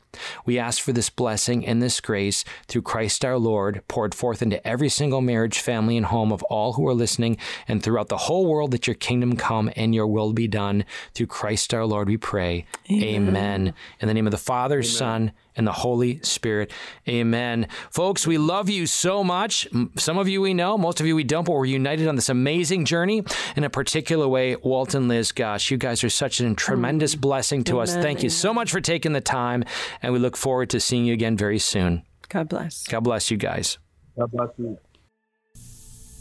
We 0.46 0.58
ask 0.58 0.82
for 0.82 0.94
this 0.94 1.10
blessing 1.10 1.66
and 1.66 1.82
this 1.82 2.02
grace 2.02 2.44
through 2.68 2.82
Christ 2.84 3.24
our 3.24 3.38
Lord, 3.38 3.82
poured 3.88 4.16
forth 4.16 4.42
into 4.42 4.66
every 4.68 4.90
single 4.90 5.22
marriage, 5.22 5.60
family, 5.60 5.98
and 5.98 6.08
home 6.08 6.32
of 6.32 6.44
all 6.44 6.74
who 6.74 6.88
are 6.88 6.94
listening, 6.94 7.38
and 7.68 7.82
throughout 7.82 8.10
the 8.10 8.18
whole 8.18 8.46
world 8.48 8.72
that 8.72 8.88
your 8.88 8.96
kingdom 8.96 9.36
come 9.36 9.72
and 9.76 9.94
your 9.94 10.08
will 10.08 10.34
be 10.34 10.48
done. 10.48 10.86
Through 11.14 11.28
Christ 11.28 11.74
our 11.74 11.86
Lord, 11.86 12.08
we 12.08 12.18
pray. 12.18 12.66
Amen. 12.92 13.28
Amen. 13.30 13.74
In 14.00 14.08
the 14.08 14.14
name 14.14 14.28
of 14.28 14.32
the 14.32 14.38
Father, 14.38 14.78
Amen. 14.78 14.90
Son, 14.90 15.32
and 15.58 15.68
the 15.68 15.72
Holy 15.72 16.22
Spirit. 16.22 16.72
Amen. 17.08 17.68
Folks, 17.92 18.26
we 18.26 18.38
love 18.38 18.70
you 18.70 18.86
so 18.86 19.24
much. 19.24 19.68
Some 19.98 20.18
of 20.18 20.30
you 20.30 20.40
we 20.42 20.54
know, 20.54 20.78
most 20.78 21.02
of 21.02 21.08
you 21.08 21.16
we 21.16 21.24
don't, 21.24 21.44
but 21.44 21.54
we're 21.54 21.66
united 21.66 22.08
on 22.08 22.16
this 22.16 22.30
amazing 22.30 22.86
journey 22.86 23.24
in 23.56 23.64
a 23.64 23.70
particular 23.70 24.28
way. 24.28 24.56
Walt 24.56 24.94
and 24.94 25.08
Liz, 25.08 25.32
gosh, 25.32 25.72
you 25.72 25.78
guys 25.78 26.04
are 26.04 26.10
such 26.10 26.40
a 26.40 26.54
tremendous 26.54 27.16
mm. 27.16 27.22
blessing 27.22 27.64
to 27.66 27.74
Amen. 27.74 27.84
us. 27.84 27.96
Thank 27.96 28.24
you 28.24 28.30
so 28.30 28.54
much 28.54 28.72
for 28.72 28.80
taking 28.80 29.14
the 29.14 29.22
time, 29.22 29.64
and 30.02 30.14
we 30.14 30.20
look 30.20 30.38
forward 30.38 30.70
to 30.70 30.80
seeing 30.80 31.06
you 31.06 31.14
again 31.14 31.36
very 31.36 31.60
soon. 31.60 32.04
God 32.30 32.50
bless. 32.50 32.88
God 32.88 33.04
bless 33.04 33.32
you 33.32 33.38
guys. 33.38 33.80
God 34.18 34.32
bless 34.32 34.50
you. 34.58 34.78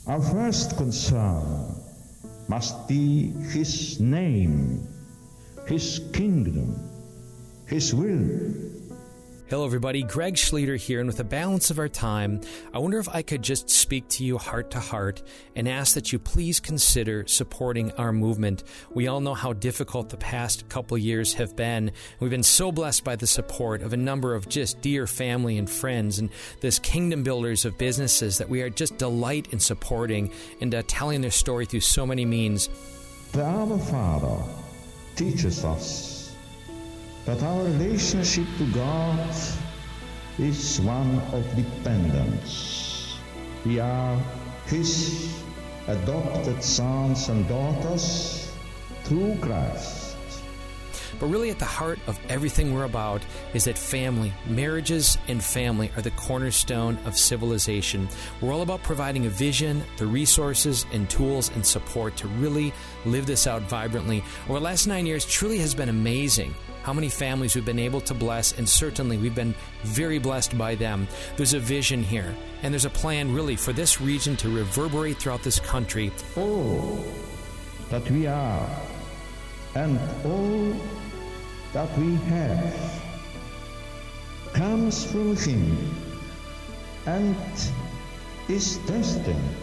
Our 0.06 0.22
first 0.22 0.76
concern 0.76 1.74
must 2.48 2.88
be 2.88 3.32
His 3.50 4.00
name, 4.00 4.86
His 5.66 6.00
kingdom, 6.12 6.78
His 7.66 7.92
will 7.92 8.75
Hello, 9.48 9.64
everybody. 9.64 10.02
Greg 10.02 10.34
Schlueter 10.34 10.76
here, 10.76 10.98
and 10.98 11.06
with 11.06 11.18
the 11.18 11.24
balance 11.24 11.70
of 11.70 11.78
our 11.78 11.88
time, 11.88 12.40
I 12.74 12.80
wonder 12.80 12.98
if 12.98 13.08
I 13.08 13.22
could 13.22 13.42
just 13.42 13.70
speak 13.70 14.08
to 14.08 14.24
you 14.24 14.38
heart 14.38 14.72
to 14.72 14.80
heart 14.80 15.22
and 15.54 15.68
ask 15.68 15.94
that 15.94 16.12
you 16.12 16.18
please 16.18 16.58
consider 16.58 17.24
supporting 17.28 17.92
our 17.92 18.12
movement. 18.12 18.64
We 18.90 19.06
all 19.06 19.20
know 19.20 19.34
how 19.34 19.52
difficult 19.52 20.08
the 20.08 20.16
past 20.16 20.68
couple 20.68 20.98
years 20.98 21.34
have 21.34 21.54
been. 21.54 21.92
We've 22.18 22.28
been 22.28 22.42
so 22.42 22.72
blessed 22.72 23.04
by 23.04 23.14
the 23.14 23.28
support 23.28 23.82
of 23.82 23.92
a 23.92 23.96
number 23.96 24.34
of 24.34 24.48
just 24.48 24.80
dear 24.80 25.06
family 25.06 25.58
and 25.58 25.70
friends, 25.70 26.18
and 26.18 26.28
this 26.60 26.80
kingdom 26.80 27.22
builders 27.22 27.64
of 27.64 27.78
businesses 27.78 28.38
that 28.38 28.48
we 28.48 28.62
are 28.62 28.70
just 28.70 28.98
delight 28.98 29.52
in 29.52 29.60
supporting 29.60 30.32
and 30.60 30.74
uh, 30.74 30.82
telling 30.88 31.20
their 31.20 31.30
story 31.30 31.66
through 31.66 31.82
so 31.82 32.04
many 32.04 32.24
means. 32.24 32.68
The 33.30 33.44
Our 33.44 33.78
Father 33.78 34.42
teaches 35.14 35.64
us 35.64 36.15
that 37.26 37.42
our 37.42 37.64
relationship 37.64 38.46
to 38.56 38.64
God 38.72 39.34
is 40.38 40.80
one 40.80 41.18
of 41.32 41.44
dependence. 41.56 43.18
We 43.64 43.80
are 43.80 44.16
His 44.66 45.42
adopted 45.88 46.62
sons 46.62 47.28
and 47.28 47.48
daughters 47.48 48.52
through 49.02 49.36
Christ. 49.40 50.04
But 51.18 51.26
really, 51.26 51.50
at 51.50 51.58
the 51.58 51.64
heart 51.64 51.98
of 52.06 52.20
everything 52.28 52.72
we're 52.74 52.84
about 52.84 53.22
is 53.54 53.64
that 53.64 53.78
family, 53.78 54.32
marriages, 54.46 55.18
and 55.26 55.42
family 55.42 55.90
are 55.96 56.02
the 56.02 56.10
cornerstone 56.12 56.96
of 57.06 57.18
civilization. 57.18 58.08
We're 58.40 58.52
all 58.52 58.62
about 58.62 58.82
providing 58.82 59.26
a 59.26 59.30
vision, 59.30 59.82
the 59.96 60.06
resources, 60.06 60.86
and 60.92 61.08
tools 61.08 61.50
and 61.54 61.64
support 61.64 62.16
to 62.18 62.28
really 62.28 62.72
live 63.04 63.26
this 63.26 63.46
out 63.46 63.62
vibrantly. 63.62 64.22
Over 64.44 64.58
the 64.58 64.64
last 64.64 64.86
nine 64.86 65.06
years 65.06 65.24
truly 65.24 65.58
has 65.58 65.74
been 65.74 65.88
amazing 65.88 66.54
how 66.86 66.92
many 66.92 67.08
families 67.08 67.56
we've 67.56 67.64
been 67.64 67.80
able 67.80 68.00
to 68.00 68.14
bless, 68.14 68.56
and 68.56 68.68
certainly 68.68 69.18
we've 69.18 69.34
been 69.34 69.56
very 69.82 70.20
blessed 70.20 70.56
by 70.56 70.76
them. 70.76 71.08
There's 71.36 71.52
a 71.52 71.58
vision 71.58 72.00
here, 72.00 72.32
and 72.62 72.72
there's 72.72 72.84
a 72.84 72.90
plan 72.90 73.34
really 73.34 73.56
for 73.56 73.72
this 73.72 74.00
region 74.00 74.36
to 74.36 74.48
reverberate 74.48 75.16
throughout 75.16 75.42
this 75.42 75.58
country. 75.58 76.12
All 76.36 77.04
that 77.90 78.08
we 78.08 78.28
are 78.28 78.70
and 79.74 79.98
all 80.24 80.76
that 81.72 81.98
we 81.98 82.14
have 82.30 83.02
comes 84.52 85.04
from 85.10 85.34
Him 85.34 85.92
and 87.06 87.34
is 88.48 88.76
destined 88.86 89.56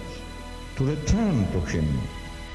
to 0.76 0.84
return 0.84 1.50
to 1.54 1.62
Him. 1.62 1.88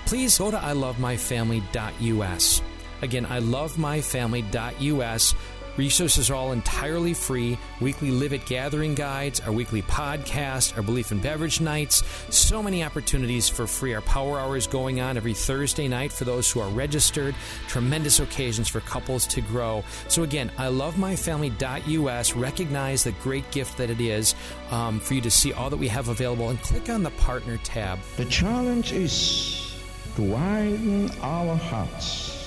Please 0.04 0.36
go 0.36 0.50
to 0.50 0.58
ilovemyfamily.us 0.58 2.60
Again, 3.02 3.26
I 3.26 3.38
love 3.38 3.76
lovemyfamily.us. 3.76 5.34
Resources 5.76 6.28
are 6.28 6.34
all 6.34 6.50
entirely 6.50 7.14
free. 7.14 7.56
Weekly 7.80 8.10
Live 8.10 8.32
It 8.32 8.44
Gathering 8.46 8.96
guides, 8.96 9.38
our 9.38 9.52
weekly 9.52 9.82
podcast, 9.82 10.76
our 10.76 10.82
Belief 10.82 11.12
and 11.12 11.22
Beverage 11.22 11.60
nights. 11.60 12.02
So 12.30 12.60
many 12.64 12.82
opportunities 12.82 13.48
for 13.48 13.64
free. 13.68 13.94
Our 13.94 14.00
power 14.00 14.40
hour 14.40 14.56
is 14.56 14.66
going 14.66 15.00
on 15.00 15.16
every 15.16 15.34
Thursday 15.34 15.86
night 15.86 16.10
for 16.10 16.24
those 16.24 16.50
who 16.50 16.58
are 16.58 16.68
registered. 16.68 17.36
Tremendous 17.68 18.18
occasions 18.18 18.68
for 18.68 18.80
couples 18.80 19.24
to 19.28 19.40
grow. 19.40 19.84
So 20.08 20.24
again, 20.24 20.50
I 20.58 20.66
love 20.66 20.96
myfamily.us. 20.96 22.34
Recognize 22.34 23.04
the 23.04 23.12
great 23.12 23.48
gift 23.52 23.78
that 23.78 23.88
it 23.88 24.00
is 24.00 24.34
um, 24.72 24.98
for 24.98 25.14
you 25.14 25.20
to 25.20 25.30
see 25.30 25.52
all 25.52 25.70
that 25.70 25.76
we 25.76 25.86
have 25.86 26.08
available 26.08 26.50
and 26.50 26.60
click 26.60 26.88
on 26.88 27.04
the 27.04 27.10
partner 27.10 27.56
tab. 27.58 28.00
The 28.16 28.24
challenge 28.24 28.92
is 28.92 29.78
to 30.16 30.22
widen 30.22 31.08
our 31.22 31.54
hearts 31.54 32.37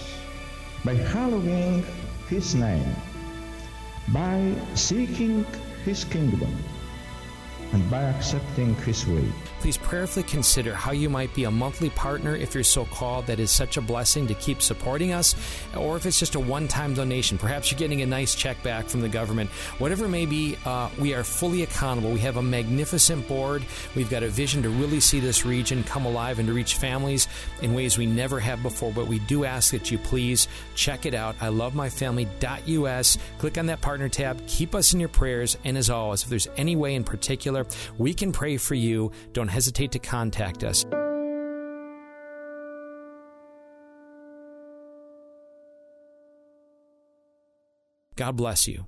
by 0.83 0.95
hallowing 0.95 1.83
His 2.29 2.55
name, 2.55 2.95
by 4.09 4.53
seeking 4.73 5.45
His 5.85 6.03
kingdom, 6.03 6.55
and 7.73 7.89
by 7.89 8.01
accepting 8.03 8.75
His 8.75 9.05
way 9.07 9.27
please 9.61 9.77
prayerfully 9.77 10.23
consider 10.23 10.73
how 10.73 10.91
you 10.91 11.07
might 11.07 11.31
be 11.35 11.43
a 11.43 11.51
monthly 11.51 11.91
partner 11.91 12.35
if 12.35 12.55
you're 12.55 12.63
so 12.63 12.83
called. 12.85 13.27
That 13.27 13.39
is 13.39 13.51
such 13.51 13.77
a 13.77 13.81
blessing 13.81 14.25
to 14.27 14.33
keep 14.33 14.59
supporting 14.59 15.11
us, 15.11 15.35
or 15.77 15.95
if 15.97 16.07
it's 16.07 16.19
just 16.19 16.33
a 16.33 16.39
one 16.39 16.67
time 16.67 16.95
donation. 16.95 17.37
Perhaps 17.37 17.69
you're 17.69 17.77
getting 17.77 18.01
a 18.01 18.05
nice 18.07 18.33
check 18.33 18.61
back 18.63 18.85
from 18.85 19.01
the 19.01 19.09
government. 19.09 19.51
Whatever 19.77 20.05
it 20.05 20.09
may 20.09 20.25
be, 20.25 20.57
uh, 20.65 20.89
we 20.99 21.13
are 21.13 21.23
fully 21.23 21.61
accountable. 21.61 22.11
We 22.11 22.19
have 22.21 22.37
a 22.37 22.41
magnificent 22.41 23.27
board. 23.27 23.63
We've 23.95 24.09
got 24.09 24.23
a 24.23 24.29
vision 24.29 24.63
to 24.63 24.69
really 24.69 24.99
see 24.99 25.19
this 25.19 25.45
region 25.45 25.83
come 25.83 26.07
alive 26.07 26.39
and 26.39 26.47
to 26.47 26.53
reach 26.53 26.75
families 26.75 27.27
in 27.61 27.75
ways 27.75 27.99
we 27.99 28.07
never 28.07 28.39
have 28.39 28.63
before. 28.63 28.91
But 28.91 29.05
we 29.05 29.19
do 29.19 29.45
ask 29.45 29.71
that 29.73 29.91
you 29.91 29.99
please 29.99 30.47
check 30.73 31.05
it 31.05 31.13
out. 31.13 31.35
I 31.39 31.49
love 31.49 31.75
my 31.75 31.89
family.us. 31.89 33.17
Click 33.37 33.57
on 33.59 33.67
that 33.67 33.81
partner 33.81 34.09
tab. 34.09 34.43
Keep 34.47 34.73
us 34.73 34.93
in 34.93 34.99
your 34.99 35.09
prayers. 35.09 35.55
And 35.63 35.77
as 35.77 35.91
always, 35.91 36.23
if 36.23 36.29
there's 36.29 36.47
any 36.57 36.75
way 36.75 36.95
in 36.95 37.03
particular 37.03 37.67
we 37.99 38.15
can 38.15 38.31
pray 38.31 38.57
for 38.57 38.73
you, 38.73 39.11
don't 39.33 39.50
hesitate 39.51 39.91
to 39.91 39.99
contact 39.99 40.63
us. 40.63 40.85
God 48.15 48.35
bless 48.35 48.67
you. 48.67 48.85